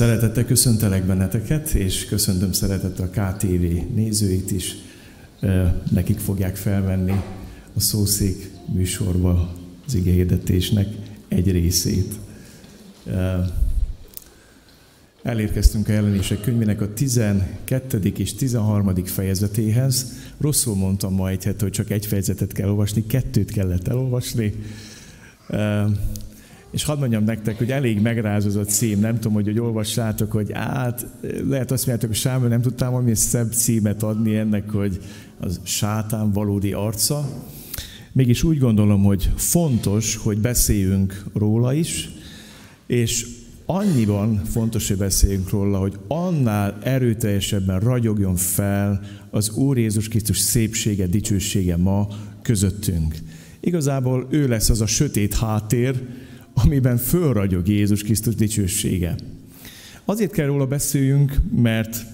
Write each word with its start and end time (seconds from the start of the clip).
Szeretettel 0.00 0.44
köszöntelek 0.44 1.04
benneteket, 1.04 1.70
és 1.70 2.04
köszöntöm 2.04 2.52
szeretettel 2.52 3.10
a 3.14 3.20
KTV 3.20 3.94
nézőit 3.94 4.50
is. 4.50 4.74
Nekik 5.90 6.18
fogják 6.18 6.56
felvenni 6.56 7.22
a 7.74 7.80
szószék 7.80 8.50
műsorba 8.72 9.54
az 9.86 9.94
igényedetésnek 9.94 10.86
egy 11.28 11.50
részét. 11.50 12.14
Elérkeztünk 15.22 15.88
a 15.88 15.92
jelenések 15.92 16.40
könyvének 16.40 16.80
a 16.80 16.92
12. 16.92 18.12
és 18.16 18.34
13. 18.34 19.04
fejezetéhez. 19.04 20.12
Rosszul 20.38 20.74
mondtam 20.74 21.14
ma 21.14 21.28
egy 21.28 21.44
hete, 21.44 21.62
hogy 21.62 21.72
csak 21.72 21.90
egy 21.90 22.06
fejezetet 22.06 22.52
kell 22.52 22.68
olvasni, 22.68 23.06
kettőt 23.06 23.50
kellett 23.50 23.88
elolvasni. 23.88 24.54
És 26.70 26.84
hadd 26.84 26.98
mondjam 26.98 27.24
nektek, 27.24 27.58
hogy 27.58 27.70
elég 27.70 28.00
megrázott 28.00 28.68
cím, 28.68 29.00
nem 29.00 29.14
tudom, 29.14 29.32
hogy, 29.32 29.44
hogy 29.44 29.58
olvassátok, 29.58 30.32
hogy 30.32 30.52
át, 30.52 31.06
lehet 31.48 31.70
azt 31.70 31.86
mondjátok, 31.86 32.08
hogy 32.08 32.18
Sámuel 32.18 32.48
nem 32.48 32.60
tudtam 32.60 32.90
valami 32.90 33.14
szebb 33.14 33.52
címet 33.52 34.02
adni 34.02 34.36
ennek, 34.36 34.70
hogy 34.70 35.00
az 35.40 35.60
sátán 35.62 36.32
valódi 36.32 36.72
arca. 36.72 37.28
Mégis 38.12 38.42
úgy 38.42 38.58
gondolom, 38.58 39.02
hogy 39.02 39.30
fontos, 39.36 40.16
hogy 40.16 40.38
beszéljünk 40.38 41.24
róla 41.34 41.72
is, 41.72 42.08
és 42.86 43.26
annyiban 43.66 44.44
fontos, 44.44 44.88
hogy 44.88 44.96
beszéljünk 44.96 45.50
róla, 45.50 45.78
hogy 45.78 45.98
annál 46.08 46.78
erőteljesebben 46.82 47.80
ragyogjon 47.80 48.36
fel 48.36 49.00
az 49.30 49.50
Úr 49.50 49.78
Jézus 49.78 50.08
Krisztus 50.08 50.38
szépsége, 50.38 51.06
dicsősége 51.06 51.76
ma 51.76 52.08
közöttünk. 52.42 53.14
Igazából 53.60 54.26
ő 54.30 54.48
lesz 54.48 54.70
az 54.70 54.80
a 54.80 54.86
sötét 54.86 55.34
háttér, 55.34 56.02
amiben 56.54 56.96
fölragyog 56.96 57.68
Jézus 57.68 58.02
Krisztus 58.02 58.34
dicsősége. 58.34 59.14
Azért 60.04 60.32
kell 60.32 60.46
róla 60.46 60.66
beszéljünk, 60.66 61.36
mert 61.56 62.06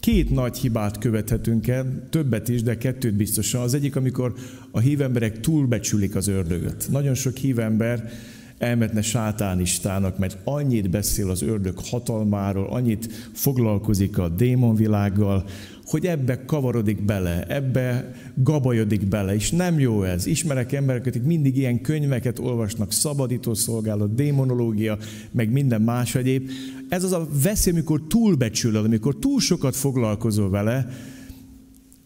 két 0.00 0.30
nagy 0.30 0.58
hibát 0.58 0.98
követhetünk 0.98 1.68
el, 1.68 2.06
többet 2.10 2.48
is, 2.48 2.62
de 2.62 2.78
kettőt 2.78 3.14
biztosan. 3.14 3.62
Az 3.62 3.74
egyik, 3.74 3.96
amikor 3.96 4.34
a 4.70 4.78
hívemberek 4.78 5.40
túlbecsülik 5.40 6.14
az 6.14 6.28
ördögöt. 6.28 6.88
Nagyon 6.90 7.14
sok 7.14 7.36
hívember 7.36 8.10
elmetne 8.58 9.02
sátánistának, 9.02 10.18
mert 10.18 10.36
annyit 10.44 10.90
beszél 10.90 11.30
az 11.30 11.42
ördög 11.42 11.78
hatalmáról, 11.78 12.66
annyit 12.66 13.12
foglalkozik 13.32 14.18
a 14.18 14.28
démonvilággal, 14.28 15.44
hogy 15.84 16.06
ebbe 16.06 16.44
kavarodik 16.44 17.04
bele, 17.04 17.46
ebbe 17.46 18.14
gabajodik 18.34 19.08
bele, 19.08 19.34
és 19.34 19.50
nem 19.50 19.78
jó 19.78 20.02
ez. 20.02 20.26
Ismerek 20.26 20.72
embereket, 20.72 21.06
akik 21.06 21.22
mindig 21.22 21.56
ilyen 21.56 21.80
könyveket 21.80 22.38
olvasnak, 22.38 22.92
szabadító 22.92 23.54
szolgálat, 23.54 24.14
démonológia, 24.14 24.98
meg 25.30 25.52
minden 25.52 25.82
más 25.82 26.14
egyéb. 26.14 26.50
Ez 26.88 27.04
az 27.04 27.12
a 27.12 27.28
veszély, 27.42 27.72
amikor 27.72 28.02
túlbecsülöd, 28.08 28.84
amikor 28.84 29.18
túl 29.18 29.40
sokat 29.40 29.76
foglalkozol 29.76 30.50
vele, 30.50 30.88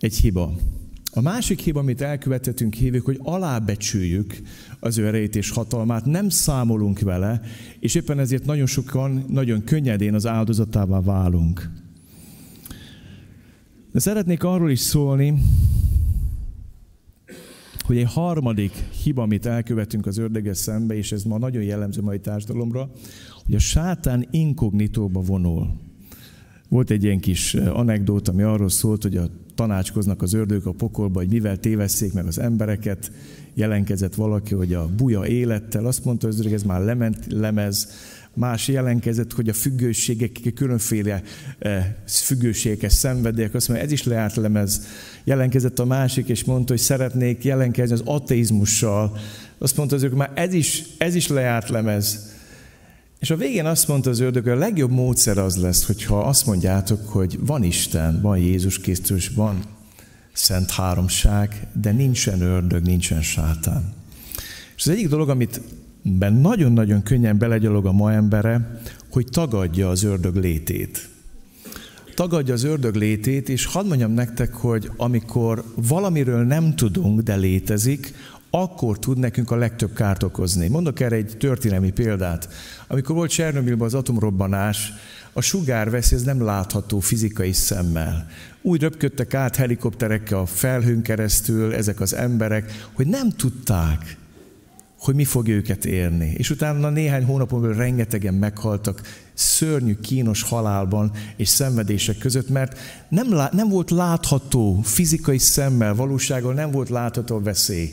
egy 0.00 0.16
hiba. 0.16 0.56
A 1.12 1.20
másik 1.20 1.58
hiba, 1.58 1.80
amit 1.80 2.00
elkövethetünk 2.00 2.74
hívjuk, 2.74 3.04
hogy 3.04 3.18
alábecsüljük 3.22 4.34
az 4.80 4.98
ő 4.98 5.06
erejét 5.06 5.36
és 5.36 5.50
hatalmát, 5.50 6.04
nem 6.04 6.28
számolunk 6.28 7.00
vele, 7.00 7.40
és 7.80 7.94
éppen 7.94 8.18
ezért 8.18 8.44
nagyon 8.44 8.66
sokan, 8.66 9.24
nagyon 9.28 9.64
könnyedén 9.64 10.14
az 10.14 10.26
áldozatává 10.26 11.00
válunk. 11.00 11.70
De 13.92 14.00
szeretnék 14.00 14.42
arról 14.44 14.70
is 14.70 14.80
szólni, 14.80 15.34
hogy 17.86 17.96
egy 17.96 18.12
harmadik 18.12 18.72
hiba, 19.02 19.22
amit 19.22 19.46
elkövetünk 19.46 20.06
az 20.06 20.18
ördöggel 20.18 20.54
szembe, 20.54 20.96
és 20.96 21.12
ez 21.12 21.22
ma 21.22 21.38
nagyon 21.38 21.62
jellemző 21.62 22.02
mai 22.02 22.20
társadalomra, 22.20 22.90
hogy 23.44 23.54
a 23.54 23.58
sátán 23.58 24.28
inkognitóba 24.30 25.20
vonul. 25.20 25.70
Volt 26.68 26.90
egy 26.90 27.04
ilyen 27.04 27.20
kis 27.20 27.54
anekdót, 27.54 28.28
ami 28.28 28.42
arról 28.42 28.68
szólt, 28.68 29.02
hogy 29.02 29.16
a 29.16 29.30
tanácskoznak 29.54 30.22
az 30.22 30.32
ördögök 30.32 30.66
a 30.66 30.72
pokolba, 30.72 31.18
hogy 31.18 31.30
mivel 31.30 31.56
tévesszék 31.56 32.12
meg 32.12 32.26
az 32.26 32.38
embereket. 32.38 33.12
Jelenkezett 33.54 34.14
valaki, 34.14 34.54
hogy 34.54 34.74
a 34.74 34.88
buja 34.96 35.26
élettel, 35.26 35.86
azt 35.86 36.04
mondta 36.04 36.28
az 36.28 36.38
ördög, 36.38 36.52
ez 36.52 36.62
már 36.62 36.80
lement 36.80 37.26
lemez, 37.28 37.88
más 38.38 38.68
jelenkezett, 38.68 39.32
hogy 39.32 39.48
a 39.48 39.52
függőségek, 39.52 40.32
különféle 40.54 41.22
eh, 41.58 41.94
függőségek, 42.06 42.90
szenvedélyek, 42.90 43.54
azt 43.54 43.68
mondja, 43.68 43.86
ez 43.86 43.92
is 43.92 44.04
leárt 44.04 44.36
lemez. 44.36 44.86
Jelenkezett 45.24 45.78
a 45.78 45.84
másik, 45.84 46.28
és 46.28 46.44
mondta, 46.44 46.72
hogy 46.72 46.82
szeretnék 46.82 47.44
jelenkezni 47.44 47.94
az 47.94 48.02
ateizmussal. 48.04 49.16
Azt 49.58 49.76
mondta 49.76 49.96
az 49.96 50.02
ők, 50.02 50.14
már 50.14 50.30
ez 50.34 50.52
is, 50.52 50.82
ez 50.98 51.14
is 51.14 51.28
leárt 51.28 51.68
lemez. 51.68 52.36
És 53.18 53.30
a 53.30 53.36
végén 53.36 53.66
azt 53.66 53.88
mondta 53.88 54.10
az 54.10 54.20
ördög, 54.20 54.42
hogy 54.42 54.52
a 54.52 54.56
legjobb 54.56 54.90
módszer 54.90 55.38
az 55.38 55.56
lesz, 55.56 55.86
hogyha 55.86 56.20
azt 56.20 56.46
mondjátok, 56.46 57.08
hogy 57.08 57.38
van 57.40 57.62
Isten, 57.62 58.20
van 58.20 58.38
Jézus 58.38 58.78
Krisztus, 58.78 59.28
van 59.28 59.64
szent 60.32 60.70
háromság, 60.70 61.66
de 61.72 61.92
nincsen 61.92 62.40
ördög, 62.40 62.82
nincsen 62.82 63.22
sátán. 63.22 63.92
És 64.76 64.86
az 64.86 64.92
egyik 64.92 65.08
dolog, 65.08 65.28
amit 65.28 65.60
ben 66.02 66.32
nagyon-nagyon 66.32 67.02
könnyen 67.02 67.38
belegyalog 67.38 67.86
a 67.86 67.92
ma 67.92 68.12
embere, 68.12 68.80
hogy 69.10 69.26
tagadja 69.30 69.88
az 69.88 70.02
ördög 70.02 70.36
létét. 70.36 71.08
Tagadja 72.14 72.54
az 72.54 72.64
ördög 72.64 72.94
létét, 72.94 73.48
és 73.48 73.66
hadd 73.66 73.86
mondjam 73.86 74.12
nektek, 74.12 74.54
hogy 74.54 74.90
amikor 74.96 75.64
valamiről 75.74 76.44
nem 76.44 76.74
tudunk, 76.74 77.20
de 77.20 77.36
létezik, 77.36 78.14
akkor 78.50 78.98
tud 78.98 79.18
nekünk 79.18 79.50
a 79.50 79.56
legtöbb 79.56 79.92
kárt 79.92 80.22
okozni. 80.22 80.68
Mondok 80.68 81.00
erre 81.00 81.16
egy 81.16 81.36
történelmi 81.38 81.90
példát. 81.90 82.48
Amikor 82.86 83.14
volt 83.14 83.30
Csernobylban 83.30 83.86
az 83.86 83.94
atomrobbanás, 83.94 84.92
a 85.32 85.40
sugárveszély 85.40 86.18
ez 86.18 86.24
nem 86.24 86.42
látható 86.42 87.00
fizikai 87.00 87.52
szemmel. 87.52 88.26
Úgy 88.62 88.80
röpködtek 88.80 89.34
át 89.34 89.56
helikopterekkel 89.56 90.38
a 90.38 90.46
felhőn 90.46 91.02
keresztül 91.02 91.74
ezek 91.74 92.00
az 92.00 92.14
emberek, 92.14 92.88
hogy 92.92 93.06
nem 93.06 93.30
tudták, 93.30 94.16
hogy 94.98 95.14
mi 95.14 95.24
fog 95.24 95.48
őket 95.48 95.84
érni. 95.84 96.32
És 96.36 96.50
utána 96.50 96.90
néhány 96.90 97.24
hónapon 97.24 97.60
belül 97.60 97.76
rengetegen 97.76 98.34
meghaltak 98.34 99.02
szörnyű, 99.34 99.94
kínos 99.94 100.42
halálban 100.42 101.12
és 101.36 101.48
szenvedések 101.48 102.18
között, 102.18 102.48
mert 102.48 102.78
nem, 103.08 103.32
lá- 103.32 103.52
nem 103.52 103.68
volt 103.68 103.90
látható 103.90 104.80
fizikai 104.82 105.38
szemmel, 105.38 105.94
valósággal 105.94 106.54
nem 106.54 106.70
volt 106.70 106.88
látható 106.88 107.36
a 107.36 107.40
veszély. 107.40 107.92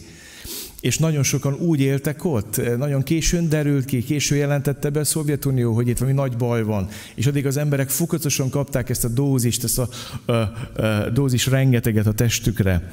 És 0.82 0.98
nagyon 0.98 1.24
sokan 1.24 1.54
úgy 1.54 1.80
éltek 1.80 2.26
ott, 2.26 2.78
nagyon 2.78 3.04
későn 3.04 3.50
derült 3.50 3.86
ki, 3.86 4.04
későn 4.04 4.38
jelentette 4.38 4.90
be 4.90 5.00
a 5.00 5.04
Szovjetunió, 5.04 5.74
hogy 5.74 5.88
itt 5.88 5.98
valami 5.98 6.18
nagy 6.18 6.38
baj 6.38 6.64
van. 6.64 6.88
És 7.16 7.28
addig 7.28 7.46
az 7.46 7.58
emberek 7.58 7.90
fokozatosan 7.90 8.50
kapták 8.50 8.90
ezt 8.90 9.04
a 9.04 9.08
dózist, 9.08 9.64
ezt 9.64 9.80
a, 9.80 9.90
a, 10.26 10.34
a 10.82 11.10
dózis 11.10 11.46
rengeteget 11.46 12.08
a 12.08 12.14
testükre. 12.14 12.92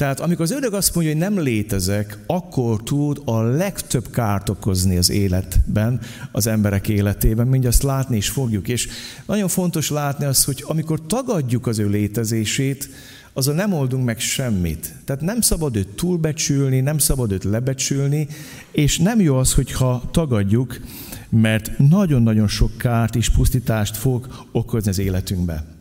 Tehát 0.00 0.20
amikor 0.20 0.44
az 0.44 0.50
ördög 0.50 0.74
azt 0.74 0.94
mondja, 0.94 1.12
hogy 1.12 1.22
nem 1.22 1.40
létezek, 1.40 2.18
akkor 2.26 2.82
tud 2.82 3.22
a 3.24 3.40
legtöbb 3.40 4.10
kárt 4.10 4.48
okozni 4.48 4.96
az 4.96 5.10
életben, 5.10 6.00
az 6.32 6.46
emberek 6.46 6.88
életében, 6.88 7.46
mindezt 7.46 7.82
látni 7.82 8.16
is 8.16 8.28
fogjuk. 8.28 8.68
És 8.68 8.88
nagyon 9.26 9.48
fontos 9.48 9.90
látni 9.90 10.24
azt, 10.24 10.44
hogy 10.44 10.64
amikor 10.66 11.06
tagadjuk 11.06 11.66
az 11.66 11.78
ő 11.78 11.88
létezését, 11.88 12.88
azon 13.32 13.54
nem 13.54 13.72
oldunk 13.72 14.04
meg 14.04 14.20
semmit. 14.20 14.94
Tehát 15.04 15.22
nem 15.22 15.40
szabad 15.40 15.76
őt 15.76 15.88
túlbecsülni, 15.88 16.80
nem 16.80 16.98
szabad 16.98 17.32
őt 17.32 17.44
lebecsülni, 17.44 18.28
és 18.70 18.98
nem 18.98 19.20
jó 19.20 19.36
az, 19.36 19.54
hogyha 19.54 20.02
tagadjuk, 20.10 20.80
mert 21.28 21.78
nagyon-nagyon 21.78 22.48
sok 22.48 22.76
kárt 22.76 23.16
és 23.16 23.28
pusztítást 23.28 23.96
fog 23.96 24.46
okozni 24.52 24.90
az 24.90 24.98
életünkbe. 24.98 25.79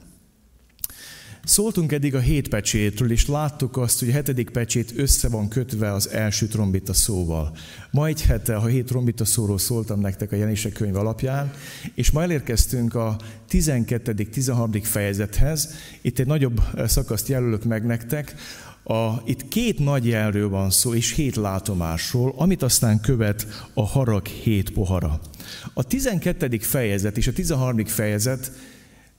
Szóltunk 1.50 1.92
eddig 1.92 2.16
a 2.16 2.20
hét 2.20 2.48
pecsétről, 2.48 3.12
és 3.12 3.28
láttuk 3.28 3.78
azt, 3.78 4.00
hogy 4.00 4.10
a 4.10 4.12
hetedik 4.12 4.50
pecsét 4.50 4.94
össze 4.96 5.30
van 5.30 5.48
kötve 5.48 5.94
az 5.94 6.10
első 6.10 6.48
trombita 6.48 6.94
szóval. 6.94 7.58
Ma 7.92 8.08
egy 8.08 8.22
hete 8.22 8.56
a 8.56 8.66
hét 8.66 8.86
trombita 8.86 9.26
szóról 9.26 9.58
szóltam 9.58 10.00
nektek 10.00 10.32
a 10.32 10.36
jelenések 10.36 10.72
könyv 10.72 10.96
alapján, 10.96 11.52
és 11.96 12.12
ma 12.12 12.22
elérkeztünk 12.22 12.96
a 12.96 13.18
12. 13.48 14.14
13. 14.14 14.72
fejezethez. 14.72 15.74
Itt 16.02 16.20
egy 16.20 16.28
nagyobb 16.28 16.62
szakaszt 16.86 17.28
jelölök 17.28 17.64
meg 17.64 17.86
nektek. 17.86 18.36
A, 18.84 19.22
itt 19.26 19.48
két 19.48 19.80
nagy 19.80 20.06
jelről 20.08 20.50
van 20.50 20.70
szó, 20.70 20.94
és 20.94 21.14
hét 21.14 21.36
látomásról, 21.36 22.34
amit 22.38 22.64
aztán 22.64 23.02
követ 23.02 23.48
a 23.74 23.86
harag 23.86 24.26
hét 24.26 24.72
pohara. 24.72 25.20
A 25.74 25.84
12. 25.84 26.58
fejezet 26.60 27.18
és 27.18 27.28
a 27.28 27.34
13. 27.34 27.86
fejezet, 27.86 28.52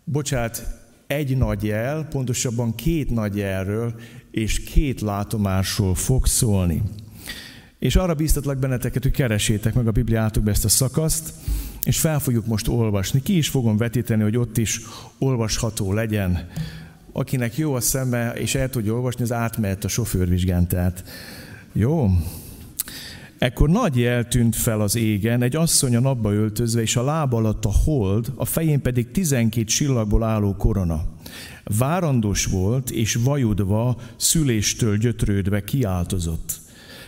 bocsát, 0.04 0.79
egy 1.10 1.36
nagy 1.36 1.64
jel, 1.64 2.04
pontosabban 2.04 2.74
két 2.74 3.10
nagy 3.10 3.36
jelről 3.36 3.94
és 4.30 4.60
két 4.60 5.00
látomásról 5.00 5.94
fog 5.94 6.26
szólni. 6.26 6.82
És 7.78 7.96
arra 7.96 8.14
bíztatlak 8.14 8.58
benneteket, 8.58 9.02
hogy 9.02 9.12
keresétek 9.12 9.74
meg 9.74 9.86
a 9.86 9.90
Bibliátokba 9.90 10.50
ezt 10.50 10.64
a 10.64 10.68
szakaszt, 10.68 11.32
és 11.82 12.00
fel 12.00 12.18
fogjuk 12.18 12.46
most 12.46 12.68
olvasni. 12.68 13.22
Ki 13.22 13.36
is 13.36 13.48
fogom 13.48 13.76
vetíteni, 13.76 14.22
hogy 14.22 14.36
ott 14.36 14.58
is 14.58 14.80
olvasható 15.18 15.92
legyen. 15.92 16.48
Akinek 17.12 17.56
jó 17.56 17.74
a 17.74 17.80
szeme, 17.80 18.32
és 18.32 18.54
el 18.54 18.70
tudja 18.70 18.92
olvasni, 18.92 19.22
az 19.22 19.32
átmehet 19.32 19.84
a 19.84 19.88
sofőrvizsgán. 19.88 20.68
Tehát 20.68 21.04
jó? 21.72 22.10
Ekkor 23.40 23.68
nagy 23.68 23.96
jel 23.96 24.28
tűnt 24.28 24.56
fel 24.56 24.80
az 24.80 24.96
égen, 24.96 25.42
egy 25.42 25.56
asszony 25.56 25.96
a 25.96 26.00
napba 26.00 26.32
öltözve, 26.32 26.80
és 26.80 26.96
a 26.96 27.04
lába 27.04 27.36
alatt 27.36 27.64
a 27.64 27.72
hold, 27.84 28.32
a 28.34 28.44
fején 28.44 28.82
pedig 28.82 29.10
tizenkét 29.10 29.68
csillagból 29.68 30.22
álló 30.22 30.56
korona. 30.56 31.04
Várandós 31.78 32.44
volt, 32.44 32.90
és 32.90 33.14
vajudva, 33.14 34.00
szüléstől 34.16 34.96
gyötrődve 34.96 35.64
kiáltozott. 35.64 36.58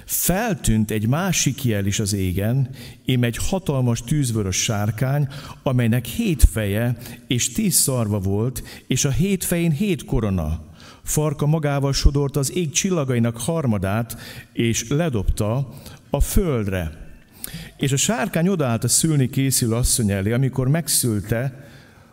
Feltűnt 0.05 0.91
egy 0.91 1.09
másik 1.09 1.65
jel 1.65 1.87
is 1.87 2.01
az 2.01 2.13
égen, 2.13 2.71
ém 3.05 3.23
egy 3.23 3.37
hatalmas 3.37 4.03
tűzvörös 4.03 4.63
sárkány, 4.63 5.29
amelynek 5.63 6.05
hét 6.05 6.45
feje 6.51 6.97
és 7.27 7.53
tíz 7.53 7.75
szarva 7.75 8.19
volt, 8.19 8.63
és 8.87 9.05
a 9.05 9.11
hét 9.11 9.45
fején 9.45 9.73
hét 9.73 10.05
korona. 10.05 10.61
Farka 11.03 11.47
magával 11.47 11.93
sodort 11.93 12.37
az 12.37 12.57
ég 12.57 12.71
csillagainak 12.71 13.37
harmadát, 13.37 14.17
és 14.53 14.89
ledobta 14.89 15.69
a 16.15 16.21
földre. 16.21 16.91
És 17.77 17.93
a 17.93 17.97
sárkány 17.97 18.49
odaállt 18.49 18.85
a 18.85 18.89
szülni 18.89 19.31
készül 19.31 19.75
asszony 19.75 20.11
elé, 20.11 20.33
amikor 20.33 20.69
megszülte, 20.69 21.69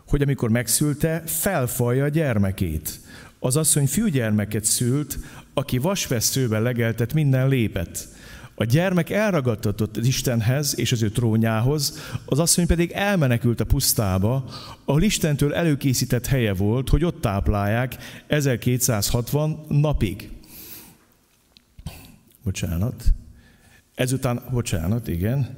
hogy 0.08 0.22
amikor 0.22 0.50
megszülte, 0.50 1.22
felfalja 1.26 2.04
a 2.04 2.08
gyermekét. 2.08 3.00
Az 3.38 3.56
asszony 3.56 3.86
fiúgyermeket 3.86 4.64
szült, 4.64 5.18
aki 5.54 5.78
vasveszőben 5.78 6.62
legeltet 6.62 7.14
minden 7.14 7.48
lépet. 7.48 8.08
A 8.54 8.64
gyermek 8.64 9.10
elragadtatott 9.10 9.96
az 9.96 10.06
Istenhez 10.06 10.78
és 10.78 10.92
az 10.92 11.02
ő 11.02 11.10
trónjához, 11.10 11.98
az 12.24 12.38
asszony 12.38 12.66
pedig 12.66 12.90
elmenekült 12.90 13.60
a 13.60 13.64
pusztába, 13.64 14.44
ahol 14.84 15.02
Istentől 15.02 15.54
előkészített 15.54 16.26
helye 16.26 16.52
volt, 16.54 16.88
hogy 16.88 17.04
ott 17.04 17.20
táplálják 17.20 17.96
1260 18.26 19.64
napig. 19.68 20.30
Bocsánat. 22.42 23.04
Ezután, 24.00 24.40
bocsánat, 24.50 25.08
igen. 25.08 25.48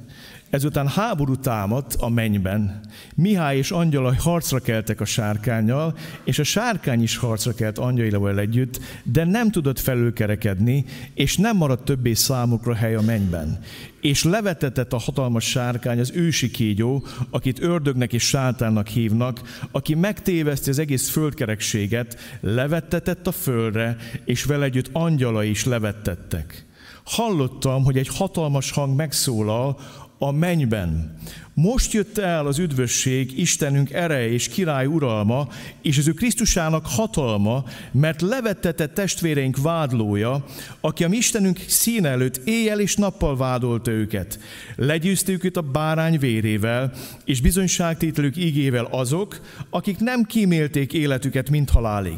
Ezután 0.49 0.87
háború 0.87 1.35
támadt 1.35 1.95
a 1.99 2.09
mennyben. 2.09 2.79
Mihály 3.15 3.57
és 3.57 3.71
angyala 3.71 4.15
harcra 4.17 4.59
keltek 4.59 5.01
a 5.01 5.05
sárkányjal, 5.05 5.97
és 6.23 6.39
a 6.39 6.43
sárkány 6.43 7.01
is 7.01 7.17
harcra 7.17 7.53
kelt 7.53 7.77
angyaival 7.77 8.39
együtt, 8.39 8.79
de 9.03 9.25
nem 9.25 9.51
tudott 9.51 9.79
felülkerekedni, 9.79 10.85
és 11.13 11.37
nem 11.37 11.57
maradt 11.57 11.85
többé 11.85 12.13
számukra 12.13 12.75
hely 12.75 12.95
a 12.95 13.01
mennyben. 13.01 13.59
És 14.01 14.23
levetetett 14.23 14.93
a 14.93 14.97
hatalmas 14.97 15.49
sárkány, 15.49 15.99
az 15.99 16.11
ősi 16.15 16.51
kígyó, 16.51 17.05
akit 17.29 17.61
ördögnek 17.61 18.13
és 18.13 18.23
sátánnak 18.23 18.87
hívnak, 18.87 19.41
aki 19.71 19.95
megtéveszti 19.95 20.69
az 20.69 20.79
egész 20.79 21.09
földkerekséget, 21.09 22.17
levettetett 22.39 23.27
a 23.27 23.31
földre, 23.31 23.97
és 24.25 24.43
vele 24.43 24.65
együtt 24.65 24.89
angyala 24.91 25.43
is 25.43 25.65
levettettek. 25.65 26.65
Hallottam, 27.03 27.83
hogy 27.83 27.97
egy 27.97 28.07
hatalmas 28.07 28.71
hang 28.71 28.95
megszólal 28.95 29.77
a 30.17 30.31
mennyben. 30.31 31.17
Most 31.53 31.91
jött 31.91 32.17
el 32.17 32.47
az 32.47 32.59
üdvösség, 32.59 33.39
Istenünk 33.39 33.91
ereje 33.91 34.31
és 34.31 34.47
király 34.47 34.85
uralma, 34.85 35.47
és 35.81 35.97
az 35.97 36.07
ő 36.07 36.11
Krisztusának 36.11 36.85
hatalma, 36.85 37.63
mert 37.91 38.21
levettetett 38.21 38.93
testvéreink 38.93 39.57
vádlója, 39.61 40.45
aki 40.81 41.03
a 41.03 41.07
mi 41.07 41.17
Istenünk 41.17 41.59
szín 41.67 42.05
előtt 42.05 42.41
éjjel 42.45 42.79
és 42.79 42.95
nappal 42.95 43.37
vádolta 43.37 43.91
őket. 43.91 44.39
Legyőztük 44.75 45.43
őt 45.43 45.57
a 45.57 45.61
bárány 45.61 46.19
vérével, 46.19 46.93
és 47.25 47.41
bizonyságtételük 47.41 48.37
ígével 48.37 48.85
azok, 48.91 49.41
akik 49.69 49.99
nem 49.99 50.23
kímélték 50.23 50.93
életüket, 50.93 51.49
mint 51.49 51.69
halálig. 51.69 52.17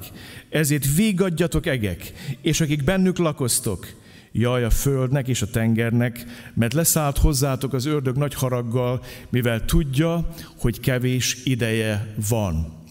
Ezért 0.50 0.96
végadjatok 0.96 1.66
egek, 1.66 2.14
és 2.42 2.62
akik 2.62 2.84
bennük 2.84 3.18
lakoztok, 3.18 3.88
jaj 4.38 4.64
a 4.64 4.70
földnek 4.70 5.28
és 5.28 5.42
a 5.42 5.50
tengernek, 5.50 6.26
mert 6.54 6.74
leszállt 6.74 7.18
hozzátok 7.18 7.74
az 7.74 7.86
ördög 7.86 8.18
nagy 8.18 8.34
haraggal, 8.34 9.04
mivel 9.30 9.66
tudja, 9.66 10.28
hogy 10.60 10.80
kevés 10.80 11.38
ideje 11.44 12.14
van. 12.30 12.84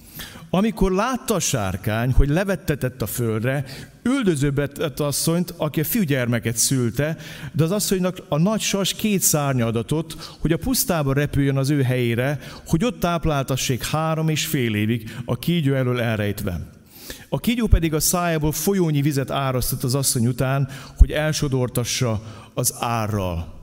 Amikor 0.50 0.92
látta 0.92 1.34
a 1.34 1.40
sárkány, 1.40 2.12
hogy 2.12 2.28
levettetett 2.28 3.02
a 3.02 3.06
földre, 3.06 3.64
üldözőbetett 4.02 5.00
asszonyt, 5.00 5.54
aki 5.56 5.80
a 5.80 5.84
fiúgyermeket 5.84 6.56
szülte, 6.56 7.16
de 7.52 7.64
az 7.64 7.70
asszonynak 7.70 8.16
a 8.28 8.38
nagy 8.38 8.60
sas 8.60 8.94
két 8.94 9.20
szárnya 9.20 9.66
adatott, 9.66 10.36
hogy 10.40 10.52
a 10.52 10.56
pusztába 10.56 11.12
repüljön 11.12 11.56
az 11.56 11.70
ő 11.70 11.82
helyére, 11.82 12.38
hogy 12.66 12.84
ott 12.84 13.00
tápláltassék 13.00 13.84
három 13.84 14.28
és 14.28 14.46
fél 14.46 14.74
évig 14.74 15.16
a 15.24 15.38
kígyó 15.38 15.74
elől 15.74 16.00
elrejtve. 16.00 16.72
A 17.34 17.38
kígyó 17.38 17.66
pedig 17.66 17.94
a 17.94 18.00
szájából 18.00 18.52
folyónyi 18.52 19.02
vizet 19.02 19.30
árasztott 19.30 19.82
az 19.82 19.94
asszony 19.94 20.26
után, 20.26 20.68
hogy 20.96 21.10
elsodortassa 21.10 22.22
az 22.54 22.74
árral. 22.78 23.53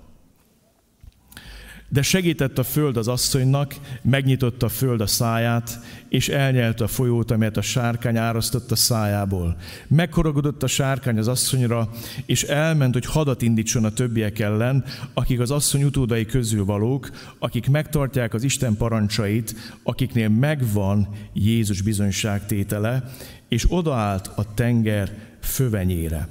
De 1.93 2.01
segített 2.01 2.57
a 2.57 2.63
föld 2.63 2.97
az 2.97 3.07
asszonynak, 3.07 3.75
megnyitotta 4.01 4.65
a 4.65 4.69
föld 4.69 5.01
a 5.01 5.07
száját, 5.07 5.79
és 6.09 6.29
elnyelte 6.29 6.83
a 6.83 6.88
folyót, 6.88 7.31
amelyet 7.31 7.57
a 7.57 7.61
sárkány 7.61 8.17
árasztott 8.17 8.71
a 8.71 8.75
szájából. 8.75 9.57
Meghorogodott 9.88 10.63
a 10.63 10.67
sárkány 10.67 11.17
az 11.17 11.27
asszonyra, 11.27 11.89
és 12.25 12.43
elment, 12.43 12.93
hogy 12.93 13.05
hadat 13.05 13.41
indítson 13.41 13.85
a 13.85 13.93
többiek 13.93 14.39
ellen, 14.39 14.83
akik 15.13 15.39
az 15.39 15.51
asszony 15.51 15.83
utódai 15.83 16.25
közül 16.25 16.65
valók, 16.65 17.09
akik 17.39 17.69
megtartják 17.69 18.33
az 18.33 18.43
Isten 18.43 18.77
parancsait, 18.77 19.55
akiknél 19.83 20.29
megvan 20.29 21.07
Jézus 21.33 21.81
bizonyságtétele, 21.81 23.03
és 23.47 23.65
odaállt 23.67 24.31
a 24.35 24.53
tenger 24.53 25.11
fövenyére. 25.41 26.27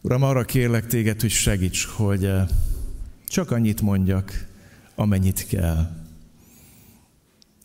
Uram, 0.00 0.22
arra 0.22 0.44
kérlek 0.44 0.86
téged, 0.86 1.20
hogy 1.20 1.30
segíts, 1.30 1.84
hogy 1.84 2.24
eh, 2.24 2.46
csak 3.26 3.50
annyit 3.50 3.80
mondjak, 3.80 4.46
amennyit 4.94 5.46
kell. 5.46 5.90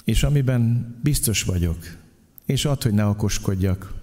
És 0.03 0.23
amiben 0.23 0.95
biztos 1.03 1.43
vagyok, 1.43 1.77
és 2.45 2.65
add, 2.65 2.83
hogy 2.83 2.93
ne 2.93 3.05
okoskodjak, 3.05 3.99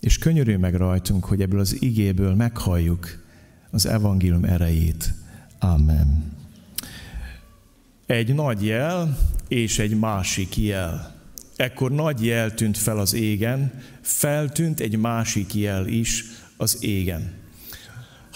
és 0.00 0.18
könyörülj 0.18 0.56
meg 0.56 0.74
rajtunk, 0.74 1.24
hogy 1.24 1.40
ebből 1.40 1.60
az 1.60 1.82
igéből 1.82 2.34
meghalljuk 2.34 3.24
az 3.70 3.86
evangélium 3.86 4.44
erejét. 4.44 5.14
Amen. 5.58 6.34
Egy 8.06 8.34
nagy 8.34 8.64
jel 8.64 9.18
és 9.48 9.78
egy 9.78 9.98
másik 9.98 10.56
jel. 10.56 11.14
Ekkor 11.56 11.92
nagy 11.92 12.24
jel 12.24 12.54
tűnt 12.54 12.78
fel 12.78 12.98
az 12.98 13.14
égen, 13.14 13.82
feltűnt 14.00 14.80
egy 14.80 14.96
másik 14.96 15.54
jel 15.54 15.86
is 15.86 16.24
az 16.56 16.76
égen. 16.80 17.32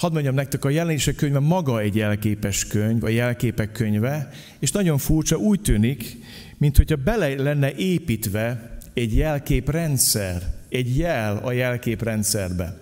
Hadd 0.01 0.13
mondjam 0.13 0.35
nektek, 0.35 0.65
a 0.65 0.69
jelenések 0.69 1.15
könyve 1.15 1.39
maga 1.39 1.81
egy 1.81 1.97
jelképes 1.97 2.67
könyv, 2.67 3.05
a 3.05 3.09
jelképek 3.09 3.73
könyve, 3.73 4.31
és 4.59 4.71
nagyon 4.71 4.99
furcsa, 4.99 5.37
úgy 5.37 5.61
tűnik, 5.61 6.17
mint 6.59 6.77
hogyha 6.77 6.97
bele 6.97 7.35
lenne 7.35 7.75
építve 7.75 8.79
egy 8.95 9.17
jelképrendszer, 9.17 10.43
egy 10.69 10.99
jel 10.99 11.37
a 11.37 11.53
jelképrendszerbe. 11.53 12.79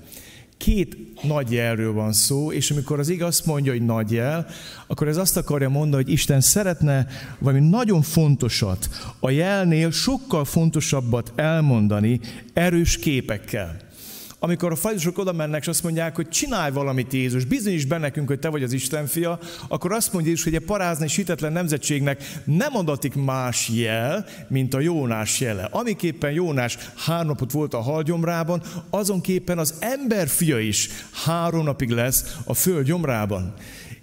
Két 0.57 0.97
nagy 1.23 1.53
jelről 1.53 1.93
van 1.93 2.13
szó, 2.13 2.53
és 2.53 2.71
amikor 2.71 2.99
az 2.99 3.09
igaz 3.09 3.41
mondja, 3.41 3.73
hogy 3.73 3.85
nagy 3.85 4.13
jel, 4.13 4.47
akkor 4.87 5.09
ez 5.09 5.17
azt 5.17 5.37
akarja 5.37 5.69
mondani, 5.69 6.03
hogy 6.03 6.13
Isten 6.13 6.41
szeretne 6.41 7.07
valami 7.39 7.69
nagyon 7.69 8.03
fontosat, 8.03 8.89
a 9.21 9.31
jelnél 9.31 9.91
sokkal 9.91 10.45
fontosabbat 10.45 11.33
elmondani 11.37 12.21
erős 12.53 12.99
képekkel 12.99 13.88
amikor 14.39 14.73
a 14.73 14.77
farizeusok 14.77 15.19
oda 15.19 15.33
mennek, 15.33 15.61
és 15.61 15.69
azt 15.69 15.83
mondják, 15.83 16.17
hogy 16.17 16.29
csinálj 16.29 16.73
valamit 16.73 17.13
Jézus, 17.13 17.45
bizonyíts 17.45 17.87
be 17.87 17.99
nekünk, 17.99 18.29
hogy 18.29 18.39
te 18.39 18.49
vagy 18.49 18.63
az 18.63 18.73
Isten 18.73 19.07
fia, 19.07 19.39
akkor 19.69 19.93
azt 19.93 20.13
mondja 20.13 20.33
is, 20.33 20.45
hogy 20.45 20.55
a 20.55 20.61
parázni 20.67 21.05
és 21.05 21.17
hitetlen 21.17 21.53
nemzetségnek 21.53 22.41
nem 22.45 22.77
adatik 22.77 23.15
más 23.15 23.69
jel, 23.69 24.27
mint 24.49 24.75
a 24.75 24.81
Jónás 24.81 25.41
jele. 25.41 25.69
Amiképpen 25.71 26.31
Jónás 26.31 26.79
három 26.97 27.27
napot 27.27 27.53
volt 27.53 27.75
a 27.75 27.81
halgyomrában, 27.81 28.63
azonképpen 28.91 29.59
az 29.59 29.75
ember 29.79 30.29
fia 30.29 30.59
is 30.59 30.89
három 31.25 31.65
napig 31.65 31.91
lesz 31.91 32.37
a 32.45 32.55
föld 32.55 32.87
gyomrában. 32.87 33.55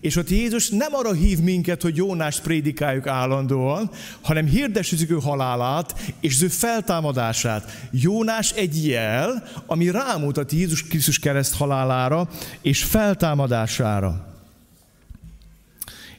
És 0.06 0.16
ott 0.16 0.30
Jézus 0.30 0.70
nem 0.70 0.94
arra 0.94 1.14
hív 1.14 1.40
minket, 1.40 1.82
hogy 1.82 1.96
Jónást 1.96 2.42
prédikáljuk 2.42 3.08
állandóan, 3.08 3.90
hanem 4.22 4.46
hirdessük 4.46 5.10
ő 5.10 5.16
halálát 5.16 6.14
és 6.20 6.36
az 6.36 6.42
ő 6.42 6.48
feltámadását. 6.48 7.88
Jónás 7.92 8.52
egy 8.52 8.88
jel, 8.88 9.44
ami 9.66 9.92
rámutat 9.92 10.52
Jézus 10.52 10.84
Krisztus 10.84 11.20
kereszt 11.20 11.56
halálára 11.56 12.30
és 12.62 12.84
feltámadására. 12.84 14.34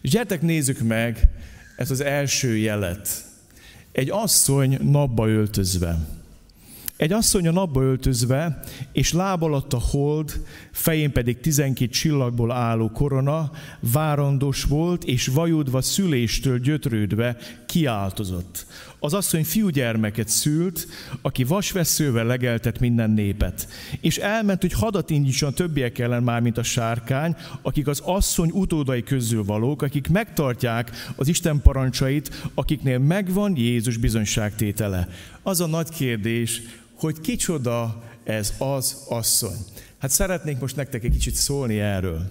És 0.00 0.10
gyertek 0.10 0.42
nézzük 0.42 0.78
meg 0.78 1.28
ezt 1.76 1.90
az 1.90 2.00
első 2.00 2.56
jelet. 2.56 3.24
Egy 3.92 4.10
asszony 4.10 4.78
napba 4.82 5.28
öltözve. 5.28 6.15
Egy 6.96 7.12
asszony 7.12 7.48
a 7.48 7.50
napba 7.50 7.82
öltözve, 7.82 8.60
és 8.92 9.12
láb 9.12 9.42
alatt 9.42 9.72
a 9.72 9.78
hold, 9.90 10.40
fején 10.72 11.12
pedig 11.12 11.40
tizenkét 11.40 11.92
csillagból 11.92 12.52
álló 12.52 12.90
korona, 12.90 13.50
várandos 13.92 14.64
volt, 14.64 15.04
és 15.04 15.26
vajudva 15.26 15.82
szüléstől 15.82 16.58
gyötrődve 16.58 17.36
kiáltozott. 17.66 18.66
Az 18.98 19.14
asszony 19.14 19.44
fiúgyermeket 19.44 20.28
szült, 20.28 20.86
aki 21.22 21.44
vasveszővel 21.44 22.26
legeltet 22.26 22.80
minden 22.80 23.10
népet. 23.10 23.68
És 24.00 24.16
elment, 24.16 24.60
hogy 24.60 24.72
hadat 24.72 25.10
indítson 25.10 25.48
a 25.48 25.52
többiek 25.52 25.98
ellen 25.98 26.22
már, 26.22 26.40
mint 26.40 26.58
a 26.58 26.62
sárkány, 26.62 27.36
akik 27.62 27.86
az 27.86 28.00
asszony 28.04 28.50
utódai 28.52 29.02
közül 29.02 29.44
valók, 29.44 29.82
akik 29.82 30.08
megtartják 30.08 30.90
az 31.16 31.28
Isten 31.28 31.62
parancsait, 31.62 32.48
akiknél 32.54 32.98
megvan 32.98 33.56
Jézus 33.56 33.96
bizonyságtétele. 33.96 35.08
Az 35.42 35.60
a 35.60 35.66
nagy 35.66 35.88
kérdés, 35.88 36.62
hogy 36.96 37.20
kicsoda 37.20 38.02
ez 38.24 38.54
az 38.58 38.96
asszony. 39.08 39.56
Hát 39.98 40.10
szeretnénk 40.10 40.60
most 40.60 40.76
nektek 40.76 41.04
egy 41.04 41.12
kicsit 41.12 41.34
szólni 41.34 41.78
erről. 41.80 42.30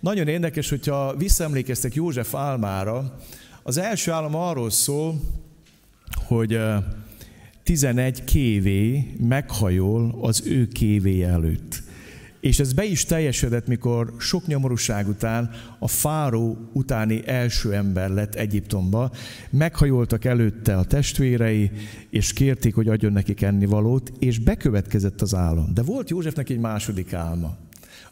Nagyon 0.00 0.28
érdekes, 0.28 0.68
hogyha 0.68 1.16
visszaemlékeztek 1.16 1.94
József 1.94 2.34
álmára, 2.34 3.18
az 3.62 3.76
első 3.76 4.12
állam 4.12 4.34
arról 4.34 4.70
szól, 4.70 5.20
hogy 6.26 6.60
11 7.62 8.24
kévé 8.24 9.14
meghajol 9.18 10.18
az 10.20 10.42
ő 10.46 10.68
kévé 10.68 11.22
előtt. 11.22 11.82
És 12.44 12.58
ez 12.58 12.72
be 12.72 12.84
is 12.84 13.04
teljesedett, 13.04 13.66
mikor 13.66 14.14
sok 14.18 14.46
nyomorúság 14.46 15.08
után 15.08 15.50
a 15.78 15.88
fáró 15.88 16.56
utáni 16.72 17.22
első 17.26 17.72
ember 17.72 18.10
lett 18.10 18.34
Egyiptomba. 18.34 19.10
Meghajoltak 19.50 20.24
előtte 20.24 20.76
a 20.76 20.84
testvérei, 20.84 21.70
és 22.10 22.32
kérték, 22.32 22.74
hogy 22.74 22.88
adjon 22.88 23.12
nekik 23.12 23.42
ennivalót, 23.42 24.12
és 24.18 24.38
bekövetkezett 24.38 25.22
az 25.22 25.34
álom. 25.34 25.74
De 25.74 25.82
volt 25.82 26.10
Józsefnek 26.10 26.50
egy 26.50 26.58
második 26.58 27.12
álma. 27.12 27.56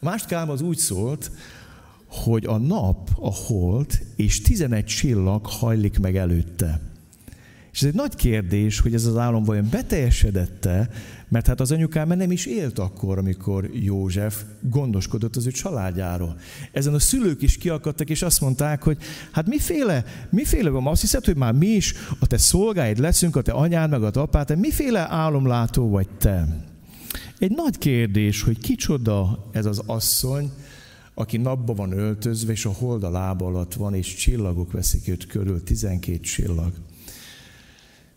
A 0.01 0.05
második 0.05 0.37
álma 0.37 0.53
az 0.53 0.61
úgy 0.61 0.79
szólt, 0.79 1.31
hogy 2.07 2.47
a 2.47 2.59
nap, 2.59 3.11
a 3.21 3.33
hold 3.33 4.01
és 4.17 4.41
11 4.41 4.85
csillag 4.85 5.47
hajlik 5.47 5.99
meg 5.99 6.17
előtte. 6.17 6.92
És 7.73 7.83
ez 7.83 7.89
egy 7.89 7.95
nagy 7.95 8.15
kérdés, 8.15 8.81
hogy 8.81 8.95
ez 8.95 9.05
az 9.05 9.17
álom 9.17 9.45
vajon 9.45 9.69
beteljesedette, 9.71 10.91
mert 11.29 11.47
hát 11.47 11.61
az 11.61 11.73
anyukám 11.73 12.09
nem 12.09 12.31
is 12.31 12.47
élt 12.47 12.79
akkor, 12.79 13.19
amikor 13.19 13.71
József 13.73 14.43
gondoskodott 14.61 15.37
az 15.37 15.47
ő 15.47 15.51
családjáról. 15.51 16.39
Ezen 16.73 16.95
a 16.95 16.99
szülők 16.99 17.43
is 17.43 17.59
kiakadtak, 17.59 18.11
és 18.11 18.23
azt 18.23 18.41
mondták, 18.41 18.83
hogy 18.83 18.99
hát 19.31 19.47
miféle, 19.47 20.05
miféle 20.31 20.71
van, 20.71 20.87
azt 20.87 21.01
hiszed, 21.01 21.25
hogy 21.25 21.37
már 21.37 21.53
mi 21.53 21.67
is 21.67 21.95
a 22.19 22.27
te 22.27 22.37
szolgáid 22.37 22.99
leszünk, 22.99 23.37
a 23.37 23.43
te 23.43 23.53
anyád 23.53 23.91
meg 23.91 24.03
a 24.03 24.11
te 24.11 24.21
apád, 24.21 24.47
te 24.47 24.57
miféle 24.57 25.07
álomlátó 25.11 25.89
vagy 25.89 26.09
te? 26.09 26.67
Egy 27.39 27.51
nagy 27.51 27.79
kérdés, 27.79 28.43
hogy 28.43 28.59
kicsoda 28.59 29.49
ez 29.53 29.67
az 29.67 29.83
asszony, 29.87 30.51
aki 31.15 31.37
napba 31.37 31.75
van 31.75 31.93
öltözve, 31.93 32.53
és 32.53 32.65
a 32.65 32.71
hold 32.71 33.03
a 33.03 33.11
lába 33.11 33.47
alatt 33.47 33.75
van, 33.75 33.95
és 33.95 34.15
csillagok 34.15 34.73
veszik 34.73 35.09
őt 35.09 35.27
körül, 35.27 35.63
12 35.63 36.19
csillag. 36.19 36.73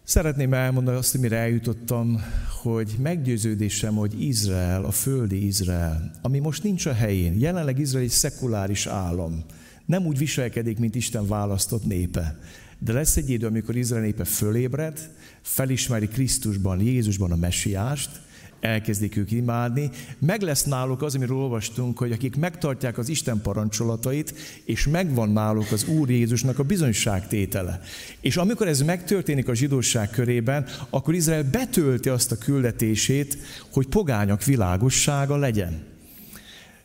Szeretném 0.05 0.53
elmondani 0.53 0.97
azt, 0.97 1.17
mire 1.17 1.38
eljutottam, 1.38 2.21
hogy 2.62 2.95
meggyőződésem, 3.01 3.95
hogy 3.95 4.21
Izrael, 4.21 4.85
a 4.85 4.91
földi 4.91 5.45
Izrael, 5.45 6.12
ami 6.21 6.39
most 6.39 6.63
nincs 6.63 6.85
a 6.85 6.93
helyén, 6.93 7.39
jelenleg 7.39 7.79
Izrael 7.79 8.03
egy 8.03 8.09
szekuláris 8.09 8.85
állam, 8.85 9.43
nem 9.85 10.05
úgy 10.05 10.17
viselkedik, 10.17 10.79
mint 10.79 10.95
Isten 10.95 11.27
választott 11.27 11.85
népe. 11.85 12.39
De 12.79 12.93
lesz 12.93 13.17
egy 13.17 13.29
idő, 13.29 13.47
amikor 13.47 13.75
Izrael 13.75 14.01
népe 14.01 14.24
fölébred, 14.24 15.12
felismeri 15.41 16.07
Krisztusban, 16.07 16.81
Jézusban 16.81 17.31
a 17.31 17.35
messiást, 17.35 18.21
elkezdik 18.65 19.17
ők 19.17 19.31
imádni. 19.31 19.89
Meg 20.19 20.41
lesz 20.41 20.63
náluk 20.63 21.01
az, 21.01 21.15
amiről 21.15 21.38
olvastunk, 21.38 21.98
hogy 21.98 22.12
akik 22.12 22.36
megtartják 22.36 22.98
az 22.98 23.10
Isten 23.10 23.41
parancsolatait, 23.41 24.34
és 24.63 24.88
megvan 24.88 25.29
náluk 25.29 25.72
az 25.72 25.88
Úr 25.88 26.10
Jézusnak 26.10 26.60
a 26.60 26.63
bizonyságtétele. 26.63 27.81
És 28.22 28.38
amikor 28.38 28.67
ez 28.67 28.81
megtörténik 28.81 29.48
a 29.48 29.53
zsidóság 29.53 30.10
körében, 30.10 30.65
akkor 30.89 31.13
Izrael 31.13 31.43
betölti 31.43 32.10
azt 32.10 32.31
a 32.31 32.38
küldetését, 32.38 33.38
hogy 33.72 33.88
pogányak 33.88 34.43
világossága 34.43 35.36
legyen. 35.36 35.84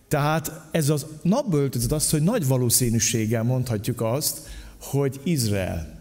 Tehát 0.09 0.69
ez 0.71 0.89
az 0.89 1.07
napböltözet 1.23 1.93
az, 1.93 2.11
hogy 2.11 2.23
nagy 2.23 2.47
valószínűséggel 2.47 3.43
mondhatjuk 3.43 4.01
azt, 4.01 4.39
hogy 4.81 5.21
Izrael. 5.23 5.99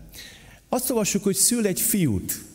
Azt 0.69 0.89
olvassuk, 0.89 1.23
hogy 1.23 1.35
szül 1.35 1.65
egy 1.65 1.81
fiút, 1.81 2.48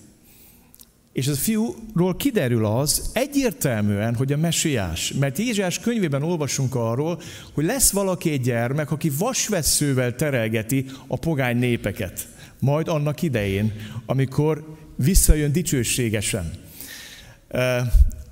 és 1.15 1.29
az 1.29 1.39
fiúról 1.39 2.17
kiderül 2.17 2.67
az 2.67 3.11
egyértelműen, 3.13 4.15
hogy 4.15 4.33
a 4.33 4.37
mesiás. 4.37 5.13
Mert 5.13 5.39
Jézsás 5.39 5.79
könyvében 5.79 6.23
olvasunk 6.23 6.75
arról, 6.75 7.21
hogy 7.53 7.65
lesz 7.65 7.93
valaki 7.93 8.31
egy 8.31 8.41
gyermek, 8.41 8.91
aki 8.91 9.11
vasveszővel 9.19 10.15
terelgeti 10.15 10.87
a 11.07 11.17
pogány 11.17 11.57
népeket. 11.57 12.29
Majd 12.59 12.89
annak 12.89 13.23
idején, 13.23 13.73
amikor 14.07 14.77
visszajön 14.97 15.53
dicsőségesen. 15.53 16.53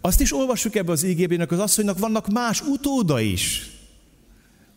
Azt 0.00 0.20
is 0.20 0.34
olvassuk 0.34 0.74
ebbe 0.74 0.92
az 0.92 1.02
ígébének 1.02 1.52
az 1.52 1.58
asszonynak 1.58 1.98
vannak 1.98 2.32
más 2.32 2.60
utóda 2.60 3.20
is. 3.20 3.71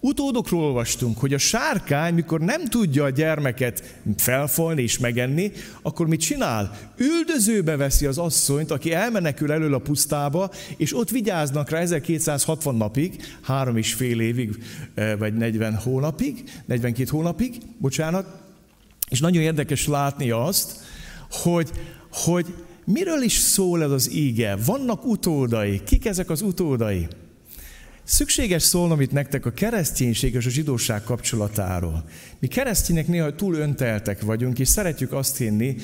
Utódokról 0.05 0.63
olvastunk, 0.63 1.17
hogy 1.17 1.33
a 1.33 1.37
sárkány, 1.37 2.13
mikor 2.13 2.39
nem 2.39 2.65
tudja 2.65 3.03
a 3.03 3.09
gyermeket 3.09 3.99
felfolni 4.17 4.81
és 4.81 4.99
megenni, 4.99 5.51
akkor 5.81 6.07
mit 6.07 6.19
csinál? 6.19 6.77
Üldözőbe 6.97 7.75
veszi 7.75 8.05
az 8.05 8.17
asszonyt, 8.17 8.71
aki 8.71 8.93
elmenekül 8.93 9.51
elől 9.51 9.73
a 9.73 9.79
pusztába, 9.79 10.51
és 10.77 10.97
ott 10.97 11.09
vigyáznak 11.09 11.69
rá 11.69 11.79
1260 11.79 12.75
napig, 12.75 13.23
három 13.41 13.77
és 13.77 13.93
fél 13.93 14.19
évig, 14.19 14.63
eh, 14.93 15.17
vagy 15.17 15.33
40 15.33 15.75
hónapig, 15.75 16.43
42 16.65 17.09
hónapig, 17.09 17.57
bocsánat, 17.77 18.27
és 19.09 19.19
nagyon 19.19 19.41
érdekes 19.41 19.87
látni 19.87 20.31
azt, 20.31 20.79
hogy, 21.29 21.69
hogy 22.11 22.53
miről 22.83 23.21
is 23.21 23.33
szól 23.33 23.83
ez 23.83 23.91
az 23.91 24.11
íge? 24.11 24.57
Vannak 24.65 25.05
utódai. 25.05 25.81
Kik 25.83 26.05
ezek 26.05 26.29
az 26.29 26.41
utódai? 26.41 27.07
Szükséges 28.05 28.63
szólnom 28.63 29.01
itt 29.01 29.11
nektek 29.11 29.45
a 29.45 29.51
kereszténység 29.51 30.33
és 30.33 30.45
a 30.45 30.49
zsidóság 30.49 31.03
kapcsolatáról. 31.03 32.03
Mi 32.39 32.47
keresztények 32.47 33.07
néha 33.07 33.35
túl 33.35 33.55
önteltek 33.55 34.21
vagyunk, 34.21 34.59
és 34.59 34.67
szeretjük 34.67 35.13
azt 35.13 35.37
hinni, 35.37 35.75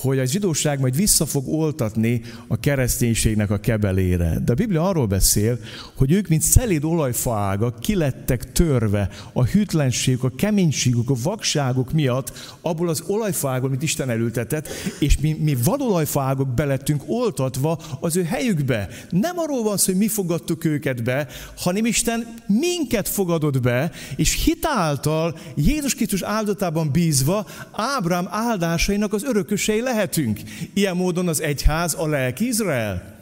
hogy 0.00 0.18
a 0.18 0.24
zsidóság 0.24 0.80
majd 0.80 0.96
vissza 0.96 1.26
fog 1.26 1.48
oltatni 1.48 2.22
a 2.48 2.60
kereszténységnek 2.60 3.50
a 3.50 3.58
kebelére. 3.58 4.38
De 4.44 4.52
a 4.52 4.54
Biblia 4.54 4.88
arról 4.88 5.06
beszél, 5.06 5.58
hogy 5.96 6.12
ők, 6.12 6.28
mint 6.28 6.42
szelíd 6.42 6.84
olajfaágak, 6.84 7.80
kilettek 7.80 8.52
törve 8.52 9.08
a 9.32 9.44
hűtlenségük, 9.44 10.24
a 10.24 10.32
keménységük, 10.36 11.10
a 11.10 11.14
vakságok 11.22 11.92
miatt 11.92 12.56
abból 12.60 12.88
az 12.88 13.02
olajfaágból, 13.06 13.68
amit 13.68 13.82
Isten 13.82 14.10
elültetett, 14.10 14.68
és 14.98 15.18
mi, 15.18 15.36
mi 15.40 15.56
vadolajfaágok 15.64 16.48
belettünk 16.54 17.02
oltatva 17.06 17.78
az 18.00 18.16
ő 18.16 18.22
helyükbe. 18.22 18.88
Nem 19.10 19.38
arról 19.38 19.62
van 19.62 19.76
szó, 19.76 19.84
hogy 19.86 20.00
mi 20.00 20.08
fogadtuk 20.08 20.64
őket 20.64 21.02
be, 21.02 21.26
hanem 21.56 21.84
Isten 21.84 22.34
minket 22.46 23.08
fogadott 23.08 23.60
be, 23.60 23.90
és 24.16 24.44
hitáltal 24.44 25.38
Jézus 25.54 25.94
Krisztus 25.94 26.22
áldotában 26.22 26.90
bízva 26.92 27.46
Ábrám 27.72 28.28
áldásainak 28.30 29.12
az 29.12 29.24
örökösei 29.24 29.80
lehetünk. 29.92 30.40
Ilyen 30.72 30.96
módon 30.96 31.28
az 31.28 31.42
egyház 31.42 31.94
a 31.98 32.06
lelki 32.06 32.46
Izrael. 32.46 33.18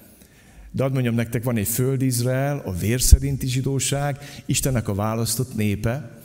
De 0.71 0.85
ad 0.85 0.93
mondjam 0.93 1.15
nektek, 1.15 1.43
van 1.43 1.57
egy 1.57 1.69
föld 1.69 2.03
Izrael, 2.03 2.63
a 2.65 2.73
vér 2.73 3.01
szerinti 3.01 3.47
zsidóság, 3.47 4.19
Istennek 4.47 4.89
a 4.89 4.95
választott 4.95 5.55
népe, 5.55 6.19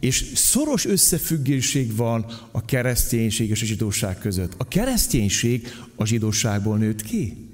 és 0.00 0.32
szoros 0.34 0.86
összefüggéség 0.86 1.96
van 1.96 2.26
a 2.50 2.64
kereszténység 2.64 3.50
és 3.50 3.62
a 3.62 3.64
zsidóság 3.66 4.18
között. 4.18 4.54
A 4.56 4.68
kereszténység 4.68 5.68
a 5.96 6.06
zsidóságból 6.06 6.78
nőtt 6.78 7.02
ki. 7.02 7.51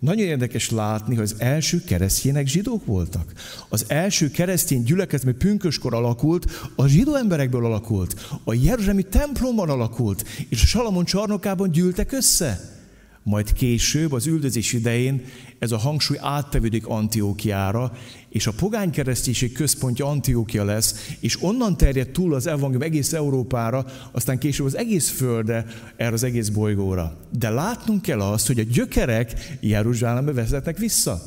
Nagyon 0.00 0.26
érdekes 0.26 0.70
látni, 0.70 1.14
hogy 1.14 1.24
az 1.24 1.34
első 1.38 1.82
keresztjének 1.84 2.46
zsidók 2.46 2.84
voltak. 2.84 3.32
Az 3.68 3.84
első 3.88 4.30
keresztény 4.30 4.82
gyülekezet, 4.82 5.34
pünköskor 5.34 5.94
alakult, 5.94 6.46
a 6.76 6.86
zsidó 6.86 7.14
emberekből 7.14 7.64
alakult. 7.64 8.28
A 8.44 8.54
Jeruzsálemi 8.54 9.02
templomban 9.02 9.68
alakult, 9.68 10.24
és 10.48 10.62
a 10.62 10.66
Salamon 10.66 11.04
csarnokában 11.04 11.70
gyűltek 11.70 12.12
össze. 12.12 12.79
Majd 13.22 13.52
később, 13.52 14.12
az 14.12 14.26
üldözés 14.26 14.72
idején 14.72 15.24
ez 15.58 15.72
a 15.72 15.76
hangsúly 15.76 16.16
áttevődik 16.20 16.86
Antiókiára, 16.86 17.92
és 18.28 18.46
a 18.46 18.52
pogány 18.52 18.90
kereszténység 18.90 19.52
központja 19.52 20.06
Antiókia 20.06 20.64
lesz, 20.64 21.14
és 21.20 21.42
onnan 21.42 21.76
terjed 21.76 22.10
túl 22.10 22.34
az 22.34 22.46
evangélium 22.46 22.82
egész 22.82 23.12
Európára, 23.12 23.84
aztán 24.12 24.38
később 24.38 24.66
az 24.66 24.76
egész 24.76 25.10
földre, 25.10 25.66
erre 25.96 26.12
az 26.12 26.22
egész 26.22 26.48
bolygóra. 26.48 27.16
De 27.38 27.50
látnunk 27.50 28.02
kell 28.02 28.20
azt, 28.20 28.46
hogy 28.46 28.58
a 28.58 28.64
gyökerek 28.72 29.56
Jeruzsálembe 29.60 30.32
vezetnek 30.32 30.78
vissza. 30.78 31.22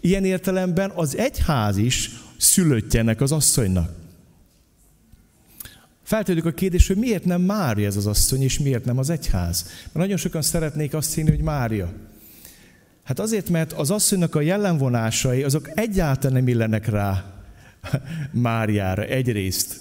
Ilyen 0.00 0.24
értelemben 0.24 0.92
az 0.94 1.16
egyház 1.16 1.76
is 1.76 2.10
szülöttje 2.36 3.00
ennek 3.00 3.20
az 3.20 3.32
asszonynak. 3.32 4.07
Feltegyük 6.08 6.44
a 6.44 6.50
kérdés, 6.50 6.86
hogy 6.86 6.96
miért 6.96 7.24
nem 7.24 7.40
Mária 7.40 7.86
ez 7.86 7.96
az 7.96 8.06
asszony, 8.06 8.42
és 8.42 8.58
miért 8.58 8.84
nem 8.84 8.98
az 8.98 9.10
egyház. 9.10 9.64
Mert 9.64 9.92
nagyon 9.92 10.16
sokan 10.16 10.42
szeretnék 10.42 10.94
azt 10.94 11.14
hinni, 11.14 11.30
hogy 11.30 11.40
Mária. 11.40 11.92
Hát 13.04 13.18
azért, 13.18 13.48
mert 13.48 13.72
az 13.72 13.90
asszonynak 13.90 14.34
a 14.34 14.40
jellemvonásai, 14.40 15.42
azok 15.42 15.70
egyáltalán 15.74 16.36
nem 16.36 16.48
illenek 16.48 16.86
rá 16.86 17.24
Máriára 18.32 19.02
egyrészt. 19.02 19.76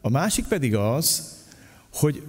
A 0.00 0.08
másik 0.08 0.44
pedig 0.46 0.74
az, 0.74 1.36
hogy 1.92 2.22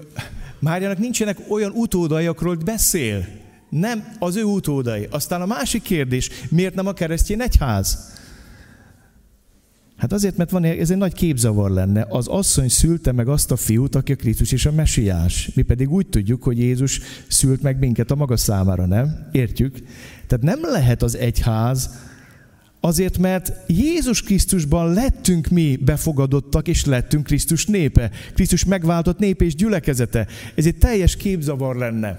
Máriának 0.60 0.98
nincsenek 0.98 1.38
olyan 1.50 1.72
utódai, 1.72 2.26
akról 2.26 2.56
beszél. 2.56 3.28
Nem 3.70 4.16
az 4.20 4.36
ő 4.36 4.44
utódai. 4.44 5.08
Aztán 5.10 5.42
a 5.42 5.46
másik 5.46 5.82
kérdés, 5.82 6.30
miért 6.50 6.76
nem 6.76 6.88
a 6.88 6.94
keresztény 6.94 7.42
egyház? 7.42 8.18
Hát 10.00 10.14
azért, 10.14 10.38
mert 10.38 10.50
van, 10.50 10.64
ez 10.64 10.92
egy 10.92 10.98
nagy 10.98 11.14
képzavar 11.14 11.72
lenne. 11.72 12.06
Az 12.10 12.28
asszony 12.28 12.70
szülte 12.70 13.12
meg 13.12 13.28
azt 13.28 13.52
a 13.52 13.56
fiút, 13.56 13.96
aki 13.96 14.12
a 14.12 14.16
Krisztus 14.16 14.52
és 14.52 14.66
a 14.66 14.72
mesiás. 14.72 15.52
Mi 15.56 15.62
pedig 15.62 15.92
úgy 15.92 16.08
tudjuk, 16.08 16.44
hogy 16.44 16.60
Jézus 16.60 17.00
szült 17.28 17.62
meg 17.62 17.80
minket 17.80 18.12
a 18.12 18.16
maga 18.16 18.38
számára, 18.38 18.86
nem? 18.86 19.28
Értjük? 19.32 19.78
Tehát 20.28 20.44
nem 20.44 20.72
lehet 20.72 21.04
az 21.04 21.18
egyház 21.18 21.90
Azért, 22.82 23.18
mert 23.18 23.52
Jézus 23.68 24.22
Krisztusban 24.22 24.94
lettünk 24.94 25.48
mi 25.48 25.76
befogadottak, 25.76 26.68
és 26.68 26.86
lettünk 26.86 27.24
Krisztus 27.24 27.66
népe. 27.66 28.12
Krisztus 28.34 28.66
megváltott 28.66 29.20
népe 29.20 29.46
és 29.46 29.56
gyülekezete. 29.56 30.28
Ez 30.56 30.66
egy 30.66 30.78
teljes 30.78 31.16
képzavar 31.16 31.76
lenne. 31.76 32.18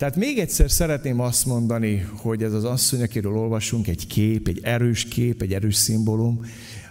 Tehát 0.00 0.16
még 0.16 0.38
egyszer 0.38 0.70
szeretném 0.70 1.20
azt 1.20 1.46
mondani, 1.46 1.98
hogy 2.16 2.42
ez 2.42 2.52
az 2.52 2.64
asszony, 2.64 3.02
akiről 3.02 3.36
olvasunk, 3.36 3.88
egy 3.88 4.06
kép, 4.06 4.48
egy 4.48 4.60
erős 4.62 5.04
kép, 5.04 5.42
egy 5.42 5.52
erős 5.52 5.74
szimbólum, 5.74 6.40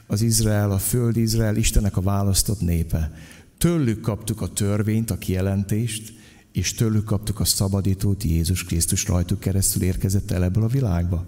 az 0.07 0.21
Izrael, 0.21 0.71
a 0.71 0.77
föld 0.77 1.17
Izrael, 1.17 1.55
Istennek 1.55 1.97
a 1.97 2.01
választott 2.01 2.61
népe. 2.61 3.11
Tőlük 3.57 4.01
kaptuk 4.01 4.41
a 4.41 4.47
törvényt, 4.47 5.11
a 5.11 5.17
kijelentést, 5.17 6.13
és 6.51 6.73
tőlük 6.73 7.03
kaptuk 7.03 7.39
a 7.39 7.45
szabadítót, 7.45 8.23
Jézus 8.23 8.63
Krisztus 8.63 9.07
rajtuk 9.07 9.39
keresztül 9.39 9.83
érkezett 9.83 10.31
el 10.31 10.43
ebből 10.43 10.63
a 10.63 10.67
világba. 10.67 11.25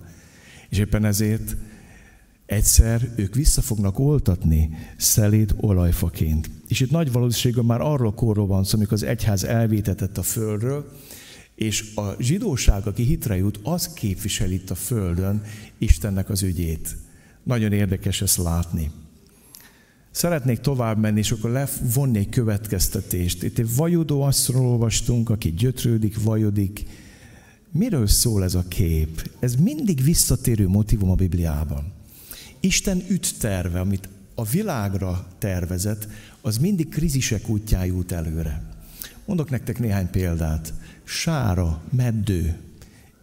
És 0.69 0.77
éppen 0.77 1.05
ezért 1.05 1.55
egyszer 2.45 3.13
ők 3.15 3.35
vissza 3.35 3.61
fognak 3.61 3.99
oltatni 3.99 4.69
szelét 4.97 5.53
olajfaként. 5.57 6.49
És 6.67 6.79
itt 6.79 6.91
nagy 6.91 7.11
valószínűséggel 7.11 7.63
már 7.63 7.81
arról 7.81 8.13
korról 8.13 8.47
van 8.47 8.63
szó, 8.63 8.77
amikor 8.77 8.93
az 8.93 9.03
egyház 9.03 9.43
elvétetett 9.43 10.17
a 10.17 10.23
földről, 10.23 10.91
és 11.61 11.91
a 11.95 12.15
zsidóság, 12.19 12.87
aki 12.87 13.03
hitre 13.03 13.37
jut, 13.37 13.59
az 13.63 13.93
képvisel 13.93 14.51
itt 14.51 14.69
a 14.69 14.75
földön 14.75 15.43
Istennek 15.77 16.29
az 16.29 16.41
ügyét. 16.41 16.97
Nagyon 17.43 17.71
érdekes 17.71 18.21
ezt 18.21 18.37
látni. 18.37 18.91
Szeretnék 20.11 20.59
tovább 20.59 20.97
menni, 20.97 21.19
és 21.19 21.31
akkor 21.31 21.49
levonni 21.49 22.17
egy 22.17 22.29
következtetést. 22.29 23.43
Itt 23.43 23.57
egy 23.57 23.75
vajudó 23.75 24.21
asszról 24.21 24.65
olvastunk, 24.65 25.29
aki 25.29 25.51
gyötrődik, 25.51 26.23
vajodik, 26.23 26.85
Miről 27.73 28.07
szól 28.07 28.43
ez 28.43 28.55
a 28.55 28.63
kép? 28.67 29.29
Ez 29.39 29.55
mindig 29.55 30.03
visszatérő 30.03 30.67
motivum 30.67 31.09
a 31.09 31.15
Bibliában. 31.15 31.93
Isten 32.59 33.03
terve, 33.39 33.79
amit 33.79 34.09
a 34.35 34.45
világra 34.45 35.27
tervezett, 35.37 36.07
az 36.41 36.57
mindig 36.57 36.89
krizisek 36.89 37.49
útján 37.49 37.85
jut 37.85 38.11
előre. 38.11 38.71
Mondok 39.25 39.49
nektek 39.49 39.79
néhány 39.79 40.09
példát. 40.09 40.73
Sára, 41.03 41.81
meddő, 41.95 42.57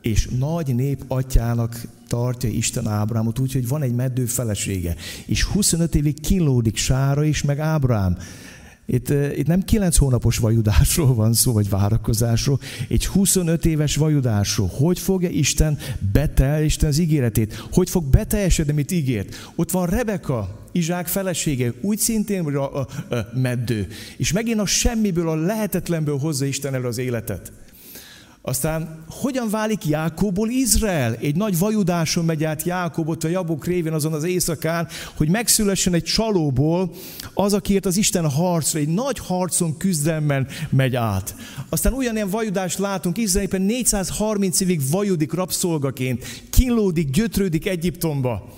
és 0.00 0.28
nagy 0.38 0.74
nép 0.74 1.04
atyának 1.08 1.80
tartja 2.08 2.48
Isten 2.48 2.86
Ábrámot 2.86 3.38
úgy, 3.38 3.52
hogy 3.52 3.68
van 3.68 3.82
egy 3.82 3.94
meddő 3.94 4.24
felesége, 4.24 4.96
és 5.26 5.42
25 5.42 5.94
évig 5.94 6.20
kilódik 6.20 6.76
Sára 6.76 7.24
is, 7.24 7.42
meg 7.42 7.58
Ábrám. 7.58 8.16
Itt, 8.90 9.08
itt 9.36 9.46
nem 9.46 9.64
9 9.64 9.96
hónapos 9.96 10.38
vajudásról 10.38 11.14
van 11.14 11.32
szó, 11.32 11.52
vagy 11.52 11.68
várakozásról, 11.68 12.60
egy 12.88 13.06
25 13.06 13.66
éves 13.66 13.96
vajudásról. 13.96 14.70
Hogy 14.72 14.98
fogja 14.98 15.28
Isten 15.28 15.78
betel 16.12 16.62
Isten 16.62 16.88
az 16.88 16.98
ígéretét? 16.98 17.66
Hogy 17.72 17.90
fog 17.90 18.04
beteljesedni, 18.04 18.72
amit 18.72 18.92
ígért? 18.92 19.50
Ott 19.54 19.70
van 19.70 19.86
Rebeka, 19.86 20.66
Izsák 20.72 21.06
felesége, 21.06 21.72
úgy 21.80 21.98
szintén 21.98 22.44
a, 22.44 22.80
a, 22.80 22.88
a 23.14 23.28
meddő. 23.34 23.86
És 24.16 24.32
megint 24.32 24.60
a 24.60 24.66
semmiből, 24.66 25.28
a 25.28 25.34
lehetetlenből 25.34 26.18
hozza 26.18 26.44
Isten 26.44 26.74
elő 26.74 26.86
az 26.86 26.98
életet. 26.98 27.52
Aztán 28.48 29.04
hogyan 29.08 29.50
válik 29.50 29.86
Jákobból 29.86 30.48
Izrael? 30.48 31.14
Egy 31.14 31.36
nagy 31.36 31.58
vajudáson 31.58 32.24
megy 32.24 32.44
át 32.44 32.62
Jákobot 32.62 33.24
a 33.24 33.28
Jabok 33.28 33.66
révén 33.66 33.92
azon 33.92 34.12
az 34.12 34.24
éjszakán, 34.24 34.88
hogy 35.16 35.28
megszülessen 35.28 35.94
egy 35.94 36.02
csalóból 36.02 36.90
az, 37.34 37.52
akiért 37.52 37.86
az 37.86 37.96
Isten 37.96 38.30
harcra, 38.30 38.78
egy 38.78 38.88
nagy 38.88 39.18
harcon, 39.18 39.76
küzdelmen 39.76 40.46
megy 40.70 40.96
át. 40.96 41.34
Aztán 41.68 41.92
ugyanilyen 41.92 42.30
vajudást 42.30 42.78
látunk, 42.78 43.18
Izrael 43.18 43.44
éppen 43.46 43.62
430 43.62 44.60
évig 44.60 44.80
vajudik 44.90 45.32
rabszolgaként, 45.32 46.24
kínlódik, 46.50 47.10
gyötrődik 47.10 47.68
Egyiptomba. 47.68 48.48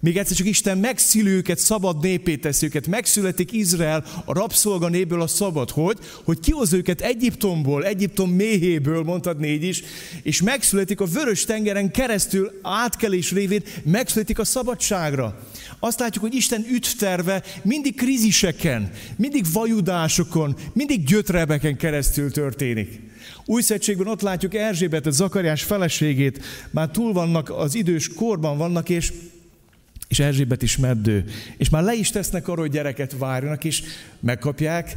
Még 0.00 0.16
egyszer 0.16 0.36
csak 0.36 0.46
Isten 0.46 0.78
megszülő 0.78 1.36
őket, 1.36 1.58
szabad 1.58 2.02
népé 2.02 2.36
tesz 2.36 2.62
őket. 2.62 2.86
Megszületik 2.86 3.52
Izrael 3.52 4.04
a 4.24 4.32
rabszolga 4.32 4.88
néből 4.88 5.20
a 5.20 5.26
szabad. 5.26 5.70
Hogy? 5.70 5.98
Hogy 6.24 6.40
kihoz 6.40 6.72
őket 6.72 7.00
Egyiptomból, 7.00 7.84
Egyiptom 7.84 8.30
méhéből, 8.30 9.02
mondtad 9.02 9.38
négy 9.38 9.62
is, 9.62 9.82
és 10.22 10.42
megszületik 10.42 11.00
a 11.00 11.04
vörös 11.04 11.44
tengeren 11.44 11.90
keresztül 11.90 12.58
átkelés 12.62 13.32
révén, 13.32 13.62
megszületik 13.84 14.38
a 14.38 14.44
szabadságra. 14.44 15.40
Azt 15.78 16.00
látjuk, 16.00 16.24
hogy 16.24 16.34
Isten 16.34 16.66
üttterve 16.72 17.42
mindig 17.62 17.94
kríziseken, 17.94 18.90
mindig 19.16 19.44
vajudásokon, 19.52 20.56
mindig 20.72 21.04
gyötrebeken 21.04 21.76
keresztül 21.76 22.32
történik. 22.32 23.00
Új 23.44 23.62
szegységben 23.62 24.06
ott 24.06 24.20
látjuk 24.20 24.54
Erzsébetet, 24.54 25.12
Zakariás 25.12 25.62
feleségét, 25.62 26.44
már 26.70 26.88
túl 26.88 27.12
vannak, 27.12 27.50
az 27.50 27.74
idős 27.74 28.14
korban 28.14 28.58
vannak, 28.58 28.88
és 28.88 29.12
és 30.08 30.18
Erzsébet 30.18 30.62
is 30.62 30.76
meddő. 30.76 31.24
És 31.56 31.68
már 31.68 31.82
le 31.82 31.94
is 31.94 32.10
tesznek 32.10 32.48
arra, 32.48 32.60
hogy 32.60 32.70
gyereket 32.70 33.18
várjanak, 33.18 33.64
és 33.64 33.82
megkapják 34.20 34.96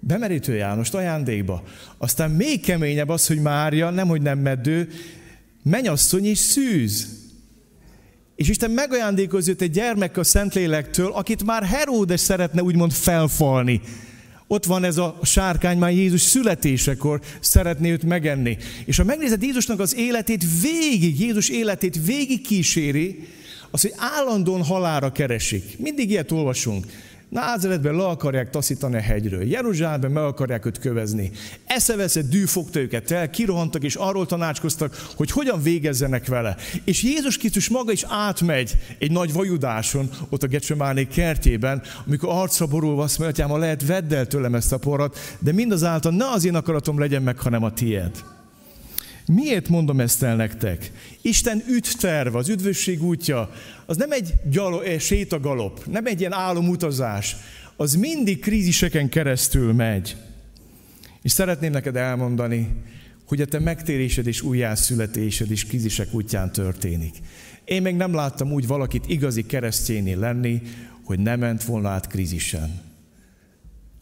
bemerítő 0.00 0.54
Jánost 0.54 0.94
ajándékba. 0.94 1.62
Aztán 1.98 2.30
még 2.30 2.60
keményebb 2.60 3.08
az, 3.08 3.26
hogy 3.26 3.40
Mária, 3.40 3.90
nemhogy 3.90 4.22
nem 4.22 4.38
meddő, 4.38 4.88
menyasszony 5.62 6.24
és 6.24 6.38
szűz. 6.38 7.24
És 8.36 8.48
Isten 8.48 8.70
megajándékoz 8.70 9.48
őt 9.48 9.62
egy 9.62 9.70
gyermek 9.70 10.16
a 10.16 10.24
Szentlélektől, 10.24 11.12
akit 11.12 11.44
már 11.44 11.62
Heródes 11.62 12.20
szeretne 12.20 12.62
úgymond 12.62 12.92
felfalni. 12.92 13.80
Ott 14.46 14.64
van 14.64 14.84
ez 14.84 14.96
a 14.96 15.18
sárkány 15.22 15.78
már 15.78 15.92
Jézus 15.92 16.20
születésekor 16.20 17.20
szeretné 17.40 17.90
őt 17.90 18.02
megenni. 18.02 18.56
És 18.84 18.96
ha 18.96 19.04
megnézed 19.04 19.42
Jézusnak 19.42 19.80
az 19.80 19.96
életét 19.96 20.44
végig, 20.62 21.20
Jézus 21.20 21.48
életét 21.48 22.06
végig 22.06 22.40
kíséri, 22.40 23.26
az, 23.70 23.80
hogy 23.80 23.94
állandóan 23.96 24.64
halára 24.64 25.12
keresik. 25.12 25.78
Mindig 25.78 26.10
ilyet 26.10 26.32
olvasunk. 26.32 26.84
Názeretben 27.28 27.94
le 27.94 28.04
akarják 28.04 28.50
taszítani 28.50 28.96
a 28.96 29.00
hegyről, 29.00 29.42
Jeruzsálemben 29.42 30.10
meg 30.10 30.22
akarják 30.22 30.66
őt 30.66 30.78
kövezni. 30.78 31.30
Eszeveszett 31.64 32.28
dű 32.28 32.44
fogta 32.44 32.78
őket 32.78 33.10
el, 33.10 33.30
kirohantak 33.30 33.82
és 33.84 33.94
arról 33.94 34.26
tanácskoztak, 34.26 35.06
hogy 35.16 35.30
hogyan 35.30 35.62
végezzenek 35.62 36.26
vele. 36.26 36.56
És 36.84 37.02
Jézus 37.02 37.38
Krisztus 37.38 37.68
maga 37.68 37.92
is 37.92 38.04
átmegy 38.08 38.72
egy 38.98 39.10
nagy 39.10 39.32
vajudáson, 39.32 40.10
ott 40.28 40.42
a 40.42 40.46
Gecsemáné 40.46 41.04
kertjében, 41.04 41.82
amikor 42.06 42.28
arcra 42.32 42.66
borulva 42.66 43.02
azt 43.02 43.18
mondja, 43.18 43.46
hogy 43.46 43.60
lehet 43.60 43.86
vedd 43.86 44.14
el 44.14 44.26
tőlem 44.26 44.54
ezt 44.54 44.72
a 44.72 44.78
porat, 44.78 45.18
de 45.38 45.52
mindazáltal 45.52 46.12
ne 46.12 46.30
az 46.30 46.44
én 46.44 46.54
akaratom 46.54 46.98
legyen 46.98 47.22
meg, 47.22 47.38
hanem 47.38 47.64
a 47.64 47.72
tiéd. 47.72 48.10
Miért 49.26 49.68
mondom 49.68 50.00
ezt 50.00 50.22
el 50.22 50.36
nektek? 50.36 50.92
Isten 51.22 51.62
üdvterv, 51.68 52.34
az 52.34 52.48
üdvösség 52.48 53.02
útja, 53.02 53.50
az 53.86 53.96
nem 53.96 54.12
egy 54.12 54.34
gyalo, 54.50 54.80
egy 54.80 55.00
sétagalop, 55.00 55.86
nem 55.86 56.06
egy 56.06 56.20
ilyen 56.20 56.32
álomutazás, 56.32 57.36
az 57.76 57.94
mindig 57.94 58.40
kríziseken 58.40 59.08
keresztül 59.08 59.72
megy. 59.72 60.16
És 61.22 61.32
szeretném 61.32 61.72
neked 61.72 61.96
elmondani, 61.96 62.68
hogy 63.26 63.40
a 63.40 63.46
te 63.46 63.58
megtérésed 63.58 64.26
és 64.26 64.42
újjászületésed 64.42 65.50
is 65.50 65.66
krízisek 65.66 66.14
útján 66.14 66.52
történik. 66.52 67.14
Én 67.64 67.82
még 67.82 67.96
nem 67.96 68.14
láttam 68.14 68.52
úgy 68.52 68.66
valakit 68.66 69.08
igazi 69.08 69.46
keresztjéné 69.46 70.12
lenni, 70.12 70.62
hogy 71.04 71.18
nem 71.18 71.38
ment 71.38 71.64
volna 71.64 71.88
át 71.88 72.06
krízisen 72.06 72.86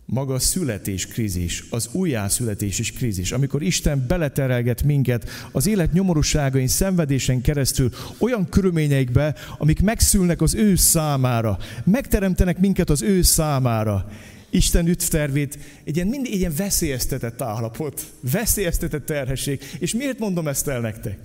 maga 0.06 0.34
a 0.34 0.38
születés 0.38 1.06
krízis, 1.06 1.64
az 1.70 1.88
újjászületés 1.92 2.78
is 2.78 2.92
krízis, 2.92 3.32
amikor 3.32 3.62
Isten 3.62 4.04
beleterelget 4.08 4.82
minket 4.82 5.28
az 5.52 5.66
élet 5.66 5.92
nyomorúságain, 5.92 6.66
szenvedésen 6.66 7.40
keresztül 7.40 7.90
olyan 8.18 8.48
körülményeikbe, 8.48 9.34
amik 9.58 9.82
megszülnek 9.82 10.42
az 10.42 10.54
ő 10.54 10.76
számára, 10.76 11.58
megteremtenek 11.84 12.58
minket 12.58 12.90
az 12.90 13.02
ő 13.02 13.22
számára. 13.22 14.08
Isten 14.50 14.86
üdvtervét 14.86 15.58
egy 15.84 15.96
ilyen, 15.96 16.08
mindig 16.08 16.34
ilyen 16.34 16.54
veszélyeztetett 16.56 17.42
állapot, 17.42 18.12
veszélyeztetett 18.20 19.06
terhesség. 19.06 19.60
És 19.78 19.94
miért 19.94 20.18
mondom 20.18 20.48
ezt 20.48 20.68
el 20.68 20.80
nektek? 20.80 21.18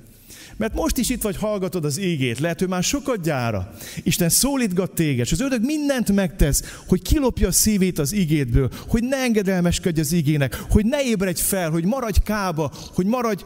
Mert 0.59 0.73
most 0.73 0.97
is 0.97 1.09
itt 1.09 1.21
vagy, 1.21 1.37
hallgatod 1.37 1.85
az 1.85 1.99
ígét, 1.99 2.39
lehet, 2.39 2.59
hogy 2.59 2.67
már 2.67 2.83
sokat 2.83 3.21
gyára. 3.21 3.71
Isten 4.03 4.29
szólítgat 4.29 4.91
téged, 4.91 5.25
és 5.25 5.31
az 5.31 5.39
ördög 5.41 5.65
mindent 5.65 6.11
megtesz, 6.11 6.63
hogy 6.87 7.01
kilopja 7.01 7.47
a 7.47 7.51
szívét 7.51 7.99
az 7.99 8.13
ígétből, 8.13 8.69
hogy 8.87 9.03
ne 9.03 9.17
engedelmeskedj 9.17 9.99
az 9.99 10.11
ígének, 10.11 10.63
hogy 10.69 10.85
ne 10.85 11.03
ébredj 11.03 11.41
fel, 11.41 11.69
hogy 11.69 11.85
maradj 11.85 12.19
kába, 12.23 12.71
hogy 12.93 13.05
maradj 13.05 13.43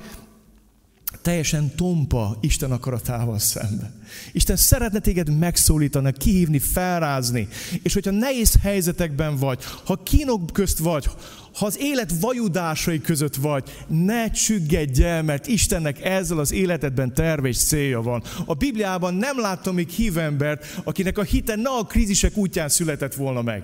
teljesen 1.21 1.75
tompa 1.75 2.37
Isten 2.41 2.71
akaratával 2.71 3.39
szembe. 3.39 3.91
Isten 4.31 4.55
szeretne 4.55 4.99
téged 4.99 5.37
megszólítani, 5.37 6.13
kihívni, 6.17 6.59
felrázni, 6.59 7.47
és 7.83 7.93
hogyha 7.93 8.11
nehéz 8.11 8.55
helyzetekben 8.61 9.37
vagy, 9.37 9.63
ha 9.85 10.03
kínok 10.03 10.49
közt 10.53 10.77
vagy, 10.77 11.09
ha 11.53 11.65
az 11.65 11.79
élet 11.79 12.13
vajudásai 12.19 13.01
között 13.01 13.35
vagy, 13.35 13.85
ne 13.87 14.31
csüggedj 14.31 15.03
el, 15.03 15.23
mert 15.23 15.47
Istennek 15.47 16.05
ezzel 16.05 16.39
az 16.39 16.51
életedben 16.51 17.13
terve 17.13 17.47
és 17.47 17.57
célja 17.57 18.01
van. 18.01 18.23
A 18.45 18.53
Bibliában 18.53 19.13
nem 19.13 19.39
láttam 19.39 19.75
még 19.75 19.89
hívembert, 19.89 20.81
akinek 20.83 21.17
a 21.17 21.23
hite 21.23 21.55
ne 21.55 21.69
a 21.69 21.83
krízisek 21.83 22.37
útján 22.37 22.69
született 22.69 23.13
volna 23.13 23.41
meg. 23.41 23.63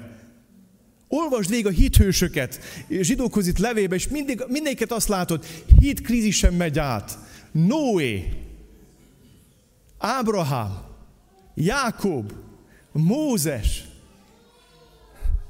Olvasd 1.07 1.49
végig 1.49 1.65
a 1.65 1.69
hithősöket, 1.69 2.59
zsidókhoz 2.89 3.47
itt 3.47 3.57
levébe, 3.57 3.95
és 3.95 4.07
mindig, 4.07 4.43
mindéket 4.47 4.91
azt 4.91 5.07
látod, 5.07 5.45
hit 5.79 6.01
krízisen 6.01 6.53
megy 6.53 6.79
át. 6.79 7.17
Noé, 7.51 8.29
Ábrahám, 9.97 10.81
Jákob, 11.55 12.31
Mózes, 12.91 13.83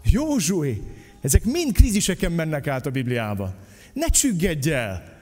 Józsué, 0.03 0.81
ezek 1.21 1.43
mind 1.43 1.71
kríziseken 1.71 2.31
mennek 2.31 2.67
át 2.67 2.85
a 2.85 2.89
Bibliában. 2.89 3.53
Ne 3.93 4.07
csüggedj 4.07 4.71
el! 4.71 5.17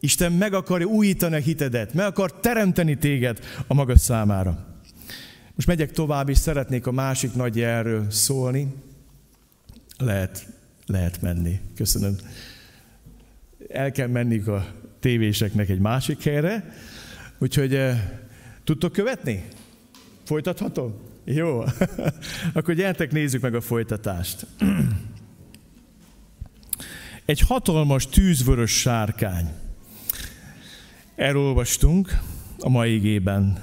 Isten 0.00 0.32
meg 0.32 0.54
akarja 0.54 0.86
újítani 0.86 1.34
a 1.34 1.38
hitedet, 1.38 1.94
meg 1.94 2.06
akar 2.06 2.40
teremteni 2.40 2.96
téged 2.96 3.38
a 3.66 3.74
maga 3.74 3.98
számára. 3.98 4.76
Most 5.54 5.68
megyek 5.68 5.92
tovább, 5.92 6.28
és 6.28 6.38
szeretnék 6.38 6.86
a 6.86 6.92
másik 6.92 7.34
nagy 7.34 7.56
jelről 7.56 8.10
szólni. 8.10 8.74
Lehet, 9.98 10.46
lehet 10.86 11.20
menni. 11.20 11.60
Köszönöm. 11.74 12.16
El 13.68 13.92
kell 13.92 14.06
menni 14.06 14.38
a 14.38 14.66
tévéseknek 15.00 15.68
egy 15.68 15.78
másik 15.78 16.22
helyre. 16.22 16.74
Úgyhogy 17.38 17.74
eh, 17.74 18.00
tudtok 18.64 18.92
követni? 18.92 19.44
Folytathatom? 20.24 20.94
Jó. 21.24 21.62
Akkor 22.54 22.74
gyertek, 22.74 23.12
nézzük 23.12 23.40
meg 23.42 23.54
a 23.54 23.60
folytatást. 23.60 24.46
Egy 27.26 27.40
hatalmas 27.40 28.06
tűzvörös 28.06 28.80
sárkány. 28.80 29.48
Elolvastunk 31.16 32.18
a 32.58 32.68
mai 32.68 32.94
igében. 32.94 33.58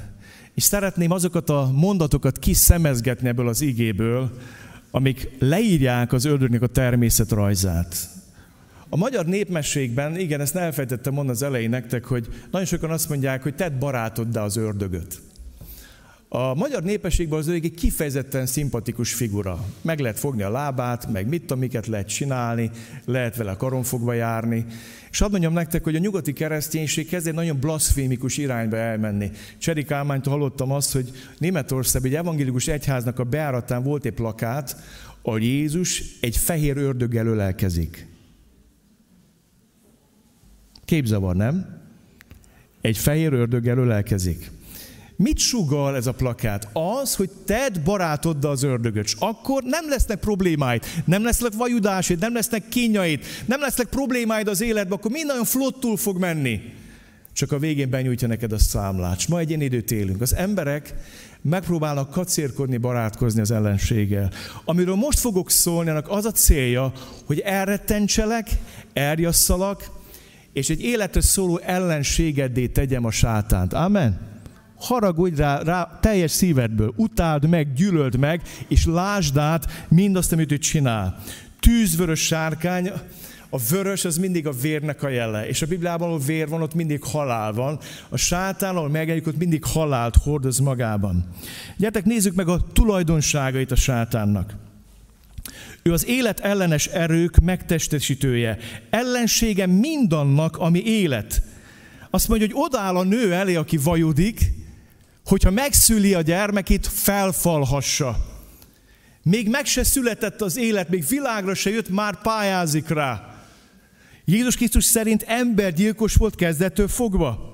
És 0.54 0.64
szeretném 0.64 1.12
azokat 1.12 1.50
a 1.50 1.72
mondatokat 1.74 2.40
kiszemezgetni 2.40 3.28
ebből 3.28 3.48
az 3.48 3.62
igéből, 3.62 4.38
amik 4.92 5.30
leírják 5.40 6.14
az 6.14 6.26
ördögnek 6.26 6.62
a 6.62 6.68
természetrajzát. 6.68 8.10
A 8.90 8.96
magyar 8.96 9.26
népmességben, 9.26 10.18
igen, 10.18 10.42
ezt 10.42 10.56
elfejtettem 10.56 11.14
mondani 11.14 11.38
az 11.38 11.44
elején 11.44 11.70
nektek, 11.70 12.06
hogy 12.06 12.28
nagyon 12.52 12.68
sokan 12.68 12.92
azt 12.92 13.10
mondják, 13.10 13.44
hogy 13.44 13.56
tedd 13.56 13.80
barátoddá 13.80 14.44
az 14.44 14.58
ördögöt. 14.58 15.22
A 16.36 16.54
magyar 16.54 16.84
népességben 16.84 17.40
az 17.40 17.48
egy 17.48 17.74
kifejezetten 17.74 18.46
szimpatikus 18.46 19.14
figura. 19.14 19.66
Meg 19.82 20.00
lehet 20.00 20.20
fogni 20.20 20.42
a 20.42 20.50
lábát, 20.50 21.12
meg 21.12 21.28
mit 21.28 21.42
tudom, 21.42 21.60
miket 21.60 21.88
lehet 21.88 22.08
csinálni, 22.08 22.72
lehet 23.06 23.36
vele 23.36 23.56
karonfogva 23.56 24.14
járni. 24.14 24.66
És 25.12 25.20
hadd 25.20 25.32
mondjam 25.32 25.54
nektek, 25.54 25.84
hogy 25.84 25.96
a 25.96 26.00
nyugati 26.00 26.34
kereszténység 26.34 27.08
kezd 27.08 27.28
egy 27.28 27.34
nagyon 27.34 27.60
blaszfémikus 27.60 28.38
irányba 28.38 28.78
elmenni. 28.78 29.32
Cseri 29.58 29.84
Kálmánytól 29.84 30.34
hallottam 30.34 30.72
azt, 30.72 30.92
hogy 30.92 31.12
Németországban 31.38 32.12
egy 32.12 32.18
evangélikus 32.18 32.68
egyháznak 32.68 33.20
a 33.20 33.24
beáratán 33.24 33.84
volt 33.84 34.06
egy 34.06 34.14
plakát, 34.14 34.76
a 35.22 35.38
Jézus 35.38 36.04
egy 36.22 36.38
fehér 36.38 36.78
ördöggel 36.78 37.28
ölelkezik. 37.28 38.08
Képzavar, 40.86 41.36
nem? 41.36 41.82
Egy 42.82 42.98
fehér 42.98 43.34
ördöggel 43.34 43.78
ölelkezik. 43.78 44.52
Mit 45.24 45.38
sugal 45.38 45.96
ez 45.96 46.08
a 46.08 46.12
plakát? 46.12 46.68
Az, 46.74 47.16
hogy 47.16 47.30
tedd 47.46 47.84
barátoddal 47.84 48.52
az 48.52 48.64
ördögöt, 48.64 49.06
és 49.06 49.16
akkor 49.20 49.64
nem 49.64 49.90
lesznek 49.90 50.20
problémáid, 50.20 50.84
nem 51.06 51.24
lesznek 51.24 51.54
vajudásid, 51.54 52.20
nem 52.20 52.34
lesznek 52.34 52.68
kínjaid, 52.68 53.20
nem 53.46 53.60
lesznek 53.60 53.88
problémáid 53.88 54.48
az 54.48 54.62
életben, 54.62 54.98
akkor 54.98 55.12
mind 55.12 55.26
nagyon 55.26 55.44
flottul 55.44 55.98
fog 55.98 56.18
menni. 56.20 56.62
Csak 57.34 57.52
a 57.52 57.60
végén 57.60 57.90
benyújtja 57.90 58.28
neked 58.28 58.52
a 58.52 58.58
számlát. 58.58 59.28
Ma 59.28 59.40
egy 59.40 59.50
ilyen 59.50 59.62
időt 59.62 59.92
élünk. 59.92 60.22
Az 60.22 60.36
emberek 60.36 60.94
megpróbálnak 61.42 62.12
kacérkodni, 62.12 62.78
barátkozni 62.78 63.42
az 63.42 63.52
ellenséggel. 63.52 64.32
Amiről 64.66 64.96
most 64.96 65.20
fogok 65.20 65.50
szólni, 65.52 65.90
annak 65.90 66.10
az 66.10 66.26
a 66.26 66.32
célja, 66.32 66.92
hogy 67.26 67.40
elrettentselek, 67.40 68.48
eljasszalak, 68.94 69.90
és 70.54 70.70
egy 70.70 70.82
életre 70.82 71.22
szóló 71.22 71.58
ellenségeddé 71.58 72.68
tegyem 72.68 73.06
a 73.06 73.12
sátánt. 73.12 73.74
Amen? 73.74 74.33
Haragudj 74.84 75.36
rá, 75.36 75.62
rá 75.62 76.00
teljes 76.02 76.32
szívedből, 76.32 76.94
utáld 76.96 77.50
meg, 77.50 77.74
gyűlöld 77.74 78.18
meg, 78.20 78.42
és 78.68 78.86
lásd 78.86 79.38
át 79.38 79.86
mindazt, 79.88 80.32
amit 80.32 80.52
ő 80.52 80.58
csinál. 80.58 81.20
Tűzvörös 81.60 82.26
sárkány, 82.26 82.92
a 83.50 83.58
vörös 83.70 84.06
az 84.06 84.18
mindig 84.18 84.48
a 84.48 84.52
vérnek 84.52 85.04
a 85.04 85.10
jele, 85.10 85.48
és 85.48 85.62
a 85.62 85.66
Bibliában, 85.66 86.08
ahol 86.08 86.20
vér 86.20 86.48
van, 86.48 86.62
ott 86.62 86.74
mindig 86.74 87.04
halál 87.04 87.54
van. 87.54 87.80
A 88.10 88.18
sátán, 88.18 88.76
ahol 88.76 88.90
megjelenik, 88.90 89.28
ott 89.28 89.38
mindig 89.38 89.66
halált 89.66 90.16
hordoz 90.16 90.60
magában. 90.60 91.26
Gyertek, 91.78 92.06
nézzük 92.06 92.36
meg 92.36 92.48
a 92.48 92.66
tulajdonságait 92.74 93.72
a 93.72 93.76
sátánnak. 93.76 94.56
Ő 95.84 95.92
az 95.92 96.08
élet 96.08 96.40
ellenes 96.40 96.88
erők 96.88 97.40
megtestesítője. 97.40 98.58
Ellensége 98.90 99.66
mindannak, 99.66 100.58
ami 100.58 100.84
élet. 100.86 101.42
Azt 102.10 102.28
mondja, 102.28 102.48
hogy 102.48 102.56
odáll 102.66 102.96
a 102.96 103.04
nő 103.04 103.34
elé, 103.34 103.56
aki 103.56 103.78
vajudik, 103.78 104.54
hogyha 105.26 105.52
megszüli 105.52 106.14
a 106.14 106.22
gyermekét, 106.22 106.88
felfalhassa. 106.88 108.32
Még 109.24 109.50
meg 109.50 109.66
se 109.66 109.84
született 109.84 110.42
az 110.42 110.58
élet, 110.58 110.90
még 110.90 111.08
világra 111.08 111.54
se 111.54 111.70
jött, 111.70 111.90
már 111.90 112.22
pályázik 112.22 112.88
rá. 112.88 113.34
Jézus 114.26 114.56
Krisztus 114.56 114.86
szerint 114.86 115.24
embergyilkos 115.28 116.16
volt 116.16 116.36
kezdettől 116.36 116.88
fogva. 116.88 117.52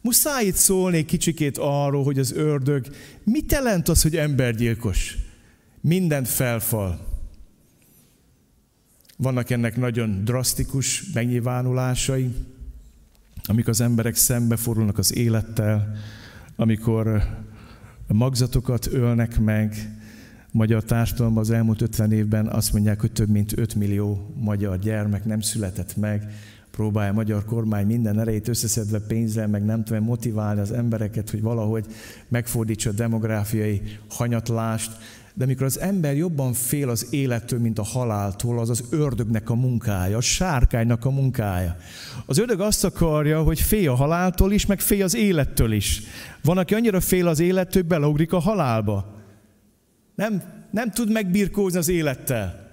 Muszáj 0.00 0.44
itt 0.44 0.54
szólni 0.54 1.04
kicsikét 1.04 1.58
arról, 1.58 2.04
hogy 2.04 2.18
az 2.18 2.32
ördög, 2.32 2.86
mit 3.24 3.52
jelent 3.52 3.88
az, 3.88 4.02
hogy 4.02 4.16
embergyilkos? 4.16 5.16
Mindent 5.80 6.28
felfal. 6.28 7.06
Vannak 9.16 9.50
ennek 9.50 9.76
nagyon 9.76 10.24
drasztikus 10.24 11.02
megnyilvánulásai, 11.14 12.30
amik 13.44 13.68
az 13.68 13.80
emberek 13.80 14.16
szembefordulnak 14.16 14.98
az 14.98 15.14
élettel, 15.14 15.96
amikor 16.60 17.22
magzatokat 18.06 18.86
ölnek 18.92 19.40
meg, 19.40 19.74
magyar 20.50 20.84
társadalomban 20.84 21.42
az 21.42 21.50
elmúlt 21.50 21.80
50 21.80 22.12
évben 22.12 22.46
azt 22.46 22.72
mondják, 22.72 23.00
hogy 23.00 23.12
több 23.12 23.28
mint 23.28 23.58
5 23.58 23.74
millió 23.74 24.34
magyar 24.36 24.78
gyermek 24.78 25.24
nem 25.24 25.40
született 25.40 25.96
meg, 25.96 26.32
próbálja 26.70 27.10
a 27.10 27.14
magyar 27.14 27.44
kormány 27.44 27.86
minden 27.86 28.20
erejét 28.20 28.48
összeszedve 28.48 28.98
pénzzel, 28.98 29.46
meg 29.46 29.64
nem 29.64 29.84
tudom 29.84 30.04
motiválni 30.04 30.60
az 30.60 30.72
embereket, 30.72 31.30
hogy 31.30 31.42
valahogy 31.42 31.86
megfordítsa 32.28 32.90
a 32.90 32.92
demográfiai 32.92 33.82
hanyatlást. 34.08 34.92
De 35.38 35.46
mikor 35.46 35.66
az 35.66 35.80
ember 35.80 36.16
jobban 36.16 36.52
fél 36.52 36.88
az 36.88 37.06
élettől, 37.10 37.58
mint 37.58 37.78
a 37.78 37.82
haláltól, 37.82 38.58
az 38.58 38.70
az 38.70 38.84
ördögnek 38.90 39.50
a 39.50 39.54
munkája, 39.54 40.16
a 40.16 40.20
sárkánynak 40.20 41.04
a 41.04 41.10
munkája. 41.10 41.76
Az 42.26 42.38
ördög 42.38 42.60
azt 42.60 42.84
akarja, 42.84 43.42
hogy 43.42 43.60
félj 43.60 43.86
a 43.86 43.94
haláltól 43.94 44.52
is, 44.52 44.66
meg 44.66 44.80
félj 44.80 45.02
az 45.02 45.14
élettől 45.14 45.72
is. 45.72 46.02
Van, 46.42 46.58
aki 46.58 46.74
annyira 46.74 47.00
fél 47.00 47.26
az 47.26 47.40
élettől, 47.40 47.82
beleugrik 47.82 48.32
a 48.32 48.38
halálba. 48.38 49.14
Nem, 50.14 50.42
nem 50.70 50.90
tud 50.90 51.12
megbirkózni 51.12 51.78
az 51.78 51.88
élettel. 51.88 52.70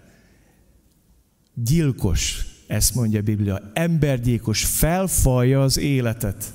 Gyilkos, 1.54 2.46
ezt 2.68 2.96
mondja 2.96 3.20
a 3.20 3.24
Biblia. 3.24 3.72
Embergyilkos, 3.74 4.66
felfalja 4.66 5.62
az 5.62 5.78
életet. 5.78 6.54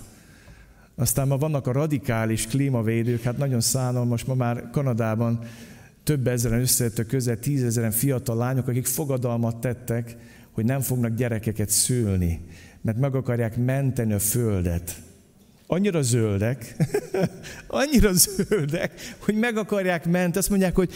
Aztán 0.96 1.29
ma 1.29 1.37
vannak 1.37 1.66
a 1.66 1.73
radikális 1.73 2.46
klímavédők, 2.46 3.23
hát 3.23 3.38
nagyon 3.38 3.61
szánalmas, 3.61 4.25
ma 4.25 4.35
már 4.35 4.70
Kanadában 4.70 5.38
több 6.04 6.26
ezeren 6.26 6.60
összejöttek 6.60 7.06
közel 7.06 7.38
tízezeren 7.38 7.90
fiatal 7.90 8.36
lányok, 8.36 8.68
akik 8.68 8.86
fogadalmat 8.86 9.56
tettek, 9.56 10.16
hogy 10.52 10.64
nem 10.64 10.80
fognak 10.80 11.14
gyerekeket 11.14 11.68
szülni, 11.68 12.40
mert 12.80 12.98
meg 12.98 13.14
akarják 13.14 13.56
menteni 13.56 14.12
a 14.12 14.18
földet. 14.18 15.02
Annyira 15.66 16.02
zöldek, 16.02 16.76
annyira 17.66 18.12
zöldek, 18.12 19.14
hogy 19.18 19.34
meg 19.34 19.56
akarják 19.56 20.04
menteni. 20.04 20.36
Azt 20.36 20.50
mondják, 20.50 20.74
hogy 20.74 20.90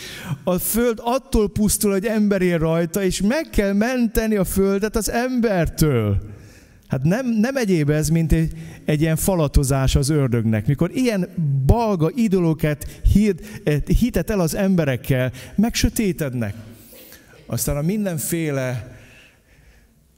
a 0.44 0.58
föld 0.58 0.98
attól 1.02 1.50
pusztul, 1.50 1.90
hogy 1.90 2.06
ember 2.06 2.42
él 2.42 2.58
rajta, 2.58 3.02
és 3.02 3.20
meg 3.20 3.48
kell 3.50 3.72
menteni 3.72 4.36
a 4.36 4.44
földet 4.44 4.96
az 4.96 5.10
embertől. 5.10 6.33
Hát 6.94 7.02
nem, 7.02 7.26
nem 7.26 7.56
egyéb 7.56 7.90
ez, 7.90 8.08
mint 8.08 8.32
egy, 8.32 8.52
egy 8.84 9.00
ilyen 9.00 9.16
falatozás 9.16 9.96
az 9.96 10.08
ördögnek. 10.08 10.66
Mikor 10.66 10.90
ilyen 10.90 11.28
balga 11.66 12.10
idolóket 12.14 13.00
eh, 13.64 13.80
hitet 13.80 14.30
el 14.30 14.40
az 14.40 14.54
emberekkel, 14.54 15.32
megsötétednek. 15.54 16.54
Aztán 17.46 17.76
a 17.76 17.82
mindenféle 17.82 18.96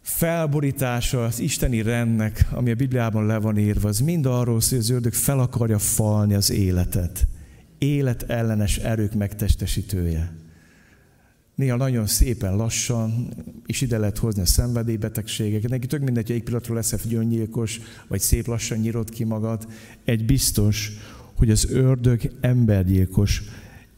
felborítása 0.03 1.25
az 1.25 1.41
isteni 1.41 1.83
rendnek, 1.83 2.47
ami 2.51 2.71
a 2.71 2.75
Bibliában 2.75 3.27
le 3.27 3.39
van 3.39 3.59
írva, 3.59 3.89
az 3.89 4.01
mind 4.01 4.27
arról 4.27 4.61
szól, 4.61 4.79
hogy 4.79 4.89
az 4.89 4.91
ördög 4.91 5.13
fel 5.13 5.39
akarja 5.39 5.79
falni 5.79 6.35
az 6.35 6.51
életet. 6.51 7.27
Élet 7.79 8.23
ellenes 8.23 8.77
erők 8.77 9.15
megtestesítője. 9.15 10.33
Néha 11.57 11.77
nagyon 11.77 12.07
szépen 12.07 12.57
lassan, 12.57 13.29
és 13.67 13.81
ide 13.81 13.99
lehet 13.99 14.19
hozni 14.19 14.43
a 14.43 14.47
szenvedélybetegségeket. 14.47 15.71
Neki 15.71 15.87
tök 15.87 16.01
mindegy, 16.01 16.27
hogy 16.27 16.37
egy 16.37 16.43
pillanatról 16.43 16.77
lesz 16.77 17.07
gyöngyilkos, 17.07 17.81
vagy 18.09 18.21
szép 18.21 18.47
lassan 18.47 18.79
nyírod 18.79 19.11
ki 19.11 19.25
magad. 19.25 19.67
Egy 20.05 20.25
biztos, 20.25 20.93
hogy 21.35 21.51
az 21.51 21.71
ördög 21.71 22.33
embergyilkos 22.41 23.43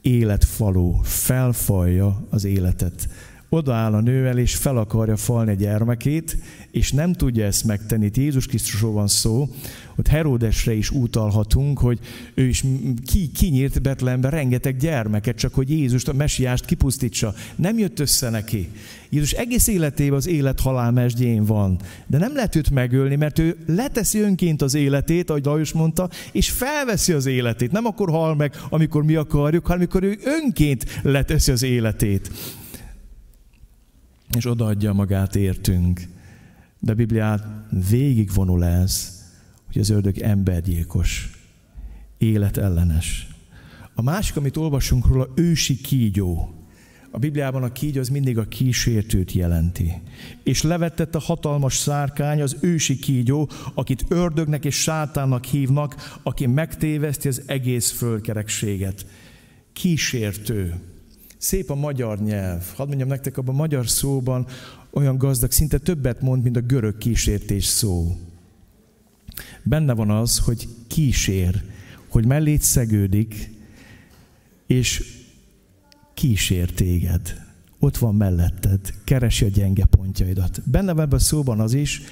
életfaló 0.00 1.00
felfalja 1.02 2.26
az 2.30 2.44
életet 2.44 3.08
odaáll 3.48 3.94
a 3.94 4.00
nővel, 4.00 4.38
és 4.38 4.54
fel 4.54 4.76
akarja 4.76 5.16
falni 5.16 5.50
a 5.50 5.54
gyermekét, 5.54 6.36
és 6.70 6.92
nem 6.92 7.12
tudja 7.12 7.44
ezt 7.44 7.64
megtenni. 7.64 8.04
Itt 8.04 8.16
Jézus 8.16 8.46
Krisztusról 8.46 8.92
van 8.92 9.08
szó, 9.08 9.48
hogy 9.94 10.08
Heródesre 10.08 10.72
is 10.72 10.90
utalhatunk, 10.90 11.78
hogy 11.78 11.98
ő 12.34 12.44
is 12.44 12.64
ki, 13.06 13.30
kinyírt 13.30 13.82
Betlehembe 13.82 14.28
rengeteg 14.28 14.76
gyermeket, 14.76 15.36
csak 15.36 15.54
hogy 15.54 15.70
Jézust, 15.70 16.08
a 16.08 16.12
mesiást 16.12 16.64
kipusztítsa. 16.64 17.34
Nem 17.56 17.78
jött 17.78 17.98
össze 18.00 18.30
neki. 18.30 18.68
Jézus 19.10 19.32
egész 19.32 19.66
életében 19.66 20.16
az 20.16 20.26
élet-halál 20.26 20.90
mesdjén 20.90 21.44
van. 21.44 21.80
De 22.06 22.18
nem 22.18 22.34
lehet 22.34 22.56
őt 22.56 22.70
megölni, 22.70 23.16
mert 23.16 23.38
ő 23.38 23.56
leteszi 23.66 24.18
önként 24.18 24.62
az 24.62 24.74
életét, 24.74 25.30
ahogy 25.30 25.44
Lajos 25.44 25.72
mondta, 25.72 26.08
és 26.32 26.50
felveszi 26.50 27.12
az 27.12 27.26
életét. 27.26 27.72
Nem 27.72 27.86
akkor 27.86 28.10
hal 28.10 28.34
meg, 28.34 28.54
amikor 28.70 29.04
mi 29.04 29.14
akarjuk, 29.14 29.66
hanem 29.66 29.78
amikor 29.78 30.02
ő 30.02 30.18
önként 30.24 31.00
leteszi 31.02 31.50
az 31.50 31.62
életét 31.62 32.30
és 34.36 34.46
odaadja 34.46 34.92
magát 34.92 35.36
értünk. 35.36 36.00
De 36.78 36.92
a 36.92 36.94
Bibliát 36.94 37.44
végigvonul 37.90 38.64
ez, 38.64 39.22
hogy 39.66 39.80
az 39.80 39.90
ördög 39.90 40.18
embergyilkos, 40.18 41.30
életellenes. 42.18 43.26
A 43.94 44.02
másik, 44.02 44.36
amit 44.36 44.56
olvasunk 44.56 45.06
róla, 45.06 45.28
ősi 45.34 45.76
kígyó. 45.76 46.52
A 47.10 47.18
Bibliában 47.18 47.62
a 47.62 47.72
kígyó 47.72 48.00
az 48.00 48.08
mindig 48.08 48.38
a 48.38 48.48
kísértőt 48.48 49.32
jelenti. 49.32 49.92
És 50.42 50.62
levetett 50.62 51.14
a 51.14 51.18
hatalmas 51.20 51.76
szárkány, 51.76 52.42
az 52.42 52.56
ősi 52.60 52.98
kígyó, 52.98 53.48
akit 53.74 54.04
ördögnek 54.08 54.64
és 54.64 54.74
sátánnak 54.82 55.44
hívnak, 55.44 56.18
aki 56.22 56.46
megtéveszti 56.46 57.28
az 57.28 57.42
egész 57.46 57.90
földkerekséget. 57.90 59.06
Kísértő. 59.72 60.74
Szép 61.38 61.70
a 61.70 61.74
magyar 61.74 62.18
nyelv. 62.18 62.72
Hadd 62.76 62.86
mondjam 62.86 63.08
nektek, 63.08 63.36
abban 63.36 63.54
a 63.54 63.58
magyar 63.58 63.88
szóban 63.88 64.46
olyan 64.90 65.18
gazdag, 65.18 65.50
szinte 65.50 65.78
többet 65.78 66.20
mond, 66.20 66.42
mint 66.42 66.56
a 66.56 66.60
görög 66.60 66.98
kísértés 66.98 67.64
szó. 67.64 68.16
Benne 69.62 69.92
van 69.92 70.10
az, 70.10 70.38
hogy 70.38 70.68
kísér, 70.86 71.62
hogy 72.08 72.26
mellét 72.26 72.62
szegődik, 72.62 73.50
és 74.66 75.02
kísér 76.14 76.70
téged. 76.70 77.46
Ott 77.78 77.96
van 77.96 78.14
melletted, 78.14 78.80
keresi 79.04 79.44
a 79.44 79.48
gyenge 79.48 79.84
pontjaidat. 79.84 80.70
Benne 80.70 80.92
van 80.92 81.04
ebben 81.04 81.18
a 81.18 81.22
szóban 81.22 81.60
az 81.60 81.74
is, 81.74 82.02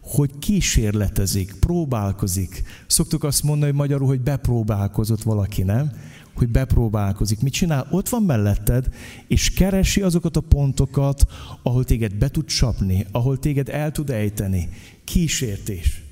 hogy 0.00 0.38
kísérletezik, 0.38 1.54
próbálkozik. 1.60 2.62
Szoktuk 2.86 3.24
azt 3.24 3.42
mondani, 3.42 3.70
hogy 3.70 3.80
magyarul, 3.80 4.06
hogy 4.06 4.20
bepróbálkozott 4.20 5.22
valaki, 5.22 5.62
nem? 5.62 5.92
Hogy 6.36 6.48
bepróbálkozik. 6.48 7.40
Mit 7.40 7.52
csinál? 7.52 7.86
Ott 7.90 8.08
van 8.08 8.22
melletted, 8.22 8.88
és 9.26 9.50
keresi 9.50 10.02
azokat 10.02 10.36
a 10.36 10.40
pontokat, 10.40 11.26
ahol 11.62 11.84
téged 11.84 12.14
be 12.14 12.28
tud 12.28 12.44
csapni, 12.44 13.06
ahol 13.10 13.38
téged 13.38 13.68
el 13.68 13.92
tud 13.92 14.10
ejteni. 14.10 14.68
Kísértés. 15.04 16.02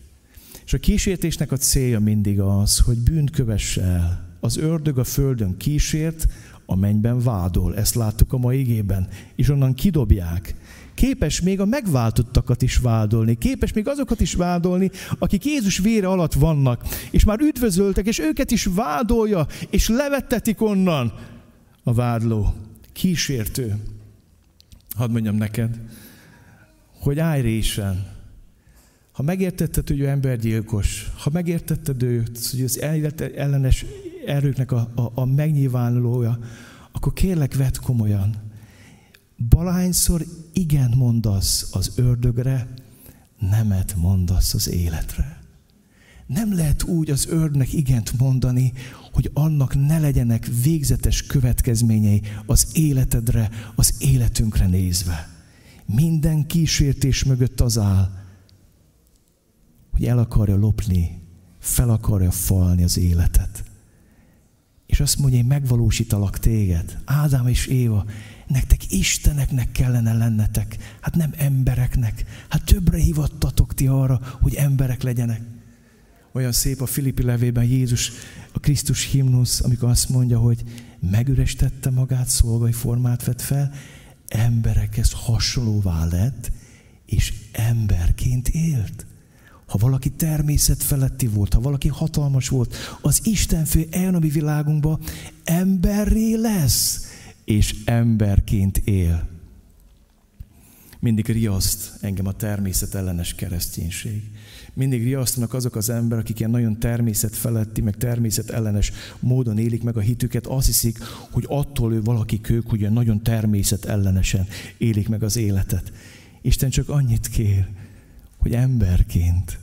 És 0.66 0.72
a 0.72 0.78
kísértésnek 0.78 1.52
a 1.52 1.56
célja 1.56 2.00
mindig 2.00 2.40
az, 2.40 2.78
hogy 2.78 2.98
bűnt 2.98 3.30
kövesse 3.30 3.82
el. 3.82 4.36
Az 4.40 4.56
ördög 4.56 4.98
a 4.98 5.04
földön 5.04 5.56
kísért, 5.56 6.26
a 6.66 6.76
mennyben 6.76 7.20
vádol. 7.20 7.76
Ezt 7.76 7.94
láttuk 7.94 8.32
a 8.32 8.38
mai 8.38 8.58
igében. 8.58 9.08
És 9.36 9.48
onnan 9.48 9.74
kidobják 9.74 10.54
képes 10.94 11.40
még 11.40 11.60
a 11.60 11.64
megváltottakat 11.64 12.62
is 12.62 12.76
vádolni, 12.76 13.38
képes 13.38 13.72
még 13.72 13.88
azokat 13.88 14.20
is 14.20 14.34
vádolni, 14.34 14.90
akik 15.18 15.44
Jézus 15.44 15.78
vére 15.78 16.08
alatt 16.08 16.32
vannak, 16.32 16.84
és 17.10 17.24
már 17.24 17.40
üdvözöltek, 17.40 18.06
és 18.06 18.18
őket 18.18 18.50
is 18.50 18.64
vádolja, 18.64 19.46
és 19.70 19.88
levettetik 19.88 20.62
onnan 20.62 21.12
a 21.82 21.94
vádló, 21.94 22.54
kísértő. 22.92 23.76
Hadd 24.96 25.10
mondjam 25.10 25.36
neked, 25.36 25.80
hogy 27.00 27.18
állj 27.18 27.40
résen, 27.40 28.12
ha 29.12 29.22
megértetted, 29.22 29.88
hogy 29.88 30.00
ő 30.00 30.08
embergyilkos, 30.08 31.10
ha 31.18 31.30
megértetted 31.32 32.02
őt, 32.02 32.48
hogy 32.50 32.62
az 32.62 32.80
ellenes 33.36 33.84
erőknek 34.26 34.72
a, 34.72 34.90
a, 34.94 35.10
a 35.14 35.24
megnyilvánulója, 35.24 36.38
akkor 36.92 37.12
kérlek, 37.12 37.54
vedd 37.54 37.74
komolyan. 37.82 38.34
Balányszor 39.48 40.24
igen 40.52 40.92
mondasz 40.96 41.68
az 41.72 41.92
ördögre, 41.96 42.74
nemet 43.38 43.94
mondasz 43.96 44.54
az 44.54 44.68
életre. 44.68 45.42
Nem 46.26 46.54
lehet 46.54 46.82
úgy 46.82 47.10
az 47.10 47.26
ördnek 47.26 47.72
igent 47.72 48.18
mondani, 48.18 48.72
hogy 49.12 49.30
annak 49.32 49.86
ne 49.86 49.98
legyenek 49.98 50.50
végzetes 50.62 51.22
következményei 51.22 52.22
az 52.46 52.66
életedre, 52.72 53.50
az 53.74 53.94
életünkre 53.98 54.66
nézve. 54.66 55.28
Minden 55.86 56.46
kísértés 56.46 57.24
mögött 57.24 57.60
az 57.60 57.78
áll, 57.78 58.10
hogy 59.90 60.04
el 60.04 60.18
akarja 60.18 60.56
lopni, 60.56 61.20
fel 61.58 61.90
akarja 61.90 62.30
falni 62.30 62.82
az 62.82 62.98
életet. 62.98 63.64
És 64.86 65.00
azt 65.00 65.18
mondja, 65.18 65.38
én 65.38 65.44
megvalósítalak 65.44 66.38
téged. 66.38 66.98
Ádám 67.04 67.46
és 67.46 67.66
Éva, 67.66 68.04
nektek 68.46 68.92
isteneknek 68.92 69.72
kellene 69.72 70.12
lennetek, 70.12 70.76
hát 71.00 71.14
nem 71.14 71.32
embereknek. 71.36 72.24
Hát 72.48 72.64
többre 72.64 72.98
hivattatok 72.98 73.74
ti 73.74 73.86
arra, 73.86 74.20
hogy 74.40 74.54
emberek 74.54 75.02
legyenek. 75.02 75.40
Olyan 76.32 76.52
szép 76.52 76.80
a 76.80 76.86
Filippi 76.86 77.22
levében 77.22 77.64
Jézus, 77.64 78.12
a 78.52 78.58
Krisztus 78.60 79.10
himnusz, 79.10 79.60
amikor 79.60 79.88
azt 79.88 80.08
mondja, 80.08 80.38
hogy 80.38 80.62
megürestette 81.10 81.90
magát, 81.90 82.28
szolgai 82.28 82.72
formát 82.72 83.24
vett 83.24 83.40
fel, 83.40 83.72
emberekhez 84.28 85.12
hasonlóvá 85.12 86.04
lett, 86.04 86.52
és 87.06 87.32
emberként 87.52 88.48
élt. 88.48 89.06
Ha 89.66 89.78
valaki 89.78 90.10
természet 90.10 90.82
feletti 90.82 91.26
volt, 91.26 91.54
ha 91.54 91.60
valaki 91.60 91.88
hatalmas 91.88 92.48
volt, 92.48 92.76
az 93.00 93.20
Istenfő 93.22 93.88
mi 94.20 94.28
világunkba, 94.28 94.98
emberré 95.44 96.34
lesz 96.34 97.03
és 97.44 97.74
emberként 97.84 98.76
él. 98.76 99.28
Mindig 101.00 101.26
riaszt 101.26 101.98
engem 102.00 102.26
a 102.26 102.32
természet 102.32 102.94
ellenes 102.94 103.34
kereszténység. 103.34 104.22
Mindig 104.74 105.02
riasztanak 105.02 105.54
azok 105.54 105.76
az 105.76 105.88
emberek, 105.88 106.24
akik 106.24 106.38
ilyen 106.38 106.50
nagyon 106.50 106.78
természet 106.78 107.36
feletti, 107.36 107.80
meg 107.80 107.96
természet 107.96 108.50
ellenes 108.50 108.92
módon 109.20 109.58
élik 109.58 109.82
meg 109.82 109.96
a 109.96 110.00
hitüket, 110.00 110.46
azt 110.46 110.66
hiszik, 110.66 110.98
hogy 111.30 111.44
attól 111.48 111.92
ő 111.92 112.02
valaki 112.02 112.40
ők, 112.48 112.68
hogy 112.70 112.90
nagyon 112.90 113.22
természet 113.22 113.84
ellenesen 113.84 114.46
élik 114.78 115.08
meg 115.08 115.22
az 115.22 115.36
életet. 115.36 115.92
Isten 116.42 116.70
csak 116.70 116.88
annyit 116.88 117.28
kér, 117.28 117.68
hogy 118.36 118.52
emberként, 118.54 119.58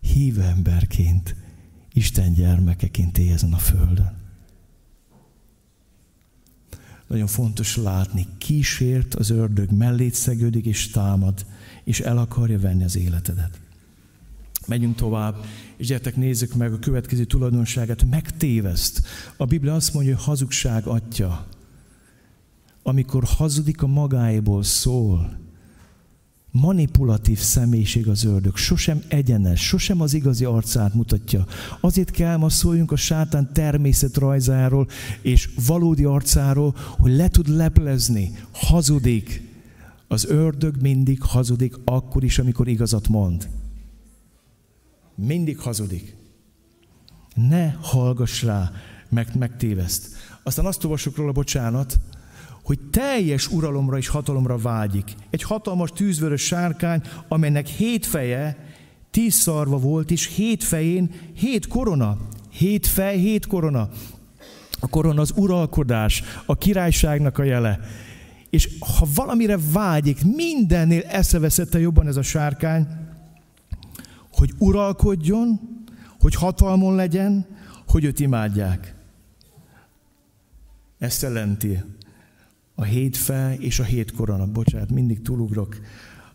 hív 0.00 0.40
emberként, 0.40 1.34
Isten 1.92 2.32
gyermekeként 2.32 3.18
élj 3.18 3.30
ezen 3.30 3.52
a 3.52 3.58
földön. 3.58 4.17
Nagyon 7.08 7.26
fontos 7.26 7.76
látni, 7.76 8.26
kísért 8.38 9.14
az 9.14 9.30
ördög, 9.30 9.70
mellét 9.70 10.14
szegődik 10.14 10.64
és 10.64 10.90
támad, 10.90 11.46
és 11.84 12.00
el 12.00 12.18
akarja 12.18 12.58
venni 12.58 12.84
az 12.84 12.96
életedet. 12.96 13.60
Megyünk 14.66 14.96
tovább, 14.96 15.44
és 15.76 15.86
gyertek 15.86 16.16
nézzük 16.16 16.54
meg 16.54 16.72
a 16.72 16.78
következő 16.78 17.24
tulajdonságát, 17.24 18.04
megtéveszt. 18.10 19.02
A 19.36 19.44
Biblia 19.44 19.74
azt 19.74 19.94
mondja, 19.94 20.14
hogy 20.14 20.24
hazugság 20.24 20.86
atya. 20.86 21.46
Amikor 22.82 23.24
hazudik 23.24 23.82
a 23.82 23.86
magáéból 23.86 24.62
szól, 24.62 25.47
manipulatív 26.50 27.38
személyiség 27.38 28.08
az 28.08 28.24
ördög, 28.24 28.56
sosem 28.56 29.02
egyenes, 29.08 29.66
sosem 29.66 30.00
az 30.00 30.14
igazi 30.14 30.44
arcát 30.44 30.94
mutatja. 30.94 31.46
Azért 31.80 32.10
kell 32.10 32.36
ma 32.36 32.48
szóljunk 32.48 32.92
a 32.92 32.96
sátán 32.96 33.52
természetrajzáról 33.52 34.88
és 35.22 35.50
valódi 35.66 36.04
arcáról, 36.04 36.74
hogy 36.98 37.16
le 37.16 37.28
tud 37.28 37.48
leplezni, 37.48 38.32
hazudik. 38.52 39.46
Az 40.08 40.24
ördög 40.24 40.80
mindig 40.80 41.22
hazudik, 41.22 41.74
akkor 41.84 42.24
is, 42.24 42.38
amikor 42.38 42.68
igazat 42.68 43.08
mond. 43.08 43.48
Mindig 45.14 45.58
hazudik. 45.58 46.16
Ne 47.34 47.70
hallgass 47.80 48.42
rá, 48.42 48.70
meg 49.08 49.28
megtéveszt. 49.38 50.08
Aztán 50.42 50.66
azt 50.66 50.84
olvasok 50.84 51.16
róla, 51.16 51.32
bocsánat, 51.32 51.98
hogy 52.68 52.78
teljes 52.90 53.50
uralomra 53.50 53.96
és 53.96 54.08
hatalomra 54.08 54.56
vágyik. 54.56 55.14
Egy 55.30 55.42
hatalmas 55.42 55.90
tűzvörös 55.90 56.42
sárkány, 56.42 57.02
amelynek 57.28 57.66
hét 57.66 58.06
feje, 58.06 58.56
tíz 59.10 59.34
szarva 59.34 59.78
volt, 59.78 60.10
és 60.10 60.26
hét 60.26 60.64
fején 60.64 61.10
hét 61.34 61.66
korona. 61.66 62.16
Hét 62.50 62.86
fej, 62.86 63.18
hét 63.18 63.46
korona. 63.46 63.88
A 64.80 64.88
korona 64.88 65.20
az 65.20 65.32
uralkodás, 65.36 66.22
a 66.46 66.56
királyságnak 66.56 67.38
a 67.38 67.42
jele. 67.42 67.80
És 68.50 68.68
ha 68.98 69.06
valamire 69.14 69.58
vágyik, 69.72 70.24
mindennél 70.24 71.02
eszeveszette 71.02 71.78
jobban 71.78 72.06
ez 72.06 72.16
a 72.16 72.22
sárkány, 72.22 72.86
hogy 74.32 74.52
uralkodjon, 74.58 75.60
hogy 76.20 76.34
hatalmon 76.34 76.94
legyen, 76.94 77.46
hogy 77.86 78.04
őt 78.04 78.20
imádják. 78.20 78.94
Ezt 80.98 81.22
jelenti 81.22 81.82
a 82.80 82.84
hét 82.84 83.16
fej 83.16 83.56
és 83.60 83.78
a 83.78 83.84
hét 83.84 84.12
korona. 84.12 84.46
Bocsánat, 84.46 84.90
mindig 84.90 85.22
túlugrok. 85.22 85.76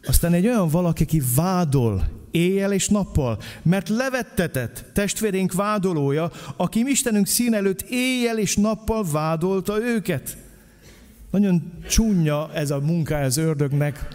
Aztán 0.05 0.33
egy 0.33 0.47
olyan 0.47 0.67
valaki, 0.67 1.03
aki 1.03 1.21
vádol 1.35 2.03
éjjel 2.31 2.73
és 2.73 2.89
nappal, 2.89 3.39
mert 3.61 3.89
levettetett 3.89 4.85
testvérénk 4.93 5.53
vádolója, 5.53 6.31
aki 6.55 6.83
Istenünk 6.87 7.27
szín 7.27 7.53
előtt 7.53 7.81
éjjel 7.81 8.39
és 8.39 8.55
nappal 8.55 9.05
vádolta 9.11 9.81
őket. 9.81 10.37
Nagyon 11.31 11.71
csúnya 11.89 12.53
ez 12.53 12.71
a 12.71 12.79
munka 12.79 13.15
az 13.15 13.37
ördögnek, 13.37 14.07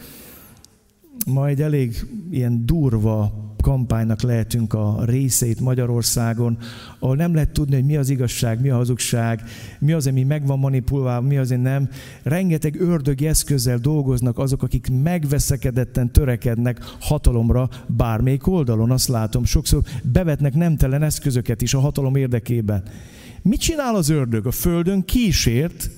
majd 1.27 1.61
elég 1.61 2.07
ilyen 2.31 2.67
durva 2.67 3.48
kampánynak 3.61 4.23
lehetünk 4.23 4.73
a 4.73 5.05
részeit 5.05 5.61
Magyarországon, 5.61 6.59
ahol 6.99 7.17
nem 7.17 7.35
lehet 7.35 7.51
tudni, 7.51 7.75
hogy 7.75 7.85
mi 7.85 7.97
az 7.97 8.09
igazság, 8.09 8.61
mi 8.61 8.69
a 8.69 8.77
hazugság, 8.77 9.43
mi 9.79 9.93
az, 9.93 10.07
ami 10.07 10.23
meg 10.23 10.47
van 10.47 10.59
manipulálva, 10.59 11.27
mi 11.27 11.37
az, 11.37 11.51
ami 11.51 11.63
nem. 11.63 11.89
Rengeteg 12.23 12.81
ördögi 12.81 13.27
eszközzel 13.27 13.79
dolgoznak 13.79 14.39
azok, 14.39 14.63
akik 14.63 14.89
megveszekedetten 15.03 16.13
törekednek 16.13 16.79
hatalomra 17.01 17.69
bármelyik 17.87 18.47
oldalon. 18.47 18.91
Azt 18.91 19.09
látom, 19.09 19.45
sokszor 19.45 19.83
bevetnek 20.03 20.55
nemtelen 20.55 21.03
eszközöket 21.03 21.63
is 21.63 21.75
a 21.75 21.81
hatalom 21.81 22.17
érdekében. 22.17 22.83
Mit 23.43 23.61
csinál 23.61 23.95
az 23.95 24.09
ördög? 24.09 24.47
A 24.47 24.51
földön 24.51 25.05
kísért, 25.05 25.91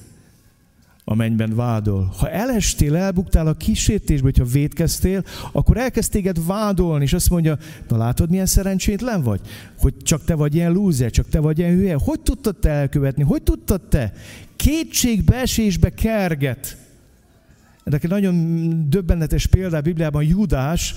a 1.05 1.15
mennyben 1.15 1.55
vádol. 1.55 2.13
Ha 2.19 2.31
elestél, 2.31 2.97
elbuktál 2.97 3.47
a 3.47 3.55
kísértésbe, 3.55 4.25
hogyha 4.25 4.45
védkeztél, 4.45 5.25
akkor 5.53 5.77
elkezd 5.77 6.11
téged 6.11 6.47
vádolni, 6.47 7.05
és 7.05 7.13
azt 7.13 7.31
mondja, 7.31 7.59
na 7.89 7.97
látod, 7.97 8.31
milyen 8.31 8.47
szerencsétlen 8.47 9.23
vagy? 9.23 9.41
Hogy 9.79 9.95
csak 10.03 10.25
te 10.25 10.35
vagy 10.35 10.55
ilyen 10.55 10.73
lúzer, 10.73 11.11
csak 11.11 11.29
te 11.29 11.41
vagy 11.41 11.59
ilyen 11.59 11.75
hülye. 11.75 11.97
Hogy 11.99 12.21
tudtad 12.21 12.57
te 12.57 12.71
elkövetni? 12.71 13.23
Hogy 13.23 13.43
tudtad 13.43 13.81
te? 13.81 14.13
Kétségbeesésbe 14.57 15.91
kerget. 15.91 16.77
egy 17.85 18.09
nagyon 18.09 18.87
döbbenetes 18.91 19.47
példa 19.47 19.77
a 19.77 19.81
Bibliában 19.81 20.25
Judás, 20.25 20.95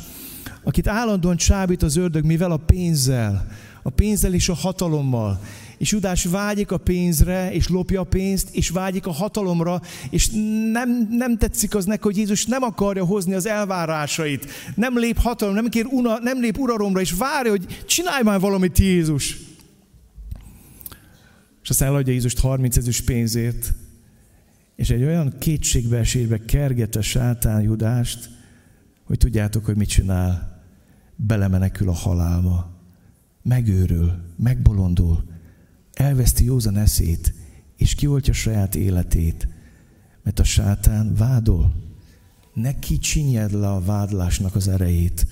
akit 0.63 0.87
állandóan 0.87 1.37
csábít 1.37 1.83
az 1.83 1.95
ördög, 1.95 2.25
mivel 2.25 2.51
a 2.51 2.57
pénzzel, 2.57 3.47
a 3.83 3.89
pénzzel 3.89 4.33
és 4.33 4.49
a 4.49 4.53
hatalommal. 4.53 5.41
És 5.77 5.91
Judás 5.91 6.23
vágyik 6.23 6.71
a 6.71 6.77
pénzre, 6.77 7.51
és 7.51 7.67
lopja 7.67 8.01
a 8.01 8.03
pénzt, 8.03 8.55
és 8.55 8.69
vágyik 8.69 9.07
a 9.07 9.11
hatalomra, 9.11 9.81
és 10.09 10.29
nem, 10.71 11.07
nem 11.09 11.37
tetszik 11.37 11.75
az 11.75 11.85
neki, 11.85 12.01
hogy 12.01 12.17
Jézus 12.17 12.45
nem 12.45 12.63
akarja 12.63 13.05
hozni 13.05 13.33
az 13.33 13.45
elvárásait. 13.45 14.45
Nem 14.75 14.97
lép 14.97 15.17
hatalom, 15.17 15.53
nem, 15.53 15.69
kér 15.69 15.85
una, 15.85 16.19
nem 16.19 16.39
lép 16.39 16.57
uralomra, 16.57 17.01
és 17.01 17.11
várja, 17.11 17.51
hogy 17.51 17.83
csinálj 17.85 18.23
már 18.23 18.39
valamit 18.39 18.77
Jézus. 18.77 19.37
És 21.63 21.69
aztán 21.69 21.87
eladja 21.87 22.13
Jézust 22.13 22.39
30 22.39 22.77
ezüst 22.77 23.05
pénzért, 23.05 23.73
és 24.75 24.89
egy 24.89 25.03
olyan 25.03 25.33
kétségbeesésbe 25.39 26.45
kergette 26.45 27.01
sátán 27.01 27.61
Judást, 27.61 28.29
hogy 29.03 29.17
tudjátok, 29.17 29.65
hogy 29.65 29.75
mit 29.75 29.89
csinál. 29.89 30.61
Belemenekül 31.15 31.89
a 31.89 31.93
halálba. 31.93 32.72
Megőrül, 33.43 34.11
megbolondul, 34.35 35.23
elveszti 35.93 36.45
józan 36.45 36.77
eszét, 36.77 37.33
és 37.77 37.95
kioltja 37.95 38.33
saját 38.33 38.75
életét, 38.75 39.47
mert 40.23 40.39
a 40.39 40.43
sátán 40.43 41.15
vádol. 41.15 41.73
Ne 42.53 42.79
kicsinyed 42.79 43.51
le 43.51 43.69
a 43.69 43.83
vádlásnak 43.83 44.55
az 44.55 44.67
erejét. 44.67 45.27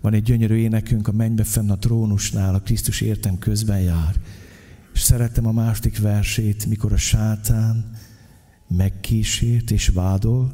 Van 0.00 0.12
egy 0.12 0.22
gyönyörű 0.22 0.54
énekünk 0.56 1.08
a 1.08 1.12
mennybe 1.12 1.44
fenn 1.44 1.70
a 1.70 1.78
trónusnál, 1.78 2.54
a 2.54 2.60
Krisztus 2.60 3.00
értem 3.00 3.38
közben 3.38 3.80
jár. 3.80 4.14
És 4.94 5.00
szerettem 5.00 5.46
a 5.46 5.52
második 5.52 5.98
versét, 5.98 6.66
mikor 6.66 6.92
a 6.92 6.96
sátán 6.96 7.90
megkísért 8.68 9.70
és 9.70 9.88
vádol, 9.88 10.52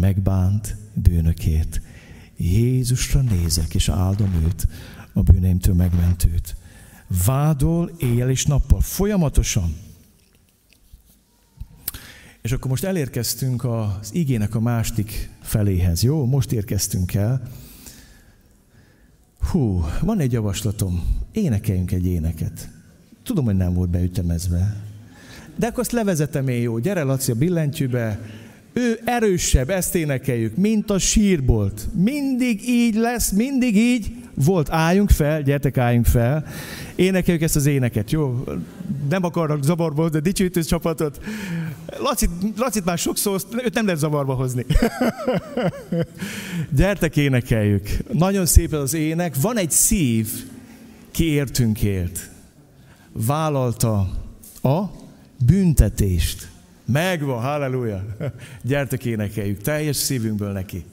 megbánt 0.00 0.76
bűnökét. 0.94 1.82
Jézusra 2.36 3.20
nézek, 3.20 3.74
és 3.74 3.88
áldom 3.88 4.34
őt, 4.44 4.68
a 5.16 5.22
bűneimtől 5.22 5.74
megmentőt 5.74 6.56
vádol 7.26 7.90
éjjel 7.98 8.30
és 8.30 8.44
nappal, 8.44 8.80
folyamatosan. 8.80 9.76
És 12.42 12.52
akkor 12.52 12.70
most 12.70 12.84
elérkeztünk 12.84 13.64
az 13.64 14.10
igének 14.12 14.54
a 14.54 14.60
másik 14.60 15.30
feléhez. 15.42 16.02
Jó, 16.02 16.24
most 16.24 16.52
érkeztünk 16.52 17.14
el. 17.14 17.50
Hú, 19.50 19.84
van 20.00 20.20
egy 20.20 20.32
javaslatom. 20.32 21.04
Énekeljünk 21.32 21.92
egy 21.92 22.06
éneket. 22.06 22.68
Tudom, 23.22 23.44
hogy 23.44 23.56
nem 23.56 23.74
volt 23.74 23.90
beütemezve. 23.90 24.84
De 25.56 25.66
akkor 25.66 25.80
azt 25.80 25.92
levezetem 25.92 26.48
én 26.48 26.60
jó. 26.60 26.78
Gyere, 26.78 27.02
Laci, 27.02 27.30
a 27.30 27.34
billentyűbe. 27.34 28.20
Ő 28.72 29.00
erősebb, 29.04 29.70
ezt 29.70 29.94
énekeljük, 29.94 30.56
mint 30.56 30.90
a 30.90 30.98
sírbolt. 30.98 31.88
Mindig 31.94 32.68
így 32.68 32.94
lesz, 32.94 33.30
mindig 33.30 33.76
így 33.76 34.25
volt. 34.44 34.70
Álljunk 34.70 35.10
fel, 35.10 35.42
gyertek, 35.42 35.78
álljunk 35.78 36.06
fel. 36.06 36.46
Énekeljük 36.94 37.42
ezt 37.42 37.56
az 37.56 37.66
éneket, 37.66 38.10
jó? 38.10 38.44
Nem 39.08 39.24
akarnak 39.24 39.62
zavarba 39.62 40.08
de 40.08 40.20
dicsőítő 40.20 40.62
csapatot. 40.62 41.20
Lacit, 41.98 42.30
Lacit 42.56 42.84
már 42.84 42.98
sokszor, 42.98 43.40
őt 43.64 43.74
nem 43.74 43.84
lehet 43.84 44.00
zavarba 44.00 44.34
hozni. 44.34 44.66
Gyertek, 46.76 47.16
énekeljük. 47.16 47.88
Nagyon 48.12 48.46
szép 48.46 48.72
az 48.72 48.94
ének. 48.94 49.36
Van 49.40 49.58
egy 49.58 49.70
szív, 49.70 50.28
ki 51.10 51.24
értünkért. 51.24 52.30
Vállalta 53.12 53.98
a 54.62 54.90
büntetést. 55.46 56.48
Megvan, 56.84 57.40
halleluja. 57.40 58.04
Gyertek, 58.62 59.04
énekeljük. 59.04 59.62
Teljes 59.62 59.96
szívünkből 59.96 60.52
neki. 60.52 60.84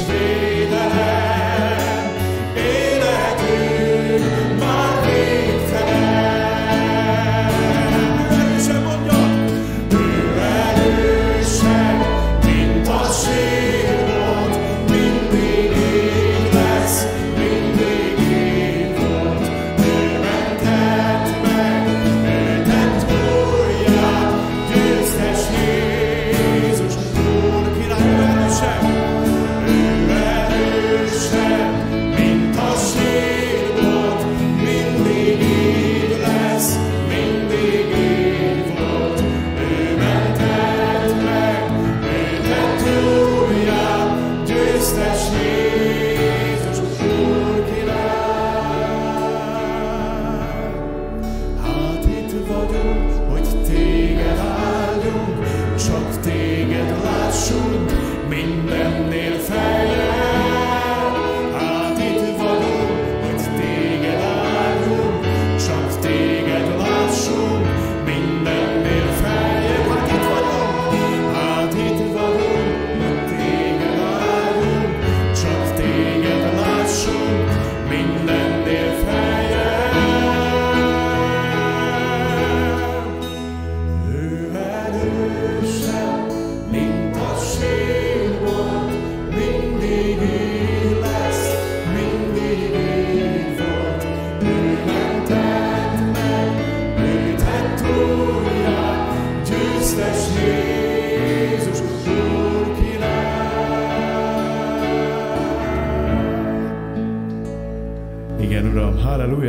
is. 0.00 0.35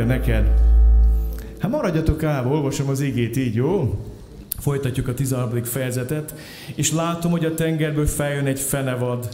Neked. 0.08 0.50
Hát 1.58 1.70
maradjatok 1.70 2.22
állva, 2.22 2.50
olvasom 2.50 2.88
az 2.88 3.00
igét 3.00 3.36
így, 3.36 3.54
jó? 3.54 3.98
Folytatjuk 4.58 5.08
a 5.08 5.14
13. 5.14 5.62
fejezetet, 5.62 6.34
és 6.74 6.92
látom, 6.92 7.30
hogy 7.30 7.44
a 7.44 7.54
tengerből 7.54 8.06
feljön 8.06 8.46
egy 8.46 8.60
fenevad, 8.60 9.28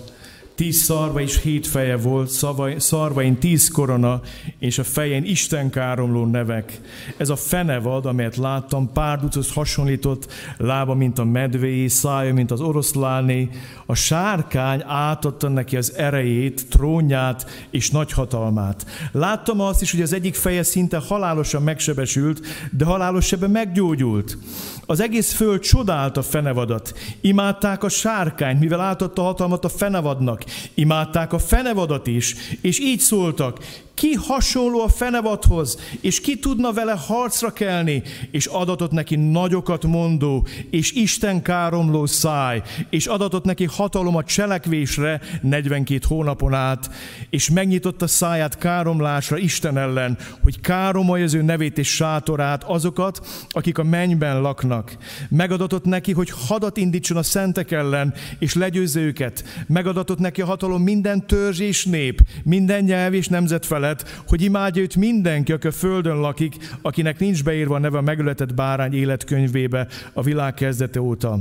tíz 0.55 0.77
szarva 0.77 1.21
és 1.21 1.41
hét 1.41 1.67
feje 1.67 1.97
volt, 1.97 2.29
szava, 2.29 2.81
szarvain 2.81 3.39
tíz 3.39 3.69
korona, 3.69 4.21
és 4.59 4.79
a 4.79 4.85
fején 4.85 5.25
Isten 5.25 5.71
káromló 5.71 6.27
nevek. 6.27 6.81
Ez 7.17 7.29
a 7.29 7.37
fenevad, 7.37 8.07
amelyet 8.07 8.37
láttam, 8.37 8.93
párduchoz 8.93 9.53
hasonlított, 9.53 10.33
lába, 10.57 10.95
mint 10.95 11.19
a 11.19 11.25
medvé, 11.25 11.87
szája, 11.87 12.35
mint 12.35 12.51
az 12.51 12.61
oroszláné. 12.61 13.49
A 13.87 13.95
sárkány 13.95 14.83
átadta 14.87 15.49
neki 15.49 15.77
az 15.77 15.95
erejét, 15.97 16.69
trónját 16.69 17.67
és 17.71 17.91
nagy 17.91 18.13
hatalmát. 18.13 18.87
Láttam 19.13 19.61
azt 19.61 19.83
is, 19.83 19.91
hogy 19.91 20.03
az 20.03 20.13
egyik 20.13 20.35
feje 20.35 20.63
szinte 20.63 20.99
halálosan 21.09 21.63
megsebesült, 21.63 22.41
de 22.71 22.85
halálos 22.85 23.27
sebe 23.27 23.47
meggyógyult. 23.49 24.39
Az 24.87 25.01
egész 25.01 25.33
föld 25.33 25.61
csodált 25.61 26.17
a 26.17 26.23
fenevadat. 26.23 26.95
Imádták 27.21 27.85
a 27.85 27.89
sárkányt, 27.89 28.61
mivel 28.61 28.81
átadta 28.81 29.23
hatalmat 29.23 29.65
a 29.65 29.69
fenevadnak. 29.69 30.44
Imádták 30.75 31.33
a 31.33 31.39
fenevadat 31.39 32.07
is, 32.07 32.35
és 32.61 32.81
így 32.81 33.01
szóltak, 33.01 33.59
ki 33.95 34.15
hasonló 34.15 34.81
a 34.81 34.89
fenevadhoz, 34.89 35.79
és 36.01 36.21
ki 36.21 36.39
tudna 36.39 36.73
vele 36.73 36.93
harcra 37.07 37.53
kelni, 37.53 38.03
és 38.31 38.47
adatot 38.47 38.91
neki 38.91 39.17
nagyokat 39.17 39.85
mondó, 39.85 40.47
és 40.71 40.93
Isten 40.93 41.43
káromló 41.43 42.07
száj, 42.07 42.63
és 42.91 43.07
adatot 43.07 43.45
neki 43.45 43.65
hatalom 43.65 44.17
a 44.17 44.25
cselekvésre 44.25 45.21
42 45.43 45.99
hónapon 46.09 46.55
át, 46.55 46.91
és 47.31 47.51
megnyitotta 47.51 48.07
száját 48.07 48.59
káromlásra 48.59 49.39
Isten 49.39 49.79
ellen, 49.79 50.19
hogy 50.43 50.61
káromolja 50.61 51.25
az 51.25 51.35
ő 51.35 51.43
nevét 51.43 51.79
és 51.79 51.95
sátorát 51.95 52.65
azokat, 52.65 53.27
akik 53.49 53.79
a 53.79 53.83
mennyben 53.83 54.41
laknak. 54.41 54.97
Megadatott 55.29 55.85
neki, 55.85 56.13
hogy 56.13 56.33
hadat 56.47 56.77
indítson 56.77 57.17
a 57.17 57.23
szentek 57.23 57.71
ellen, 57.71 58.15
és 58.39 58.55
legyőzze 58.55 59.01
őket. 59.01 59.45
Megadatott 59.67 60.19
neki 60.19 60.41
a 60.41 60.47
hatalom 60.47 60.83
minden 60.83 61.27
törzs 61.27 61.61
és 61.61 61.85
nép, 61.85 62.21
minden 62.43 62.85
nyelv 62.85 63.15
és 63.15 63.29
nemzet 63.29 63.67
felett, 63.67 63.83
felett, 63.85 64.23
hogy 64.27 64.43
imádja 64.43 64.83
őt 64.83 64.97
mindenki, 64.97 65.53
aki 65.53 65.67
a 65.67 65.73
földön 65.73 66.17
lakik, 66.17 66.57
akinek 66.83 67.19
nincs 67.19 67.45
beírva 67.45 67.75
a 67.75 67.79
neve 67.79 67.99
a 67.99 68.03
megöletett 68.03 68.55
bárány 68.55 68.95
életkönyvébe 68.95 69.87
a 70.13 70.23
világ 70.23 70.55
kezdete 70.55 71.01
óta. 71.01 71.39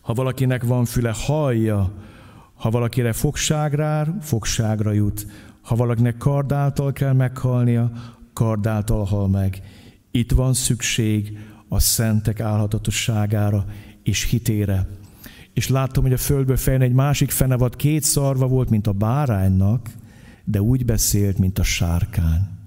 Ha 0.00 0.14
valakinek 0.14 0.64
van 0.64 0.84
füle, 0.84 1.12
hallja, 1.14 1.92
ha 2.54 2.70
valakire 2.70 3.12
fogságra, 3.12 4.16
fogságra 4.20 4.92
jut. 4.92 5.26
Ha 5.62 5.74
valakinek 5.76 6.16
kardáltal 6.16 6.92
kell 6.92 7.12
meghalnia, 7.12 7.90
kardáltal 8.32 9.04
hal 9.04 9.28
meg. 9.28 9.62
Itt 10.10 10.32
van 10.32 10.54
szükség 10.54 11.38
a 11.68 11.78
szentek 11.78 12.40
állhatatosságára 12.40 13.64
és 14.02 14.24
hitére. 14.24 14.86
És 15.54 15.68
láttam, 15.68 16.02
hogy 16.02 16.12
a 16.12 16.16
földből 16.16 16.56
fejön 16.56 16.82
egy 16.82 16.92
másik 16.92 17.30
fenevad, 17.30 17.76
két 17.76 18.02
szarva 18.02 18.46
volt, 18.46 18.70
mint 18.70 18.86
a 18.86 18.92
báránynak, 18.92 19.88
de 20.50 20.62
úgy 20.62 20.84
beszélt, 20.84 21.38
mint 21.38 21.58
a 21.58 21.62
sárkány. 21.62 22.59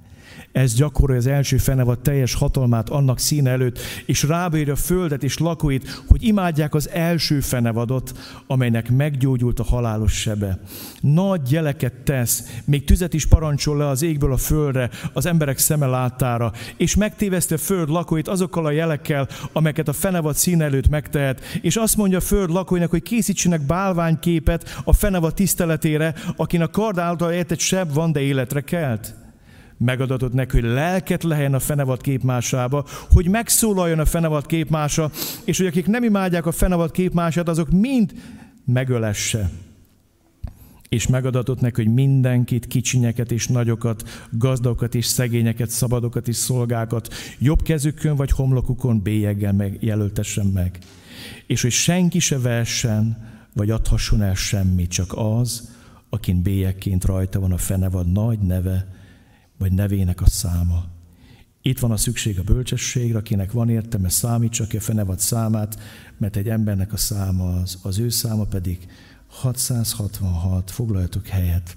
Ez 0.53 0.73
gyakorolja 0.73 1.21
az 1.21 1.27
első 1.27 1.57
fenevad 1.57 1.99
teljes 1.99 2.33
hatalmát 2.33 2.89
annak 2.89 3.19
színe 3.19 3.49
előtt, 3.49 3.79
és 4.05 4.23
rábírja 4.23 4.73
a 4.73 4.75
földet 4.75 5.23
és 5.23 5.37
lakóit, 5.37 6.03
hogy 6.07 6.23
imádják 6.23 6.73
az 6.73 6.89
első 6.89 7.39
fenevadot, 7.39 8.11
amelynek 8.47 8.91
meggyógyult 8.91 9.59
a 9.59 9.63
halálos 9.63 10.13
sebe. 10.13 10.59
Nagy 11.01 11.51
jeleket 11.51 11.93
tesz, 11.93 12.61
még 12.65 12.83
tüzet 12.83 13.13
is 13.13 13.25
parancsol 13.25 13.77
le 13.77 13.87
az 13.87 14.01
égből 14.01 14.31
a 14.33 14.37
földre, 14.37 14.89
az 15.13 15.25
emberek 15.25 15.57
szeme 15.57 15.85
láttára, 15.85 16.51
és 16.77 16.95
megtéveszti 16.95 17.53
a 17.53 17.57
föld 17.57 17.89
lakóit 17.89 18.27
azokkal 18.27 18.65
a 18.65 18.71
jelekkel, 18.71 19.27
amelyeket 19.51 19.87
a 19.87 19.93
fenevad 19.93 20.35
színe 20.35 20.63
előtt 20.63 20.89
megtehet, 20.89 21.41
és 21.61 21.75
azt 21.75 21.97
mondja 21.97 22.17
a 22.17 22.21
föld 22.21 22.49
lakóinak, 22.49 22.89
hogy 22.89 23.03
készítsenek 23.03 23.61
bálványképet 23.61 24.81
a 24.83 24.93
fenevad 24.93 25.33
tiszteletére, 25.33 26.13
akinek 26.35 26.69
kard 26.69 26.97
által 26.97 27.31
egy 27.31 27.59
seb 27.59 27.93
van, 27.93 28.11
de 28.11 28.19
életre 28.19 28.61
kelt 28.61 29.21
megadatott 29.83 30.33
neki, 30.33 30.59
hogy 30.59 30.69
lelket 30.69 31.23
lehelyen 31.23 31.53
a 31.53 31.59
fenevad 31.59 32.01
képmásába, 32.01 32.85
hogy 33.11 33.27
megszólaljon 33.27 33.99
a 33.99 34.05
fenevad 34.05 34.45
képmása, 34.45 35.11
és 35.43 35.57
hogy 35.57 35.67
akik 35.67 35.87
nem 35.87 36.03
imádják 36.03 36.45
a 36.45 36.51
fenevad 36.51 36.91
képmását, 36.91 37.49
azok 37.49 37.69
mind 37.69 38.13
megölesse. 38.65 39.49
És 40.89 41.07
megadatott 41.07 41.59
neki, 41.59 41.83
hogy 41.83 41.93
mindenkit, 41.93 42.67
kicsinyeket 42.67 43.31
és 43.31 43.47
nagyokat, 43.47 44.27
gazdagokat 44.31 44.95
és 44.95 45.05
szegényeket, 45.05 45.69
szabadokat 45.69 46.27
és 46.27 46.35
szolgákat 46.35 47.13
jobb 47.39 47.61
kezükön 47.61 48.15
vagy 48.15 48.31
homlokukon 48.31 49.01
bélyeggel 49.01 49.53
megjelöltessen 49.53 50.45
meg. 50.45 50.79
És 51.47 51.61
hogy 51.61 51.71
senki 51.71 52.19
se 52.19 52.39
vessen, 52.39 53.31
vagy 53.53 53.69
adhasson 53.69 54.21
el 54.21 54.35
semmit, 54.35 54.91
csak 54.91 55.13
az, 55.15 55.71
akin 56.09 56.41
bélyekként 56.41 57.05
rajta 57.05 57.39
van 57.39 57.51
a 57.51 57.57
fenevad 57.57 58.11
nagy 58.11 58.39
neve, 58.39 58.87
vagy 59.57 59.71
nevének 59.71 60.21
a 60.21 60.29
száma. 60.29 60.85
Itt 61.61 61.79
van 61.79 61.91
a 61.91 61.97
szükség 61.97 62.39
a 62.39 62.43
bölcsességre, 62.43 63.17
akinek 63.17 63.51
van 63.51 63.69
értelme, 63.69 64.09
számítsa 64.09 64.67
ki 64.67 64.77
a 64.77 64.81
fenevad 64.81 65.19
számát, 65.19 65.79
mert 66.17 66.35
egy 66.35 66.49
embernek 66.49 66.93
a 66.93 66.97
száma 66.97 67.61
az, 67.61 67.79
az 67.81 67.99
ő 67.99 68.09
száma 68.09 68.43
pedig 68.43 68.87
666. 69.27 70.71
Foglaljatok 70.71 71.27
helyet. 71.27 71.75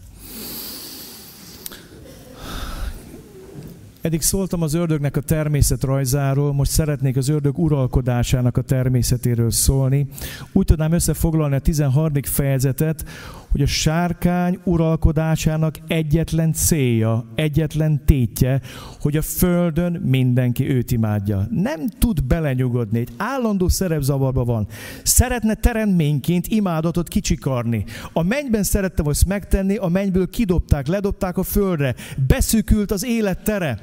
Eddig 4.07 4.23
szóltam 4.23 4.63
az 4.63 4.75
ördögnek 4.75 5.17
a 5.17 5.21
természetrajzáról, 5.21 6.53
most 6.53 6.71
szeretnék 6.71 7.17
az 7.17 7.29
ördög 7.29 7.59
uralkodásának 7.59 8.57
a 8.57 8.63
természetéről 8.63 9.51
szólni. 9.51 10.07
Úgy 10.53 10.65
tudnám 10.65 10.93
összefoglalni 10.93 11.55
a 11.55 11.59
13. 11.59 12.13
fejezetet, 12.23 13.05
hogy 13.51 13.63
a 13.63 13.67
sárkány 13.67 14.59
uralkodásának 14.65 15.79
egyetlen 15.87 16.53
célja, 16.53 17.25
egyetlen 17.35 18.05
tétje, 18.05 18.61
hogy 19.01 19.17
a 19.17 19.23
földön 19.23 19.93
mindenki 19.93 20.69
őt 20.69 20.91
imádja. 20.91 21.47
Nem 21.51 21.89
tud 21.89 22.25
belenyugodni, 22.25 22.99
egy 22.99 23.13
állandó 23.17 23.69
szerepzavarba 23.69 24.45
van. 24.45 24.69
Szeretne 25.03 25.55
teremtményként 25.55 26.47
imádatot 26.47 27.09
kicsikarni. 27.09 27.85
A 28.13 28.23
mennyben 28.23 28.63
szerette 28.63 29.03
azt 29.07 29.27
megtenni, 29.27 29.77
a 29.77 29.89
mennyből 29.89 30.31
kidobták, 30.31 30.87
ledobták 30.87 31.37
a 31.37 31.43
földre. 31.43 31.95
Beszűkült 32.27 32.91
az 32.91 33.05
élettere. 33.05 33.79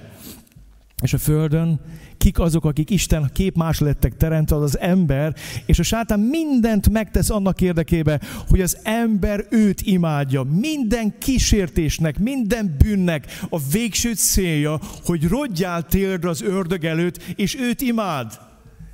És 1.01 1.13
a 1.13 1.17
földön 1.17 1.79
kik 2.23 2.39
azok, 2.39 2.65
akik 2.65 2.89
Isten 2.89 3.29
képmás 3.33 3.79
lettek 3.79 4.17
teremtve, 4.17 4.55
az 4.55 4.61
az 4.61 4.79
ember, 4.79 5.35
és 5.65 5.79
a 5.79 5.83
sátán 5.83 6.19
mindent 6.19 6.89
megtesz 6.89 7.29
annak 7.29 7.61
érdekében, 7.61 8.21
hogy 8.49 8.61
az 8.61 8.77
ember 8.83 9.45
őt 9.49 9.81
imádja. 9.81 10.43
Minden 10.43 11.17
kísértésnek, 11.17 12.19
minden 12.19 12.75
bűnnek 12.77 13.25
a 13.49 13.59
végső 13.71 14.13
célja, 14.13 14.79
hogy 15.05 15.27
rodjál 15.27 15.85
térdre 15.85 16.29
az 16.29 16.41
ördög 16.41 16.85
előtt, 16.85 17.23
és 17.35 17.55
őt 17.59 17.81
imád. 17.81 18.39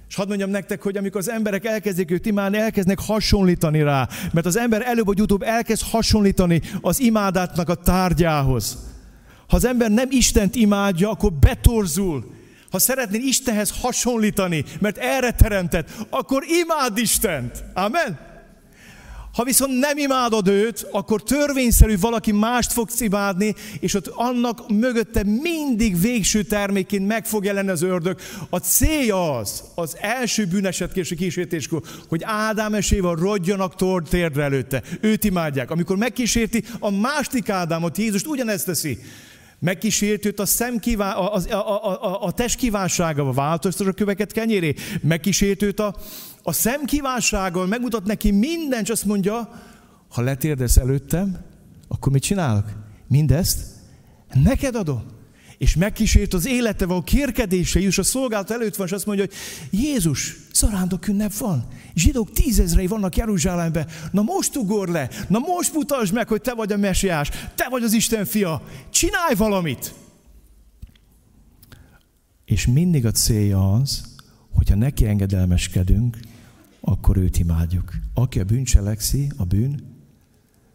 És 0.08 0.16
hadd 0.16 0.28
mondjam 0.28 0.50
nektek, 0.50 0.82
hogy 0.82 0.98
amikor 0.98 1.22
az 1.22 1.30
emberek 1.30 1.66
elkezdik 1.66 2.12
őt 2.12 2.26
imádni, 2.26 2.58
elkezdnek 2.58 3.00
hasonlítani 3.00 3.82
rá. 3.82 4.08
Mert 4.34 4.46
az 4.46 4.58
ember 4.58 4.82
előbb 4.82 5.06
vagy 5.06 5.22
utóbb 5.22 5.42
elkezd 5.42 5.84
hasonlítani 5.84 6.62
az 6.82 7.00
imádátnak 7.00 7.70
a 7.70 7.76
tárgyához. 7.76 8.78
Ha 9.48 9.56
az 9.56 9.66
ember 9.66 9.92
nem 9.92 10.08
Istent 10.12 10.56
imádja, 10.56 11.10
akkor 11.10 11.34
betorzul. 11.34 12.38
Ha 12.72 12.80
szeretnél 12.80 13.22
Istenhez 13.22 13.74
hasonlítani, 13.82 14.66
mert 14.80 14.98
erre 14.98 15.32
teremtett, 15.32 15.90
akkor 16.10 16.44
imád 16.48 16.98
Istent. 16.98 17.64
Amen? 17.74 18.28
Ha 19.34 19.44
viszont 19.44 19.80
nem 19.80 19.98
imádod 19.98 20.48
őt, 20.48 20.88
akkor 20.92 21.24
törvényszerű 21.24 21.98
valaki 22.00 22.32
mást 22.32 22.72
fogsz 22.72 23.00
imádni, 23.00 23.56
és 23.80 23.94
ott 23.94 24.08
annak 24.08 24.70
mögötte 24.70 25.24
mindig 25.24 26.02
végső 26.02 26.44
termékként 26.44 27.08
meg 27.08 27.26
fog 27.26 27.46
jelenni 27.46 27.70
az 27.70 27.82
ördög. 27.82 28.20
A 28.50 28.58
célja 28.58 29.38
az, 29.38 29.64
az 29.76 29.98
első 30.00 30.46
bűnesetkési 30.46 31.16
kísértéskor, 31.16 31.82
hogy 32.08 32.22
Ádám 32.24 32.74
és 32.74 32.92
Éva 32.92 33.16
rodjanak 33.16 33.76
térdre 34.10 34.44
előtte. 34.44 34.84
Őt 35.02 35.24
imádják. 35.24 35.72
Amikor 35.72 35.98
megkísérti 35.98 36.64
a 36.80 36.92
másik 36.92 37.50
Ádámot, 37.50 37.98
Jézust 37.98 38.28
ugyanezt 38.28 38.66
teszi. 38.66 39.00
Megkísért 39.60 40.26
őt 40.26 40.40
a, 40.40 40.46
szem 40.46 40.80
a, 41.00 41.36
a, 41.36 41.42
a, 41.50 42.06
a, 42.06 42.24
a 42.24 42.32
test 42.32 42.58
kívánságával, 42.58 43.34
változtat 43.34 43.88
a 43.88 43.92
köveket 43.92 44.32
kenyéré. 44.32 44.74
Megkísért 45.02 45.62
őt 45.62 45.80
a, 45.80 45.96
a 46.44 46.52
szem 46.52 46.86
megmutat 47.68 48.06
neki 48.06 48.32
mindent, 48.32 48.84
és 48.84 48.90
azt 48.90 49.06
mondja, 49.06 49.50
ha 50.10 50.22
letérdesz 50.22 50.78
előttem, 50.78 51.38
akkor 51.88 52.12
mit 52.12 52.24
csinálok? 52.24 52.66
Mindezt 53.08 53.60
neked 54.44 54.76
adom 54.76 55.18
és 55.60 55.76
megkísért 55.76 56.34
az 56.34 56.48
életevel 56.48 56.96
a 56.96 57.04
kérkedése 57.04 57.80
és 57.80 57.98
a 57.98 58.04
szolgálat 58.04 58.52
előtt 58.52 58.76
van, 58.76 58.88
és 58.88 58.94
azt 58.94 59.06
mondja, 59.06 59.26
hogy 59.26 59.34
Jézus, 59.80 60.36
zarándok 60.54 61.08
ünnep 61.08 61.34
van. 61.34 61.68
Zsidók 61.96 62.32
tízezrei 62.32 62.88
vannak 62.88 63.16
Jeruzsálemben. 63.16 63.88
Na 64.12 64.22
most 64.22 64.56
ugor 64.56 64.88
le, 64.88 65.10
na 65.28 65.40
most 65.40 65.74
mutasd 65.74 66.14
meg, 66.14 66.28
hogy 66.28 66.42
te 66.42 66.54
vagy 66.54 66.72
a 66.72 66.78
mesiás, 66.78 67.30
te 67.56 67.68
vagy 67.70 67.84
az 67.84 67.94
Isten 67.94 68.26
fia. 68.26 68.62
Csinálj 68.90 69.36
valamit. 69.36 69.94
És 72.46 72.68
mindig 72.68 73.06
a 73.06 73.12
célja 73.12 73.74
az, 73.74 74.04
hogyha 74.54 74.76
neki 74.76 75.06
engedelmeskedünk, 75.06 76.18
akkor 76.80 77.18
őt 77.18 77.40
imádjuk. 77.40 77.94
Aki 78.14 78.40
a 78.40 78.44
bűn 78.44 78.64
cselekszi, 78.64 79.32
a 79.38 79.44
bűn 79.44 79.80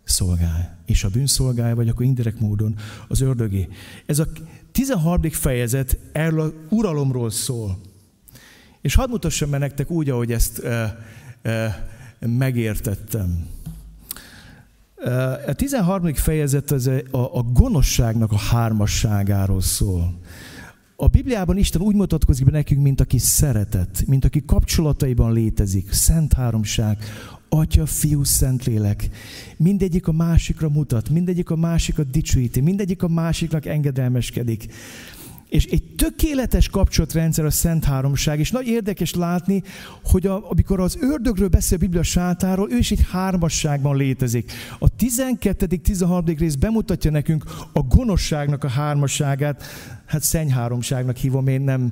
szolgál. 0.05 0.79
És 0.87 1.05
a 1.05 1.09
bűn 1.09 1.27
szolgálja, 1.27 1.75
vagy 1.75 1.89
akkor 1.89 2.05
indirekt 2.05 2.41
módon 2.41 2.77
az 3.09 3.21
ördögé. 3.21 3.69
Ez 4.07 4.19
a 4.19 4.27
13. 4.75 5.23
fejezet 5.31 5.99
erről 6.13 6.41
a 6.41 6.75
uralomról 6.75 7.31
szól. 7.31 7.79
És 8.81 8.95
hadd 8.95 9.09
mutassam 9.09 9.51
meg 9.51 9.61
nektek 9.61 9.91
úgy, 9.91 10.11
ahogy 10.11 10.33
ezt 10.33 10.59
e, 10.59 10.99
e, 11.43 11.87
megértettem. 12.21 13.47
A 15.47 15.53
13. 15.53 16.15
fejezet 16.15 16.71
az 16.71 16.87
a, 16.87 17.03
a 17.11 17.43
gonoszságnak 17.43 18.33
a 18.33 18.39
hármasságáról 18.39 19.61
szól. 19.61 20.19
A 20.97 21.07
Bibliában 21.07 21.57
Isten 21.57 21.81
úgy 21.81 21.95
mutatkozik 21.95 22.45
be 22.45 22.51
nekünk, 22.51 22.83
mint 22.83 23.01
aki 23.01 23.19
szeretet, 23.19 24.05
mint 24.07 24.25
aki 24.25 24.45
kapcsolataiban 24.45 25.33
létezik, 25.33 25.93
szent 25.93 26.33
háromság, 26.33 26.99
Atya, 27.55 27.87
Fiú, 27.87 28.25
Szentlélek. 28.25 29.09
Mindegyik 29.57 30.07
a 30.07 30.13
másikra 30.13 30.69
mutat, 30.69 31.09
mindegyik 31.09 31.51
a 31.51 31.57
másikat 31.57 32.11
dicsőíti, 32.11 32.61
mindegyik 32.61 33.03
a 33.03 33.09
másiknak 33.09 33.67
engedelmeskedik. 33.67 34.67
És 35.49 35.65
egy 35.65 35.83
tökéletes 35.97 36.69
kapcsolatrendszer 36.69 37.45
a 37.45 37.51
Szent 37.51 37.85
Háromság, 37.85 38.39
és 38.39 38.51
nagy 38.51 38.67
érdekes 38.67 39.15
látni, 39.15 39.63
hogy 40.05 40.27
a, 40.27 40.51
amikor 40.51 40.81
az 40.81 40.97
ördögről 41.01 41.49
beszél 41.49 41.77
a 41.77 41.81
Biblia 41.81 42.03
sátáról, 42.03 42.71
ő 42.71 42.77
is 42.77 42.91
egy 42.91 43.07
hármasságban 43.11 43.97
létezik. 43.97 44.53
A 44.79 44.95
12.-13. 44.95 46.35
rész 46.39 46.55
bemutatja 46.55 47.11
nekünk 47.11 47.45
a 47.73 47.81
gonoszságnak 47.81 48.65
a 48.65 48.69
hármasságát, 48.69 49.63
hát 50.07 50.23
szennyháromságnak 50.23 51.17
hívom 51.17 51.47
én, 51.47 51.61
nem 51.61 51.91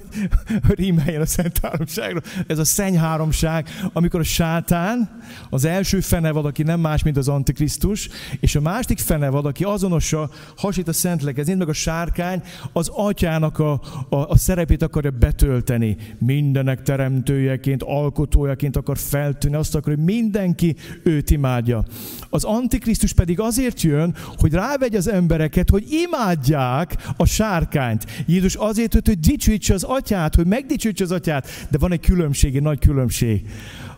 rímeljen 0.76 1.20
a 1.20 1.26
szent 1.26 1.58
háromságra. 1.62 2.20
Ez 2.46 2.58
a 2.58 2.64
szennyháromság, 2.64 3.68
amikor 3.92 4.20
a 4.20 4.22
sátán, 4.22 5.20
az 5.50 5.64
első 5.64 6.00
fenevad, 6.00 6.46
aki 6.46 6.62
nem 6.62 6.80
más, 6.80 7.02
mint 7.02 7.16
az 7.16 7.28
antikrisztus, 7.28 8.08
és 8.40 8.54
a 8.54 8.60
másik 8.60 8.98
fenevad, 8.98 9.46
aki 9.46 9.64
azonosa, 9.64 10.30
hasít 10.56 10.88
a 10.88 10.92
szentlekezén, 10.92 11.56
meg 11.56 11.68
a 11.68 11.72
sárkány, 11.72 12.42
az 12.72 12.90
atyának 12.94 13.58
a, 13.58 13.72
a, 14.08 14.16
a 14.16 14.36
szerepét 14.36 14.82
akarja 14.82 15.10
betölteni. 15.10 15.96
Mindenek 16.18 16.82
teremtőjeként, 16.82 17.82
alkotójaként 17.82 18.76
akar 18.76 18.98
feltűnni, 18.98 19.56
azt 19.56 19.74
akar, 19.74 19.94
hogy 19.94 20.04
mindenki 20.04 20.76
őt 21.02 21.30
imádja. 21.30 21.84
Az 22.30 22.44
antikrisztus 22.44 23.12
pedig 23.12 23.40
azért 23.40 23.82
jön, 23.82 24.14
hogy 24.36 24.52
rávegy 24.52 24.94
az 24.94 25.08
embereket, 25.08 25.70
hogy 25.70 25.86
imádják 25.90 26.96
a 27.16 27.26
sárkányt. 27.28 28.24
Jézus 28.26 28.54
azért 28.54 28.94
jött, 28.94 29.06
hogy 29.06 29.20
dicsőítse 29.20 29.74
az 29.74 29.82
atyát, 29.82 30.34
hogy 30.34 30.46
megdicsőítse 30.46 31.04
az 31.04 31.12
atyát, 31.12 31.48
de 31.70 31.78
van 31.78 31.92
egy 31.92 32.00
különbség, 32.00 32.56
egy 32.56 32.62
nagy 32.62 32.78
különbség. 32.78 33.48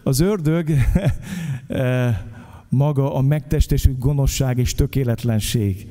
Az 0.03 0.21
ördög 0.21 0.71
eh, 1.69 2.19
maga 2.69 3.15
a 3.15 3.21
megtestesült 3.21 3.99
gonoszság 3.99 4.59
és 4.59 4.75
tökéletlenség. 4.75 5.87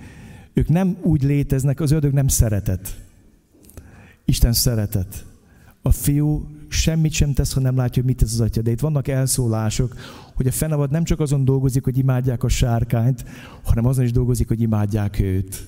Ők 0.53 0.67
nem 0.67 0.97
úgy 1.01 1.23
léteznek, 1.23 1.79
az 1.79 1.91
ördög 1.91 2.13
nem 2.13 2.27
szeretet. 2.27 2.95
Isten 4.25 4.53
szeretet. 4.53 5.25
A 5.81 5.91
fiú 5.91 6.47
semmit 6.67 7.11
sem 7.11 7.33
tesz, 7.33 7.53
ha 7.53 7.59
nem 7.59 7.75
látja, 7.75 8.03
mit 8.03 8.17
tesz 8.17 8.33
az 8.33 8.39
atya. 8.39 8.61
De 8.61 8.71
itt 8.71 8.79
vannak 8.79 9.07
elszólások, 9.07 9.95
hogy 10.35 10.47
a 10.47 10.51
fenavad 10.51 10.91
nem 10.91 11.03
csak 11.03 11.19
azon 11.19 11.45
dolgozik, 11.45 11.83
hogy 11.83 11.97
imádják 11.97 12.43
a 12.43 12.47
sárkányt, 12.47 13.25
hanem 13.63 13.85
azon 13.85 14.03
is 14.03 14.11
dolgozik, 14.11 14.47
hogy 14.47 14.61
imádják 14.61 15.19
őt. 15.19 15.67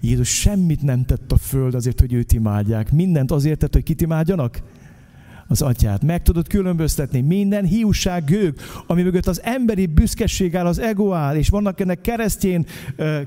Jézus 0.00 0.28
semmit 0.28 0.82
nem 0.82 1.04
tett 1.04 1.32
a 1.32 1.36
föld 1.36 1.74
azért, 1.74 2.00
hogy 2.00 2.12
őt 2.12 2.32
imádják. 2.32 2.92
Mindent 2.92 3.30
azért 3.30 3.58
tett, 3.58 3.72
hogy 3.72 3.82
kit 3.82 4.00
imádjanak? 4.00 4.62
az 5.48 5.62
atyát. 5.62 6.02
Meg 6.02 6.22
tudod 6.22 6.48
különböztetni 6.48 7.20
minden 7.20 7.64
hiúság 7.64 8.24
gőg, 8.24 8.54
ami 8.86 9.02
mögött 9.02 9.26
az 9.26 9.42
emberi 9.42 9.86
büszkeség 9.86 10.56
áll, 10.56 10.66
az 10.66 10.78
ego 10.78 11.12
áll, 11.12 11.36
és 11.36 11.48
vannak 11.48 11.80
ennek 11.80 12.00
keresztjén 12.00 12.66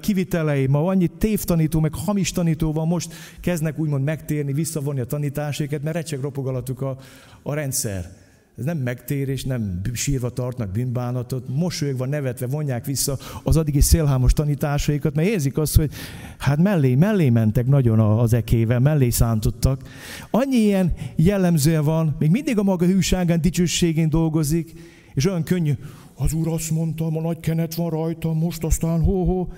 kivitelei. 0.02 0.68
Ma 0.68 0.86
annyi 0.86 1.08
tévtanító, 1.08 1.80
meg 1.80 1.94
hamis 1.94 2.32
tanító 2.32 2.72
van, 2.72 2.88
most 2.88 3.14
kezdnek 3.40 3.80
úgymond 3.80 4.04
megtérni, 4.04 4.54
visszavonni 4.54 5.00
a 5.00 5.06
tanításéket, 5.06 5.84
mert 5.84 5.96
recseg 5.96 6.20
ropogalatuk 6.20 6.82
a, 6.82 6.98
a 7.44 7.54
rendszer. 7.54 8.21
Ez 8.58 8.64
nem 8.64 8.78
megtérés, 8.78 9.44
nem 9.44 9.82
sírva 9.94 10.30
tartnak 10.30 10.72
bűnbánatot, 10.72 11.48
mosolyogva, 11.48 12.06
nevetve 12.06 12.48
vonják 12.48 12.86
vissza 12.86 13.18
az 13.44 13.58
addigi 13.58 13.82
szélhámos 13.82 14.34
tanításaikat, 14.34 15.16
mert 15.16 15.28
érzik 15.28 15.58
azt, 15.58 15.76
hogy 15.76 15.92
hát 16.38 16.58
mellé, 16.58 16.96
mellé 16.96 17.30
mentek 17.30 17.68
nagyon 17.68 18.00
az 18.00 18.34
ekével, 18.34 18.80
mellé 18.80 19.10
szántottak. 19.10 19.82
Annyi 20.30 20.58
ilyen 20.58 20.94
jellemzője 21.16 21.80
van, 21.80 22.16
még 22.20 22.32
mindig 22.32 22.58
a 22.58 22.64
maga 22.64 22.86
hűságán, 22.86 23.42
dicsőségén 23.42 24.10
dolgozik, 24.10 24.74
és 25.14 25.26
olyan 25.26 25.44
könnyű, 25.44 25.74
az 26.16 26.34
úr 26.34 26.48
azt 26.48 26.72
mondta, 26.72 27.06
a 27.06 27.22
nagy 27.22 27.40
kenet 27.40 27.76
van 27.76 27.90
rajta, 27.90 28.34
most 28.34 28.64
aztán 28.64 29.02
hó-hó, 29.04 29.52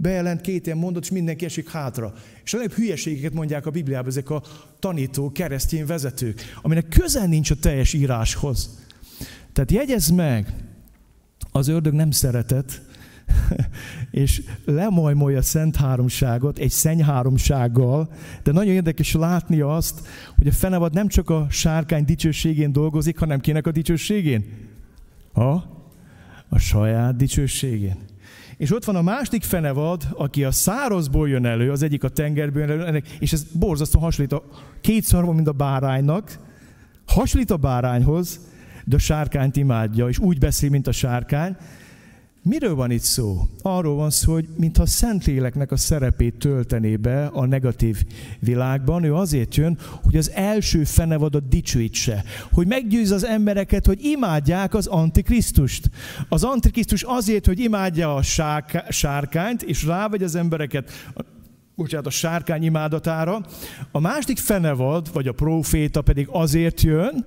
bejelent 0.00 0.40
két 0.40 0.66
ilyen 0.66 0.78
mondat, 0.78 1.02
és 1.02 1.10
mindenki 1.10 1.44
esik 1.44 1.70
hátra. 1.70 2.12
És 2.44 2.54
a 2.54 2.56
legjobb 2.56 2.76
hülyeségeket 2.76 3.32
mondják 3.32 3.66
a 3.66 3.70
Bibliában 3.70 4.08
ezek 4.08 4.30
a 4.30 4.42
tanító, 4.78 5.32
keresztény 5.32 5.86
vezetők, 5.86 6.42
aminek 6.62 6.88
közel 6.88 7.26
nincs 7.26 7.50
a 7.50 7.54
teljes 7.54 7.92
íráshoz. 7.92 8.86
Tehát 9.52 9.72
jegyezd 9.72 10.14
meg, 10.14 10.54
az 11.52 11.68
ördög 11.68 11.92
nem 11.92 12.10
szeretet, 12.10 12.82
és 14.10 14.42
lemajmolja 14.64 15.38
a 15.38 15.42
szent 15.42 15.76
háromságot 15.76 16.58
egy 16.58 16.70
szenny 16.70 17.02
háromsággal, 17.02 18.12
de 18.42 18.52
nagyon 18.52 18.74
érdekes 18.74 19.14
látni 19.14 19.60
azt, 19.60 20.00
hogy 20.36 20.46
a 20.46 20.52
fenevad 20.52 20.92
nem 20.92 21.08
csak 21.08 21.30
a 21.30 21.46
sárkány 21.50 22.04
dicsőségén 22.04 22.72
dolgozik, 22.72 23.18
hanem 23.18 23.40
kinek 23.40 23.66
a 23.66 23.72
dicsőségén? 23.72 24.44
Ha? 25.32 25.76
A 26.48 26.58
saját 26.58 27.16
dicsőségén. 27.16 27.96
És 28.58 28.72
ott 28.72 28.84
van 28.84 28.96
a 28.96 29.02
másik 29.02 29.42
fenevad, 29.42 30.02
aki 30.12 30.44
a 30.44 30.50
szárazból 30.50 31.28
jön 31.28 31.46
elő, 31.46 31.70
az 31.70 31.82
egyik 31.82 32.04
a 32.04 32.08
tengerből 32.08 32.68
jön 32.68 32.80
elő, 32.80 33.02
és 33.18 33.32
ez 33.32 33.44
borzasztóan 33.52 34.04
hasonlít 34.04 34.32
a 34.32 34.44
kétszer 34.80 35.24
van, 35.24 35.34
mint 35.34 35.48
a 35.48 35.52
báránynak, 35.52 36.38
hasonlít 37.06 37.50
a 37.50 37.56
bárányhoz, 37.56 38.40
de 38.84 38.96
a 38.96 38.98
sárkányt 38.98 39.56
imádja, 39.56 40.08
és 40.08 40.18
úgy 40.18 40.38
beszél, 40.38 40.70
mint 40.70 40.86
a 40.86 40.92
sárkány, 40.92 41.56
Miről 42.48 42.74
van 42.74 42.90
itt 42.90 43.02
szó? 43.02 43.48
Arról 43.62 43.94
van 43.94 44.10
szó, 44.10 44.32
hogy 44.32 44.48
mintha 44.56 44.86
Szentléleknek 44.86 45.72
a 45.72 45.76
szerepét 45.76 46.34
töltené 46.34 46.96
be 46.96 47.26
a 47.26 47.46
negatív 47.46 48.04
világban. 48.40 49.04
Ő 49.04 49.14
azért 49.14 49.54
jön, 49.54 49.78
hogy 50.02 50.16
az 50.16 50.30
első 50.30 50.84
fenevadat 50.84 51.48
dicsőítse. 51.48 52.24
Hogy 52.52 52.66
meggyőz 52.66 53.10
az 53.10 53.24
embereket, 53.24 53.86
hogy 53.86 54.04
imádják 54.04 54.74
az 54.74 54.86
Antikrisztust. 54.86 55.90
Az 56.28 56.44
Antikrisztus 56.44 57.02
azért, 57.02 57.46
hogy 57.46 57.58
imádja 57.58 58.14
a 58.14 58.22
sárkányt, 58.88 59.62
és 59.62 59.84
rávegy 59.84 60.22
az 60.22 60.34
embereket 60.34 60.90
bocsánat, 61.74 62.06
a 62.06 62.10
sárkány 62.10 62.62
imádatára. 62.62 63.40
A 63.92 64.00
másik 64.00 64.38
fenevad, 64.38 65.12
vagy 65.12 65.28
a 65.28 65.32
proféta 65.32 66.02
pedig 66.02 66.28
azért 66.30 66.80
jön, 66.80 67.26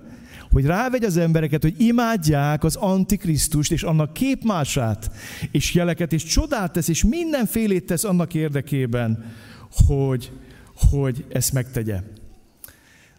hogy 0.52 0.66
rávegy 0.66 1.04
az 1.04 1.18
embereket, 1.18 1.62
hogy 1.62 1.76
imádják 1.78 2.64
az 2.64 2.76
Antikrisztust 2.76 3.72
és 3.72 3.84
annak 3.84 4.14
képmását, 4.14 5.12
és 5.52 5.74
jeleket, 5.74 6.14
és 6.14 6.24
csodát 6.24 6.72
tesz, 6.72 6.88
és 6.88 7.04
mindenfélét 7.04 7.86
tesz 7.86 8.04
annak 8.04 8.34
érdekében, 8.34 9.34
hogy, 9.88 10.32
hogy 10.76 11.26
ezt 11.30 11.54
megtegye. 11.54 12.02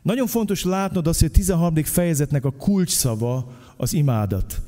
Nagyon 0.02 0.26
fontos 0.26 0.64
látnod 0.64 1.06
azt, 1.06 1.20
hogy 1.20 1.28
a 1.28 1.36
13. 1.36 1.74
fejezetnek 1.74 2.44
a 2.44 2.50
kulcsszava 2.50 3.52
az 3.76 3.92
imádat. 3.92 4.60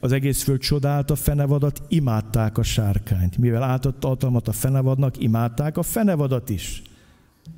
Az 0.00 0.12
egész 0.12 0.42
föld 0.42 0.60
csodálta 0.60 1.12
a 1.12 1.16
fenevadat, 1.16 1.82
imádták 1.88 2.58
a 2.58 2.62
sárkányt. 2.62 3.38
Mivel 3.38 3.62
átadta 3.62 4.08
hatalmat 4.08 4.48
a 4.48 4.52
fenevadnak, 4.52 5.22
imádták 5.22 5.76
a 5.76 5.82
fenevadat 5.82 6.50
is. 6.50 6.82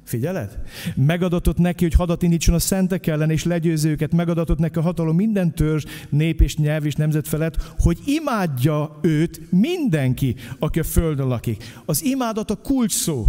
Figyeled? 0.04 0.58
Megadatott 0.94 1.58
neki, 1.58 1.84
hogy 1.84 1.94
hadat 1.94 2.22
indítson 2.22 2.54
a 2.54 2.58
szentek 2.58 3.06
ellen, 3.06 3.30
és 3.30 3.44
legyőző 3.44 3.90
őket. 3.90 4.12
Megadatott 4.12 4.58
neki 4.58 4.78
a 4.78 4.82
hatalom 4.82 5.16
minden 5.16 5.54
törzs, 5.54 5.84
nép 6.08 6.40
és 6.40 6.56
nyelv 6.56 6.86
és 6.86 6.94
nemzet 6.94 7.28
felett, 7.28 7.72
hogy 7.78 7.98
imádja 8.04 8.98
őt 9.02 9.40
mindenki, 9.50 10.34
aki 10.58 10.78
a 10.78 10.84
földön 10.84 11.26
lakik. 11.26 11.64
Az 11.84 12.04
imádat 12.04 12.50
a 12.50 12.56
kulcs 12.56 12.92
szó. 12.92 13.26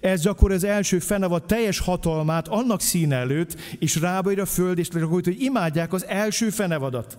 Ez 0.00 0.22
gyakor 0.22 0.52
az 0.52 0.64
első 0.64 0.98
fenevad 0.98 1.46
teljes 1.46 1.78
hatalmát 1.78 2.48
annak 2.48 2.80
szín 2.80 3.12
előtt, 3.12 3.60
és 3.78 3.96
rábaír 3.96 4.40
a 4.40 4.46
föld, 4.46 4.78
és 4.78 4.88
gyakorlott, 4.88 5.24
hogy 5.24 5.42
imádják 5.42 5.92
az 5.92 6.06
első 6.06 6.50
fenevadat. 6.50 7.18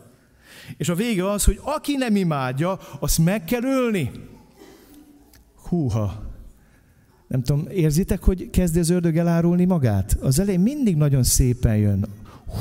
És 0.77 0.89
a 0.89 0.95
vége 0.95 1.29
az, 1.29 1.43
hogy 1.43 1.59
aki 1.61 1.95
nem 1.95 2.15
imádja, 2.15 2.79
azt 2.99 3.17
meg 3.17 3.43
kell 3.43 3.63
ölni. 3.63 4.11
Húha, 5.69 6.34
nem 7.35 7.43
tudom, 7.43 7.67
érzitek, 7.71 8.23
hogy 8.23 8.49
kezdi 8.49 8.79
az 8.79 8.89
ördög 8.89 9.17
elárulni 9.17 9.65
magát? 9.65 10.17
Az 10.21 10.39
elején 10.39 10.59
mindig 10.59 10.95
nagyon 10.95 11.23
szépen 11.23 11.77
jön. 11.77 12.05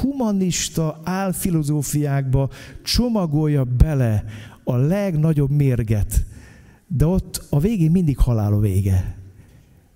Humanista 0.01 1.01
álfilozófiákba 1.05 2.51
csomagolja 2.83 3.65
bele 3.65 4.25
a 4.65 4.77
legnagyobb 4.77 5.51
mérget, 5.51 6.25
de 6.87 7.07
ott 7.07 7.43
a 7.51 7.61
végén 7.61 7.91
mindig 7.91 8.19
halál 8.19 8.53
a 8.53 8.59
vége. 8.59 9.17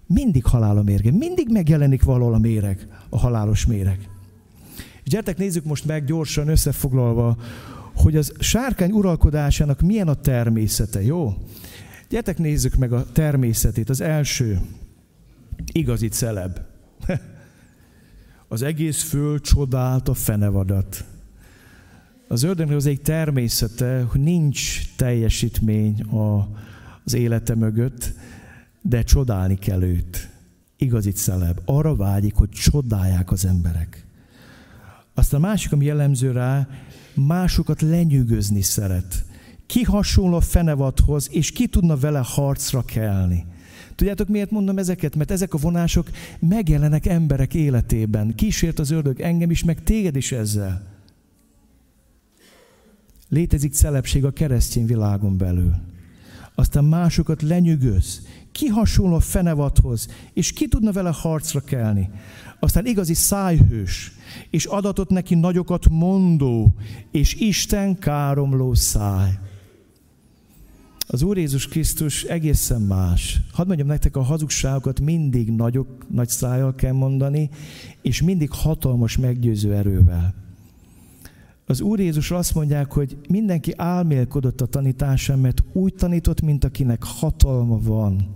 Mindig 0.06 0.44
halál 0.44 0.76
a 0.76 0.82
mérge, 0.82 1.10
mindig 1.10 1.48
megjelenik 1.50 2.02
valahol 2.02 2.34
a 2.34 2.38
méreg, 2.38 2.88
a 3.08 3.18
halálos 3.18 3.66
méreg. 3.66 4.08
És 4.76 5.10
gyertek, 5.10 5.38
nézzük 5.38 5.64
most 5.64 5.84
meg 5.84 6.04
gyorsan 6.04 6.48
összefoglalva, 6.48 7.36
hogy 7.94 8.16
az 8.16 8.32
sárkány 8.38 8.90
uralkodásának 8.90 9.80
milyen 9.80 10.08
a 10.08 10.14
természete, 10.14 11.02
jó? 11.02 11.34
Gyertek, 12.08 12.38
nézzük 12.38 12.74
meg 12.74 12.92
a 12.92 13.12
természetét. 13.12 13.88
Az 13.88 14.00
első, 14.00 14.60
igazi 15.72 16.08
celeb. 16.08 16.58
Az 18.50 18.62
egész 18.62 19.02
föld 19.02 19.40
csodált 19.40 20.08
a 20.08 20.14
fenevadat. 20.14 21.04
Az 22.28 22.42
ördögnek 22.42 22.76
az 22.76 22.86
egy 22.86 23.00
természete, 23.00 24.02
hogy 24.02 24.20
nincs 24.20 24.94
teljesítmény 24.96 26.02
a, 26.02 26.48
az 27.04 27.14
élete 27.14 27.54
mögött, 27.54 28.12
de 28.82 29.02
csodálni 29.02 29.58
kell 29.58 29.82
őt. 29.82 30.28
Igazi 30.76 31.10
celeb. 31.10 31.60
Arra 31.64 31.96
vágyik, 31.96 32.34
hogy 32.34 32.48
csodálják 32.48 33.30
az 33.30 33.44
emberek. 33.44 34.06
Aztán 35.14 35.42
a 35.42 35.46
másik, 35.46 35.72
ami 35.72 35.84
jellemző 35.84 36.32
rá, 36.32 36.68
másokat 37.14 37.80
lenyűgözni 37.80 38.62
szeret. 38.62 39.24
Ki 39.68 39.82
hasonló 39.82 40.36
a 40.36 40.40
fenevadhoz, 40.40 41.28
és 41.32 41.50
ki 41.50 41.66
tudna 41.66 41.96
vele 41.96 42.22
harcra 42.24 42.82
kelni. 42.82 43.46
Tudjátok, 43.94 44.28
miért 44.28 44.50
mondom 44.50 44.78
ezeket? 44.78 45.16
Mert 45.16 45.30
ezek 45.30 45.54
a 45.54 45.58
vonások 45.58 46.10
megjelenek 46.38 47.06
emberek 47.06 47.54
életében. 47.54 48.34
Kísért 48.34 48.78
az 48.78 48.90
ördög 48.90 49.20
engem 49.20 49.50
is, 49.50 49.64
meg 49.64 49.82
téged 49.82 50.16
is 50.16 50.32
ezzel. 50.32 50.86
Létezik 53.28 53.74
szelepség 53.74 54.24
a 54.24 54.30
keresztény 54.30 54.86
világon 54.86 55.36
belül. 55.36 55.74
Aztán 56.54 56.84
másokat 56.84 57.42
lenyűgöz. 57.42 58.26
Ki 58.52 58.66
hasonló 58.66 59.14
a 59.14 59.20
fenevadhoz, 59.20 60.08
és 60.32 60.52
ki 60.52 60.68
tudna 60.68 60.92
vele 60.92 61.10
harcra 61.12 61.60
kelni. 61.60 62.10
Aztán 62.60 62.86
igazi 62.86 63.14
szájhős, 63.14 64.12
és 64.50 64.64
adatot 64.64 65.10
neki 65.10 65.34
nagyokat 65.34 65.88
mondó, 65.88 66.74
és 67.10 67.34
Isten 67.34 67.98
káromló 67.98 68.74
száj. 68.74 69.38
Az 71.10 71.22
Úr 71.22 71.36
Jézus 71.36 71.68
Krisztus 71.68 72.24
egészen 72.24 72.80
más. 72.80 73.40
Hadd 73.52 73.66
mondjam 73.66 73.88
nektek, 73.88 74.16
a 74.16 74.22
hazugságokat 74.22 75.00
mindig 75.00 75.50
nagyok, 75.50 76.06
nagy 76.10 76.28
szájjal 76.28 76.74
kell 76.74 76.92
mondani, 76.92 77.50
és 78.02 78.22
mindig 78.22 78.50
hatalmas 78.50 79.16
meggyőző 79.16 79.74
erővel. 79.74 80.34
Az 81.66 81.80
Úr 81.80 82.00
Jézus 82.00 82.30
azt 82.30 82.54
mondják, 82.54 82.92
hogy 82.92 83.16
mindenki 83.28 83.72
álmélkodott 83.76 84.60
a 84.60 84.66
tanításán, 84.66 85.38
mert 85.38 85.62
úgy 85.72 85.94
tanított, 85.94 86.40
mint 86.40 86.64
akinek 86.64 87.02
hatalma 87.02 87.78
van. 87.80 88.34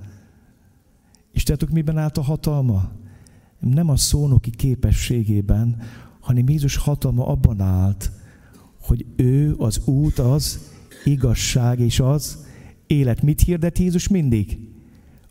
És 1.33 1.43
tudjátok, 1.43 1.71
miben 1.71 1.99
állt 1.99 2.19
a 2.19 2.23
hatalma? 2.23 2.91
Nem 3.59 3.89
a 3.89 3.97
szónoki 3.97 4.51
képességében, 4.51 5.77
hanem 6.21 6.49
Jézus 6.49 6.77
hatalma 6.77 7.27
abban 7.27 7.61
állt, 7.61 8.13
hogy 8.81 9.07
ő 9.17 9.55
az 9.59 9.81
út, 9.85 10.19
az 10.19 10.71
igazság 11.05 11.81
és 11.81 12.01
az 12.01 12.42
élet. 12.93 13.23
Mit 13.23 13.41
hirdet 13.41 13.79
Jézus 13.79 14.09
mindig? 14.09 14.59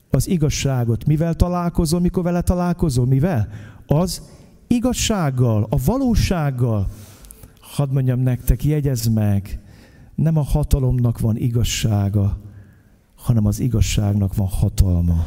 Az 0.09 0.27
igazságot. 0.27 1.05
Mivel 1.05 1.33
találkozol, 1.33 1.99
mikor 1.99 2.23
vele 2.23 2.41
találkozol? 2.41 3.05
Mivel? 3.05 3.47
Az 3.85 4.21
igazsággal, 4.67 5.67
a 5.69 5.77
valósággal. 5.85 6.87
Hadd 7.59 7.91
mondjam 7.91 8.19
nektek, 8.19 8.63
jegyezd 8.63 9.13
meg, 9.13 9.59
nem 10.15 10.37
a 10.37 10.41
hatalomnak 10.43 11.19
van 11.19 11.37
igazsága, 11.37 12.37
hanem 13.15 13.45
az 13.45 13.59
igazságnak 13.59 14.35
van 14.35 14.47
hatalma. 14.47 15.25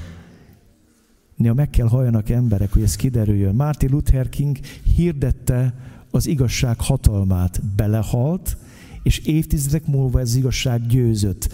Néha 1.37 1.55
meg 1.55 1.71
kell 1.71 1.89
halljanak 1.89 2.29
emberek, 2.29 2.73
hogy 2.73 2.83
ez 2.83 2.97
kiderüljön. 2.97 3.55
Martin 3.55 3.91
Luther 3.91 4.29
King 4.29 4.59
hirdette 4.97 5.75
az 6.11 6.27
igazság 6.27 6.81
hatalmát. 6.81 7.61
Belehalt, 7.77 8.57
és 9.03 9.19
évtizedek 9.19 9.87
múlva 9.87 10.21
ez 10.21 10.29
az 10.29 10.35
igazság 10.35 10.87
győzött. 10.87 11.53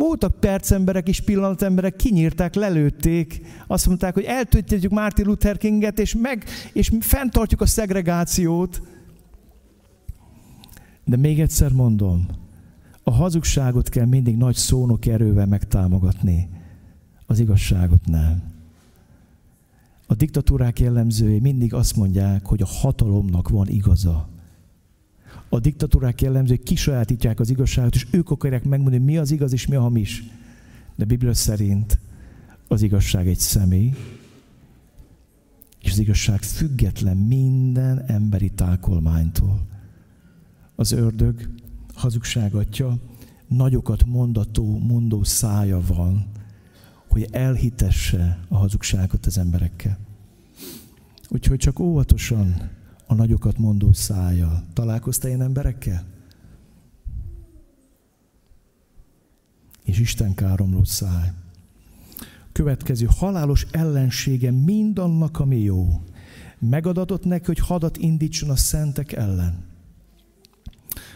Voltak 0.00 0.40
percemberek 0.40 1.08
és 1.08 1.20
pillanatemberek, 1.20 1.96
kinyírták, 1.96 2.54
lelőtték, 2.54 3.40
azt 3.66 3.86
mondták, 3.86 4.14
hogy 4.14 4.24
eltöltjük 4.24 4.92
Martin 4.92 5.26
Luther 5.26 5.58
Kinget, 5.58 5.98
és, 5.98 6.14
meg, 6.14 6.44
és 6.72 6.90
fenntartjuk 7.00 7.60
a 7.60 7.66
szegregációt. 7.66 8.82
De 11.04 11.16
még 11.16 11.40
egyszer 11.40 11.72
mondom, 11.72 12.26
a 13.02 13.10
hazugságot 13.10 13.88
kell 13.88 14.06
mindig 14.06 14.36
nagy 14.36 14.54
szónok 14.54 15.06
erővel 15.06 15.46
megtámogatni, 15.46 16.48
az 17.26 17.38
igazságot 17.38 18.06
nem. 18.06 18.42
A 20.06 20.14
diktatúrák 20.14 20.80
jellemzői 20.80 21.40
mindig 21.40 21.74
azt 21.74 21.96
mondják, 21.96 22.46
hogy 22.46 22.62
a 22.62 22.66
hatalomnak 22.66 23.48
van 23.48 23.68
igaza. 23.68 24.28
A 25.52 25.60
diktatúrák 25.60 26.20
jellemzői 26.20 26.58
kisajátítják 26.58 27.40
az 27.40 27.50
igazságot, 27.50 27.94
és 27.94 28.06
ők 28.10 28.30
akarják 28.30 28.64
megmondani, 28.64 29.04
mi 29.04 29.16
az 29.16 29.30
igaz 29.30 29.52
és 29.52 29.66
mi 29.66 29.74
a 29.74 29.80
hamis. 29.80 30.24
De 30.96 31.04
Biblia 31.04 31.34
szerint 31.34 31.98
az 32.68 32.82
igazság 32.82 33.28
egy 33.28 33.38
személy, 33.38 33.94
és 35.82 35.90
az 35.90 35.98
igazság 35.98 36.42
független 36.42 37.16
minden 37.16 38.04
emberi 38.06 38.50
tákolmánytól. 38.50 39.66
Az 40.74 40.92
ördög 40.92 41.48
hazugságatja, 41.94 42.98
nagyokat 43.46 44.06
mondató, 44.06 44.78
mondó 44.78 45.24
szája 45.24 45.80
van, 45.86 46.26
hogy 47.08 47.28
elhitesse 47.30 48.38
a 48.48 48.56
hazugságot 48.56 49.26
az 49.26 49.38
emberekkel. 49.38 49.98
Úgyhogy 51.28 51.58
csak 51.58 51.78
óvatosan 51.78 52.70
a 53.10 53.14
nagyokat 53.14 53.58
mondó 53.58 53.92
szája. 53.92 54.64
Találkoztál 54.72 55.28
ilyen 55.28 55.42
emberekkel? 55.42 56.04
És 59.84 59.98
Isten 59.98 60.34
káromló 60.34 60.84
száj. 60.84 61.32
Következő 62.52 63.08
halálos 63.16 63.66
ellensége 63.70 64.50
mindannak, 64.50 65.40
ami 65.40 65.58
jó. 65.58 66.02
Megadatott 66.58 67.24
neki, 67.24 67.46
hogy 67.46 67.58
hadat 67.58 67.96
indítson 67.96 68.50
a 68.50 68.56
szentek 68.56 69.12
ellen. 69.12 69.64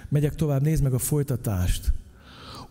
Megyek 0.08 0.34
tovább, 0.34 0.62
nézd 0.62 0.82
meg 0.82 0.92
a 0.92 0.98
folytatást 0.98 1.92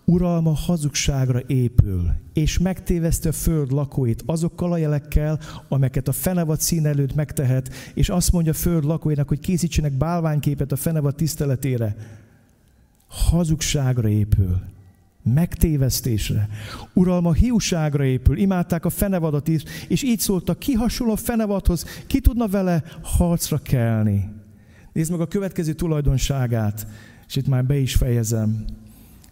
uralma 0.06 0.54
hazugságra 0.54 1.42
épül, 1.48 2.12
és 2.34 2.58
megtéveszti 2.58 3.28
a 3.28 3.32
föld 3.32 3.72
lakóit 3.72 4.24
azokkal 4.26 4.72
a 4.72 4.78
jelekkel, 4.78 5.40
amelyeket 5.68 6.08
a 6.08 6.12
fenevad 6.12 6.60
szín 6.60 6.86
előtt 6.86 7.16
megtehet, 7.16 7.70
és 7.94 8.10
azt 8.10 8.32
mondja 8.32 8.52
a 8.52 8.56
föld 8.56 8.84
lakóinak, 8.84 9.28
hogy 9.28 9.40
készítsenek 9.40 9.92
bálványképet 9.92 10.72
a 10.72 10.76
fenevad 10.76 11.16
tiszteletére. 11.16 11.96
Hazugságra 13.08 14.10
épül, 14.10 14.62
megtévesztésre. 15.24 16.50
Uralma 16.94 17.34
hiúságra 17.34 18.04
épül, 18.04 18.38
imádták 18.38 18.86
a 18.86 18.90
fenevadat 18.90 19.48
is, 19.48 19.64
és 19.88 20.04
így 20.04 20.20
szóltak, 20.20 20.60
ki 20.60 20.74
hasonló 20.74 21.14
a 21.14 21.18
fenevadhoz, 21.18 21.86
ki 22.08 22.20
tudna 22.20 22.48
vele 22.48 22.84
harcra 23.02 23.58
kelni. 23.58 24.32
Nézd 24.94 25.12
meg 25.12 25.20
a 25.20 25.28
következő 25.28 25.74
tulajdonságát, 25.74 26.88
és 27.28 27.36
itt 27.36 27.48
már 27.48 27.66
be 27.66 27.78
is 27.78 27.96
fejezem 27.96 28.66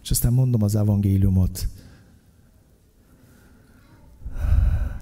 és 0.02 0.10
aztán 0.10 0.32
mondom 0.32 0.62
az 0.62 0.74
evangéliumot. 0.74 1.68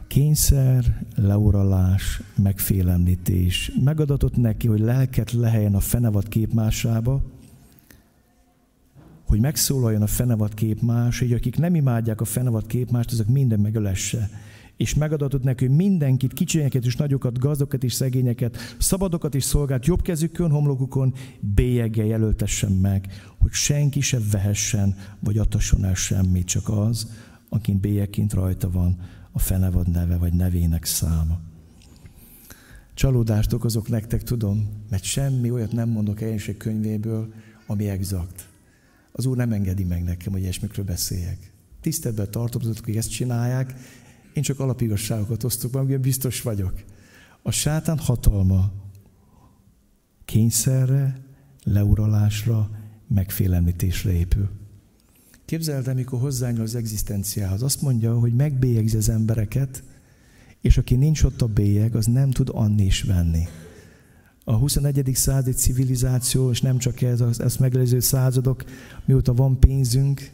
Kényszer, 0.07 1.07
leuralás, 1.15 2.23
megfélemlítés. 2.37 3.73
Megadatott 3.85 4.37
neki, 4.37 4.67
hogy 4.67 4.81
lelket 4.81 5.33
lehelyen 5.33 5.75
a 5.75 5.81
fenevad 5.81 6.29
képmásába, 6.29 7.23
hogy 9.27 9.41
megszólaljon 9.41 10.03
a 10.03 10.07
fenevad 10.07 10.55
képmás, 10.55 11.19
hogy 11.19 11.33
akik 11.33 11.57
nem 11.57 11.75
imádják 11.75 12.21
a 12.21 12.25
fenevad 12.25 12.67
képmást, 12.67 13.13
azok 13.13 13.27
minden 13.27 13.61
megölesse 13.61 14.31
és 14.81 14.95
megadatott 14.95 15.59
hogy 15.59 15.71
mindenkit, 15.71 16.33
kicsinyeket 16.33 16.85
és 16.85 16.97
nagyokat, 16.97 17.39
gazdokat 17.39 17.85
és 17.85 17.93
szegényeket, 17.93 18.57
szabadokat 18.79 19.35
és 19.35 19.45
szolgált 19.45 19.87
jobb 19.87 20.03
kezükön, 20.03 20.51
homlokukon 20.51 21.15
bélyeggel 21.41 22.07
jelöltessen 22.07 22.73
meg, 22.73 23.07
hogy 23.39 23.53
senki 23.53 24.01
se 24.01 24.19
vehessen, 24.31 24.97
vagy 25.19 25.39
adhasson 25.39 25.85
el 25.85 25.95
semmit, 25.95 26.47
csak 26.47 26.69
az, 26.69 27.11
akin 27.49 27.81
bélyekként 27.81 28.33
rajta 28.33 28.71
van 28.71 28.99
a 29.33 29.39
fenevad 29.39 29.89
neve, 29.91 30.17
vagy 30.17 30.33
nevének 30.33 30.85
száma. 30.85 31.41
Csalódást 32.95 33.53
okozok 33.53 33.89
nektek, 33.89 34.23
tudom, 34.23 34.69
mert 34.91 35.03
semmi 35.03 35.51
olyat 35.51 35.73
nem 35.73 35.89
mondok 35.89 36.21
Egyenség 36.21 36.57
könyvéből, 36.57 37.33
ami 37.67 37.89
exakt. 37.89 38.49
Az 39.13 39.27
Úr 39.27 39.37
nem 39.37 39.53
engedi 39.53 39.85
meg 39.85 40.03
nekem, 40.03 40.33
hogy 40.33 40.41
ilyesmikről 40.41 40.85
beszéljek. 40.85 41.53
Tiszteletben 41.81 42.31
tartom 42.31 42.63
azok, 42.63 42.77
akik 42.79 42.97
ezt 42.97 43.11
csinálják, 43.11 43.75
én 44.33 44.43
csak 44.43 44.61
alapigasságokat 44.61 45.45
osztok 45.45 45.87
be, 45.87 45.99
biztos 45.99 46.43
vagyok. 46.43 46.83
A 47.43 47.51
sátán 47.51 47.99
hatalma 47.99 48.73
kényszerre, 50.25 51.21
leuralásra, 51.65 52.71
megfélemlítésre 53.09 54.13
épül. 54.13 54.51
Képzeld 55.45 55.89
el, 55.89 55.95
mikor 55.95 56.21
hozzányúl 56.21 56.63
az 56.63 56.75
egzisztenciához. 56.75 57.63
Azt 57.63 57.83
mondja, 57.83 58.19
hogy 58.19 58.35
megbélyegzi 58.35 58.97
az 58.97 59.09
embereket, 59.09 59.83
És 60.61 60.79
aki 60.79 60.95
nincs 60.95 61.23
ott 61.23 61.43
a 61.43 61.47
bélyeg, 61.47 61.95
az 61.95 62.07
nem 62.07 62.31
tud 62.31 62.51
anni 62.53 62.85
is 62.85 63.03
venni. 63.03 63.49
A 64.45 64.55
21. 64.55 65.11
századi 65.15 65.53
civilizáció, 65.53 66.51
és 66.51 66.61
nem 66.61 66.79
csak 66.79 67.03
ez, 67.03 67.21
az 67.21 67.41
ezt 67.41 67.59
megelőző 67.59 68.01
századok, 68.01 68.65
mióta 69.05 69.35
van 69.35 69.59
pénzünk, 69.59 70.31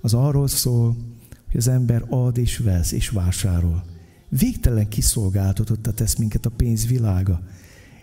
az 0.00 0.14
arról 0.14 0.48
szól, 0.48 0.96
hogy 1.56 1.64
az 1.64 1.74
ember 1.74 2.04
ad 2.08 2.38
és 2.38 2.58
vesz 2.58 2.92
és 2.92 3.08
vásárol. 3.08 3.84
Végtelen 4.28 4.88
kiszolgáltatotta 4.88 5.92
tesz 5.92 6.16
minket 6.16 6.46
a 6.46 6.50
pénz 6.50 6.86
világa. 6.86 7.40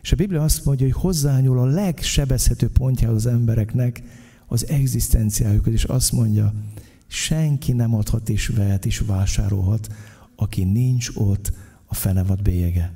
És 0.01 0.11
a 0.11 0.15
Biblia 0.15 0.43
azt 0.43 0.65
mondja, 0.65 0.85
hogy 0.85 1.01
hozzányúl 1.01 1.59
a 1.59 1.65
legsebezhető 1.65 2.69
pontjához 2.69 3.25
az 3.25 3.31
embereknek 3.31 4.03
az 4.47 4.67
egzisztenciájukat, 4.67 5.73
és 5.73 5.83
azt 5.83 6.11
mondja, 6.11 6.53
senki 7.07 7.71
nem 7.71 7.95
adhat 7.95 8.29
és 8.29 8.47
vehet 8.47 8.85
és 8.85 8.99
vásárolhat, 8.99 9.87
aki 10.35 10.63
nincs 10.63 11.09
ott 11.13 11.51
a 11.85 11.93
fenevad 11.93 12.41
bélyege. 12.41 12.93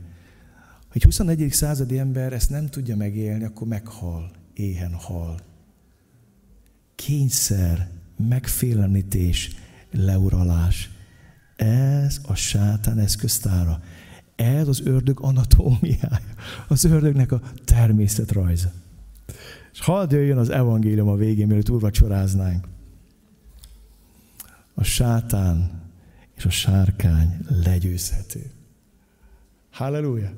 Ha 0.88 0.94
egy 0.94 1.04
21. 1.04 1.48
századi 1.52 2.00
ember 2.00 2.34
ezt 2.34 2.50
nem 2.50 2.68
tudja 2.68 2.96
megélni, 2.96 3.44
akkor 3.44 3.68
meghal, 3.68 4.32
éhen 4.54 4.94
hal. 4.94 5.40
Kényszer, 6.96 7.90
megfélemlítés, 8.28 9.66
leuralás. 9.92 10.90
Ez 11.56 12.20
a 12.28 12.36
sátán 12.36 13.00
eszköztára. 13.00 13.82
Ez 14.36 14.68
az 14.68 14.82
ördög 14.86 15.20
anatómiája. 15.22 16.20
Az 16.68 16.84
ördögnek 16.84 17.32
a 17.32 17.42
természetrajza. 17.66 18.72
És 19.72 19.80
hadd 19.80 20.14
jöjjön 20.14 20.38
az 20.38 20.50
evangélium 20.50 21.08
a 21.08 21.16
végén, 21.16 21.48
mielőtt 21.48 21.70
úrvacsoráznánk. 21.70 22.68
A 24.74 24.84
sátán 24.84 25.82
és 26.36 26.46
a 26.46 26.50
sárkány 26.50 27.38
legyőzhető. 27.64 28.52
Halleluja! 29.72 30.32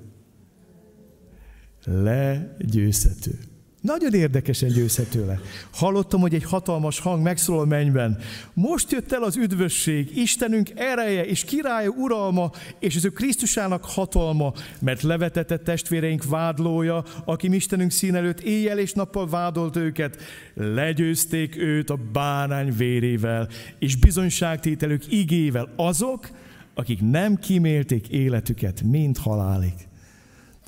Legyőzhető. 1.83 3.39
Nagyon 3.81 4.13
érdekesen 4.13 4.69
győzhető 4.69 5.25
le. 5.25 5.39
Hallottam, 5.71 6.21
hogy 6.21 6.33
egy 6.33 6.43
hatalmas 6.43 6.99
hang 6.99 7.23
megszólal 7.23 7.65
mennyben. 7.65 8.17
Most 8.53 8.91
jött 8.91 9.11
el 9.11 9.23
az 9.23 9.37
üdvösség, 9.37 10.17
Istenünk 10.17 10.69
ereje 10.75 11.25
és 11.25 11.43
királya 11.43 11.89
uralma, 11.89 12.51
és 12.79 12.95
az 12.95 13.05
ő 13.05 13.09
Krisztusának 13.09 13.85
hatalma, 13.85 14.53
mert 14.81 15.01
levetette 15.01 15.57
testvéreink 15.57 16.23
vádlója, 16.23 17.03
aki 17.25 17.55
Istenünk 17.55 17.91
szín 17.91 18.15
előtt 18.15 18.39
éjjel 18.39 18.79
és 18.79 18.93
nappal 18.93 19.27
vádolt 19.27 19.75
őket. 19.75 20.17
Legyőzték 20.53 21.57
őt 21.57 21.89
a 21.89 21.99
bánány 22.13 22.73
vérével, 22.77 23.47
és 23.79 23.95
bizonyságtételük 23.95 25.11
igével 25.11 25.73
azok, 25.75 26.29
akik 26.73 27.01
nem 27.01 27.35
kimélték 27.35 28.07
életüket, 28.07 28.81
mint 28.81 29.17
halálig 29.17 29.88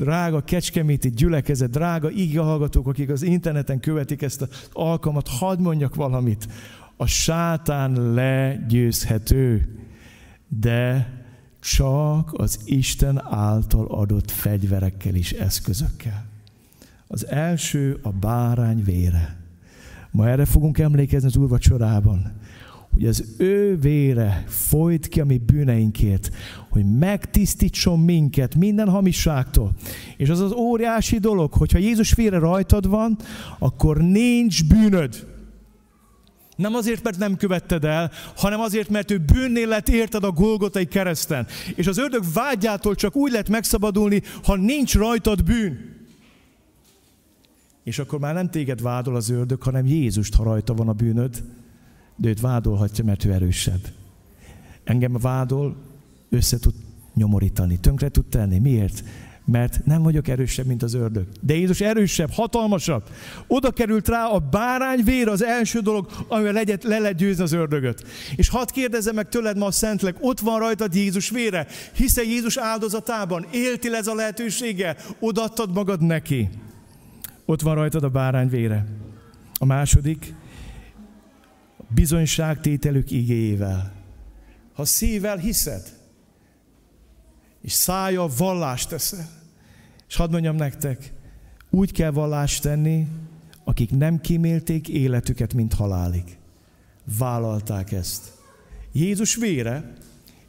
drága 0.01 0.41
kecskeméti 0.41 1.09
gyülekezet, 1.09 1.69
drága 1.69 2.09
hallgatók, 2.35 2.87
akik 2.87 3.09
az 3.09 3.21
interneten 3.21 3.79
követik 3.79 4.21
ezt 4.21 4.41
az 4.41 4.69
alkalmat, 4.71 5.27
hadd 5.27 5.59
mondjak 5.59 5.95
valamit. 5.95 6.47
A 6.97 7.05
sátán 7.05 8.13
legyőzhető, 8.13 9.75
de 10.47 11.13
csak 11.59 12.33
az 12.33 12.59
Isten 12.65 13.21
által 13.23 13.85
adott 13.85 14.31
fegyverekkel 14.31 15.15
és 15.15 15.31
eszközökkel. 15.31 16.25
Az 17.07 17.27
első 17.27 17.99
a 18.01 18.09
bárány 18.09 18.83
vére. 18.83 19.35
Ma 20.11 20.29
erre 20.29 20.45
fogunk 20.45 20.77
emlékezni 20.77 21.27
az 21.27 21.37
úrvacsorában 21.37 22.31
hogy 22.93 23.05
az 23.05 23.23
ő 23.37 23.77
vére 23.77 24.43
folyt 24.47 25.07
ki 25.07 25.19
a 25.21 25.25
mi 25.25 25.37
bűneinkért, 25.37 26.29
hogy 26.69 26.97
megtisztítson 26.97 27.99
minket 27.99 28.55
minden 28.55 28.89
hamiságtól. 28.89 29.71
És 30.17 30.29
az 30.29 30.39
az 30.39 30.51
óriási 30.51 31.17
dolog, 31.17 31.53
hogyha 31.53 31.77
Jézus 31.77 32.13
vére 32.13 32.39
rajtad 32.39 32.87
van, 32.87 33.17
akkor 33.59 33.97
nincs 33.97 34.67
bűnöd. 34.67 35.27
Nem 36.55 36.73
azért, 36.73 37.03
mert 37.03 37.17
nem 37.17 37.35
követted 37.35 37.85
el, 37.85 38.11
hanem 38.35 38.59
azért, 38.59 38.89
mert 38.89 39.11
ő 39.11 39.17
bűnnél 39.17 39.67
lett 39.67 39.89
érted 39.89 40.23
a 40.23 40.31
Golgotai 40.31 40.85
kereszten. 40.85 41.47
És 41.75 41.87
az 41.87 41.97
ördög 41.97 42.23
vágyától 42.33 42.95
csak 42.95 43.15
úgy 43.15 43.31
lehet 43.31 43.49
megszabadulni, 43.49 44.21
ha 44.43 44.55
nincs 44.55 44.95
rajtad 44.95 45.43
bűn. 45.43 45.99
És 47.83 47.99
akkor 47.99 48.19
már 48.19 48.33
nem 48.33 48.49
téged 48.49 48.81
vádol 48.81 49.15
az 49.15 49.29
ördög, 49.29 49.61
hanem 49.61 49.85
Jézust, 49.85 50.35
ha 50.35 50.43
rajta 50.43 50.73
van 50.73 50.87
a 50.87 50.93
bűnöd 50.93 51.43
de 52.21 52.29
őt 52.29 52.39
vádolhatja, 52.39 53.03
mert 53.03 53.25
ő 53.25 53.31
erősebb. 53.31 53.81
Engem 54.83 55.17
vádol, 55.21 55.75
össze 56.29 56.59
tud 56.59 56.73
nyomorítani, 57.13 57.79
tönkre 57.79 58.09
tud 58.09 58.25
tenni. 58.25 58.59
Miért? 58.59 59.03
Mert 59.45 59.85
nem 59.85 60.01
vagyok 60.01 60.27
erősebb, 60.27 60.65
mint 60.65 60.83
az 60.83 60.93
ördög. 60.93 61.27
De 61.41 61.53
Jézus 61.55 61.81
erősebb, 61.81 62.31
hatalmasabb. 62.31 63.03
Oda 63.47 63.71
került 63.71 64.07
rá 64.07 64.25
a 64.25 64.39
bárány 64.39 65.03
vér 65.03 65.27
az 65.27 65.43
első 65.43 65.79
dolog, 65.79 66.09
amivel 66.27 66.53
legyet, 66.53 66.83
le 66.83 66.99
lehet 66.99 67.17
győzni 67.17 67.43
az 67.43 67.51
ördögöt. 67.51 68.03
És 68.35 68.49
hadd 68.49 68.67
kérdezem 68.71 69.15
meg 69.15 69.29
tőled 69.29 69.57
ma 69.57 69.65
a 69.65 69.71
Szentleg, 69.71 70.15
ott 70.19 70.39
van 70.39 70.59
rajtad 70.59 70.95
Jézus 70.95 71.29
vére, 71.29 71.67
hiszen 71.93 72.25
Jézus 72.25 72.57
áldozatában 72.57 73.45
éltél 73.51 73.95
ez 73.95 74.07
a 74.07 74.15
lehetősége, 74.15 74.95
odaadtad 75.19 75.73
magad 75.73 76.01
neki. 76.01 76.49
Ott 77.45 77.61
van 77.61 77.75
rajtad 77.75 78.03
a 78.03 78.09
bárány 78.09 78.49
vére. 78.49 78.85
A 79.59 79.65
második, 79.65 80.33
bizonyságtételük 81.93 83.11
igével. 83.11 83.93
Ha 84.73 84.85
szívvel 84.85 85.37
hiszed, 85.37 85.99
és 87.61 87.71
szája 87.71 88.27
vallást 88.37 88.89
teszel, 88.89 89.29
és 90.07 90.15
hadd 90.15 90.31
mondjam 90.31 90.55
nektek, 90.55 91.13
úgy 91.69 91.91
kell 91.91 92.11
vallást 92.11 92.61
tenni, 92.61 93.07
akik 93.63 93.89
nem 93.89 94.21
kimélték 94.21 94.87
életüket, 94.87 95.53
mint 95.53 95.73
halálig. 95.73 96.23
Vállalták 97.17 97.91
ezt. 97.91 98.31
Jézus 98.91 99.35
vére, 99.35 99.93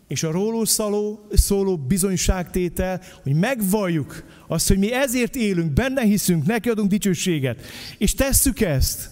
és 0.09 0.22
a 0.22 0.30
róló 0.30 0.64
szóló, 0.64 1.26
szóló 1.32 1.76
bizonyságtétel, 1.76 3.01
hogy 3.22 3.34
megvalljuk 3.34 4.24
azt, 4.47 4.68
hogy 4.68 4.78
mi 4.78 4.93
ezért 4.93 5.36
élünk, 5.36 5.72
benne 5.72 6.03
hiszünk, 6.03 6.47
neki 6.47 6.68
adunk 6.68 6.90
dicsőséget, 6.90 7.61
és 7.99 8.14
tesszük 8.14 8.61
ezt, 8.61 9.11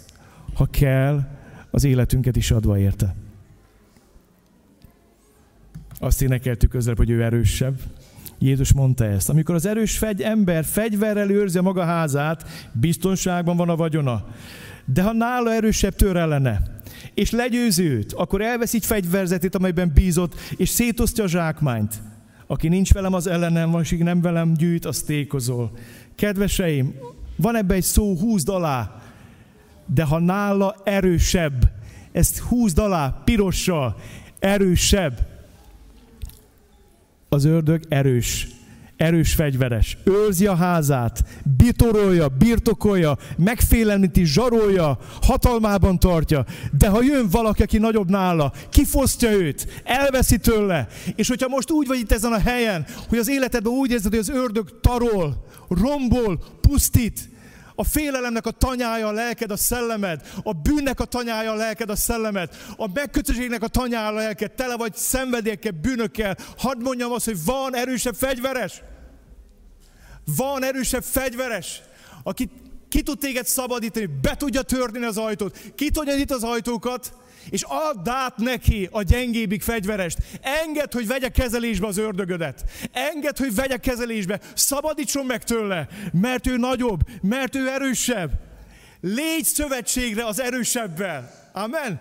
ha 0.54 0.66
kell, 0.66 1.39
az 1.70 1.84
életünket 1.84 2.36
is 2.36 2.50
adva 2.50 2.78
érte. 2.78 3.14
Azt 5.98 6.22
énekeltük 6.22 6.70
közel, 6.70 6.94
hogy 6.96 7.10
ő 7.10 7.22
erősebb. 7.22 7.80
Jézus 8.38 8.72
mondta 8.72 9.04
ezt. 9.04 9.28
Amikor 9.28 9.54
az 9.54 9.66
erős 9.66 9.98
fegy 9.98 10.22
ember 10.22 10.64
fegyverrel 10.64 11.30
őrzi 11.30 11.58
a 11.58 11.62
maga 11.62 11.84
házát, 11.84 12.44
biztonságban 12.72 13.56
van 13.56 13.68
a 13.68 13.76
vagyona. 13.76 14.26
De 14.84 15.02
ha 15.02 15.12
nála 15.12 15.52
erősebb 15.52 15.94
tör 15.94 16.16
ellene, 16.16 16.62
és 17.14 17.30
legyőzi 17.30 17.84
őt, 17.84 18.12
akkor 18.12 18.40
elvesz 18.40 18.72
így 18.72 18.86
fegyverzetét, 18.86 19.54
amelyben 19.54 19.90
bízott, 19.94 20.34
és 20.56 20.68
szétosztja 20.68 21.24
a 21.24 21.28
zsákmányt. 21.28 21.94
Aki 22.46 22.68
nincs 22.68 22.92
velem, 22.92 23.14
az 23.14 23.26
ellenem 23.26 23.70
van, 23.70 23.80
és 23.80 23.96
nem 23.98 24.20
velem 24.20 24.52
gyűjt, 24.52 24.84
az 24.84 25.02
tékozol. 25.02 25.70
Kedveseim, 26.14 26.94
van 27.36 27.56
ebbe 27.56 27.74
egy 27.74 27.82
szó, 27.82 28.16
húzd 28.16 28.48
alá 28.48 29.02
de 29.94 30.04
ha 30.04 30.18
nála 30.18 30.76
erősebb, 30.84 31.70
ezt 32.12 32.38
húzd 32.38 32.78
alá 32.78 33.22
pirossal, 33.24 33.96
erősebb. 34.38 35.28
Az 37.28 37.44
ördög 37.44 37.82
erős, 37.88 38.48
erős 38.96 39.34
fegyveres. 39.34 39.98
Őrzi 40.04 40.46
a 40.46 40.54
házát, 40.54 41.24
bitorolja, 41.56 42.28
birtokolja, 42.28 43.18
megfélemlíti, 43.36 44.24
zsarolja, 44.24 44.98
hatalmában 45.22 45.98
tartja. 45.98 46.44
De 46.78 46.88
ha 46.88 47.02
jön 47.02 47.28
valaki, 47.30 47.62
aki 47.62 47.78
nagyobb 47.78 48.10
nála, 48.10 48.52
kifosztja 48.70 49.30
őt, 49.30 49.82
elveszi 49.84 50.38
tőle. 50.38 50.88
És 51.16 51.28
hogyha 51.28 51.48
most 51.48 51.70
úgy 51.70 51.86
vagy 51.86 51.98
itt 51.98 52.12
ezen 52.12 52.32
a 52.32 52.40
helyen, 52.40 52.86
hogy 53.08 53.18
az 53.18 53.28
életedben 53.28 53.72
úgy 53.72 53.90
érzed, 53.90 54.10
hogy 54.10 54.20
az 54.20 54.28
ördög 54.28 54.80
tarol, 54.80 55.44
rombol, 55.68 56.42
pusztít, 56.60 57.29
a 57.80 57.84
félelemnek 57.84 58.46
a 58.46 58.50
tanyája 58.50 59.08
a 59.08 59.12
lelked, 59.12 59.50
a 59.50 59.56
szellemed. 59.56 60.20
A 60.42 60.52
bűnnek 60.52 61.00
a 61.00 61.04
tanyája 61.04 61.52
a 61.52 61.54
lelked, 61.54 61.90
a 61.90 61.96
szellemed. 61.96 62.56
A 62.76 62.88
megkötözségnek 62.94 63.62
a 63.62 63.68
tanyája 63.68 64.08
a 64.08 64.12
lelked. 64.12 64.52
Tele 64.52 64.76
vagy 64.76 64.94
szenvedélyekkel, 64.94 65.72
bűnökkel. 65.72 66.36
Hadd 66.58 66.82
mondjam 66.82 67.12
azt, 67.12 67.24
hogy 67.24 67.44
van 67.44 67.76
erősebb 67.76 68.14
fegyveres. 68.14 68.82
Van 70.36 70.64
erősebb 70.64 71.02
fegyveres, 71.02 71.82
aki 72.22 72.50
ki 72.88 73.02
tud 73.02 73.18
téged 73.18 73.46
szabadítani, 73.46 74.06
be 74.22 74.36
tudja 74.36 74.62
törni 74.62 75.04
az 75.04 75.16
ajtót, 75.16 75.58
ki 75.74 75.90
tudja 75.90 76.14
itt 76.14 76.30
az 76.30 76.42
ajtókat, 76.42 77.12
és 77.50 77.62
add 77.62 78.08
át 78.08 78.36
neki 78.36 78.88
a 78.90 79.02
gyengébbik 79.02 79.62
fegyverest. 79.62 80.18
Engedd, 80.40 80.92
hogy 80.92 81.06
vegye 81.06 81.28
kezelésbe 81.28 81.86
az 81.86 81.98
ördögödet. 81.98 82.64
Engedd, 82.92 83.38
hogy 83.38 83.54
vegye 83.54 83.76
kezelésbe. 83.76 84.40
Szabadítson 84.54 85.26
meg 85.26 85.44
tőle, 85.44 85.88
mert 86.12 86.46
ő 86.46 86.56
nagyobb, 86.56 87.00
mert 87.22 87.54
ő 87.54 87.68
erősebb. 87.68 88.30
Légy 89.00 89.44
szövetségre 89.44 90.26
az 90.26 90.40
erősebbel. 90.40 91.30
Amen. 91.52 92.00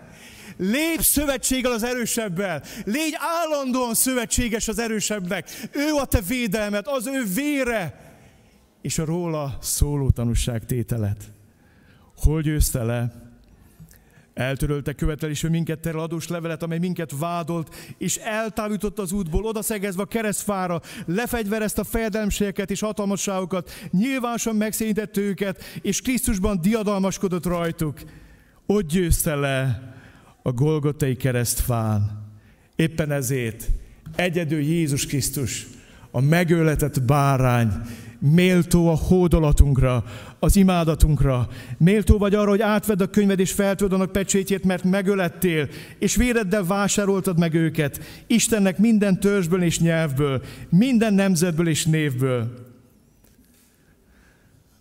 Lép 0.56 1.00
szövetséggel 1.00 1.72
az 1.72 1.82
erősebbel. 1.82 2.62
Légy 2.84 3.16
állandóan 3.18 3.94
szövetséges 3.94 4.68
az 4.68 4.78
erősebbnek. 4.78 5.50
Ő 5.72 5.92
a 5.94 6.04
te 6.04 6.20
védelmet, 6.20 6.88
az 6.88 7.06
ő 7.06 7.24
vére, 7.34 8.08
és 8.82 8.98
a 8.98 9.04
róla 9.04 9.58
szóló 9.60 10.10
tanúság 10.10 10.64
tételet. 10.64 11.32
Hol 12.16 12.40
győzte 12.40 12.82
le? 12.82 13.29
Eltörölte 14.34 14.92
követelésű 14.92 15.48
minket 15.48 15.78
terül 15.78 16.00
adós 16.00 16.28
levelet, 16.28 16.62
amely 16.62 16.78
minket 16.78 17.12
vádolt, 17.18 17.94
és 17.98 18.16
eltávított 18.16 18.98
az 18.98 19.12
útból, 19.12 19.44
odaszegezve 19.44 20.02
a 20.02 20.06
keresztfára, 20.06 20.80
lefegyverezte 21.06 21.80
a 21.80 21.84
fejedelmségeket 21.84 22.70
és 22.70 22.80
hatalmasságokat, 22.80 23.70
nyilvánosan 23.90 24.56
megszényítette 24.56 25.20
őket, 25.20 25.62
és 25.82 26.00
Krisztusban 26.00 26.60
diadalmaskodott 26.60 27.46
rajtuk. 27.46 27.98
Ott 28.66 28.88
győzte 28.88 29.34
le 29.34 29.82
a 30.42 30.52
Golgotai 30.52 31.16
keresztfán. 31.16 32.28
Éppen 32.76 33.10
ezért 33.10 33.68
egyedül 34.16 34.60
Jézus 34.60 35.06
Krisztus, 35.06 35.66
a 36.10 36.20
megöletett 36.20 37.02
bárány, 37.02 37.72
méltó 38.20 38.88
a 38.88 38.96
hódolatunkra, 38.96 40.04
az 40.38 40.56
imádatunkra. 40.56 41.48
Méltó 41.78 42.18
vagy 42.18 42.34
arra, 42.34 42.50
hogy 42.50 42.60
átvedd 42.60 43.02
a 43.02 43.06
könyved 43.06 43.38
és 43.38 43.52
feltöld 43.52 43.92
annak 43.92 44.12
pecsétjét, 44.12 44.64
mert 44.64 44.84
megölettél, 44.84 45.68
és 45.98 46.16
véreddel 46.16 46.64
vásároltad 46.64 47.38
meg 47.38 47.54
őket. 47.54 48.00
Istennek 48.26 48.78
minden 48.78 49.20
törzsből 49.20 49.62
és 49.62 49.80
nyelvből, 49.80 50.42
minden 50.68 51.14
nemzetből 51.14 51.68
és 51.68 51.84
névből. 51.84 52.68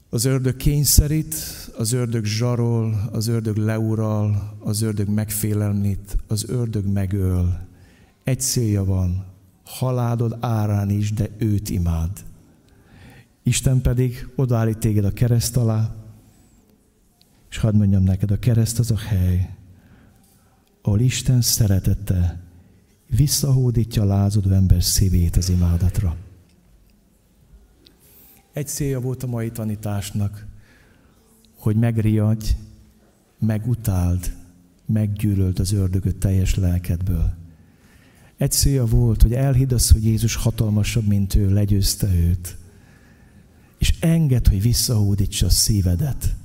Az 0.10 0.26
ördög 0.26 0.56
kényszerít, 0.56 1.36
az 1.78 1.92
ördög 1.92 2.26
zsarol, 2.26 3.10
az 3.12 3.28
ördög 3.28 3.56
leural, 3.56 4.58
az 4.60 4.82
ördög 4.82 5.08
megfélelmít, 5.08 6.18
az 6.28 6.46
ördög 6.50 6.86
megöl. 6.86 7.68
Egy 8.24 8.40
célja 8.40 8.84
van, 8.84 9.26
halálod 9.66 10.38
árán 10.40 10.90
is, 10.90 11.14
de 11.14 11.30
őt 11.38 11.70
imád. 11.70 12.10
Isten 13.50 13.82
pedig 13.82 14.28
odaállít 14.36 14.78
téged 14.78 15.06
a 15.06 15.12
kereszt 15.12 15.58
alá, 15.58 15.96
és 17.50 17.58
hadd 17.58 17.76
mondjam 17.76 18.04
neked, 18.04 18.32
a 18.32 18.40
kereszt 18.40 18.80
az 18.80 18.92
a 18.92 18.98
hely, 18.98 19.56
ahol 20.82 21.00
Isten 21.00 21.42
szeretette 21.42 22.42
visszahódítja 23.08 24.04
lázadó 24.04 24.50
ember 24.50 24.84
szívét 24.84 25.36
az 25.36 25.50
imádatra. 25.50 26.16
Egy 28.54 28.68
célja 28.68 29.00
volt 29.00 29.24
a 29.24 29.28
mai 29.28 29.52
tanításnak, 29.52 30.46
hogy 31.58 31.76
megriadj, 31.76 32.56
megutáld, 33.40 34.34
meggyűlölt 34.86 35.60
az 35.60 35.72
ördögöt 35.72 36.16
teljes 36.16 36.56
lelkedből. 36.56 37.34
Egy 38.38 38.52
célja 38.52 38.86
volt, 38.86 39.22
hogy 39.22 39.34
elhidd 39.34 39.74
azt, 39.74 39.92
hogy 39.92 40.06
Jézus 40.06 40.36
hatalmasabb, 40.36 41.08
mint 41.08 41.36
ő, 41.36 41.54
legyőzte 41.54 42.14
őt. 42.14 42.58
És 43.80 43.94
enged, 44.00 44.48
hogy 44.48 44.62
visszahódítsa 44.62 45.46
a 45.46 45.50
szívedet. 45.50 46.36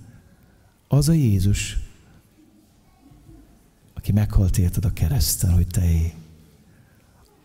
Az 0.88 1.08
a 1.08 1.12
Jézus, 1.12 1.78
aki 3.94 4.12
meghalt 4.12 4.58
érted 4.58 4.84
a 4.84 4.92
kereszten, 4.92 5.52
hogy 5.52 5.66
te 5.66 5.90
éj. 5.90 6.12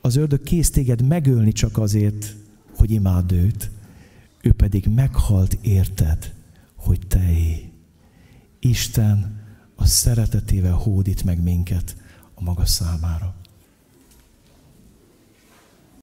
Az 0.01 0.15
ördög 0.15 0.43
kész 0.43 0.69
téged 0.69 1.01
megölni 1.01 1.51
csak 1.51 1.77
azért, 1.77 2.35
hogy 2.75 2.91
imád 2.91 3.31
őt 3.31 3.69
ő 4.41 4.53
pedig 4.53 4.87
meghalt 4.87 5.57
érted, 5.61 6.33
hogy 6.75 7.07
te 7.07 7.31
éj. 7.31 7.71
Isten 8.59 9.41
a 9.75 9.85
szeretetével 9.85 10.73
hódít 10.73 11.23
meg 11.23 11.43
minket 11.43 11.95
a 12.33 12.43
maga 12.43 12.65
számára. 12.65 13.35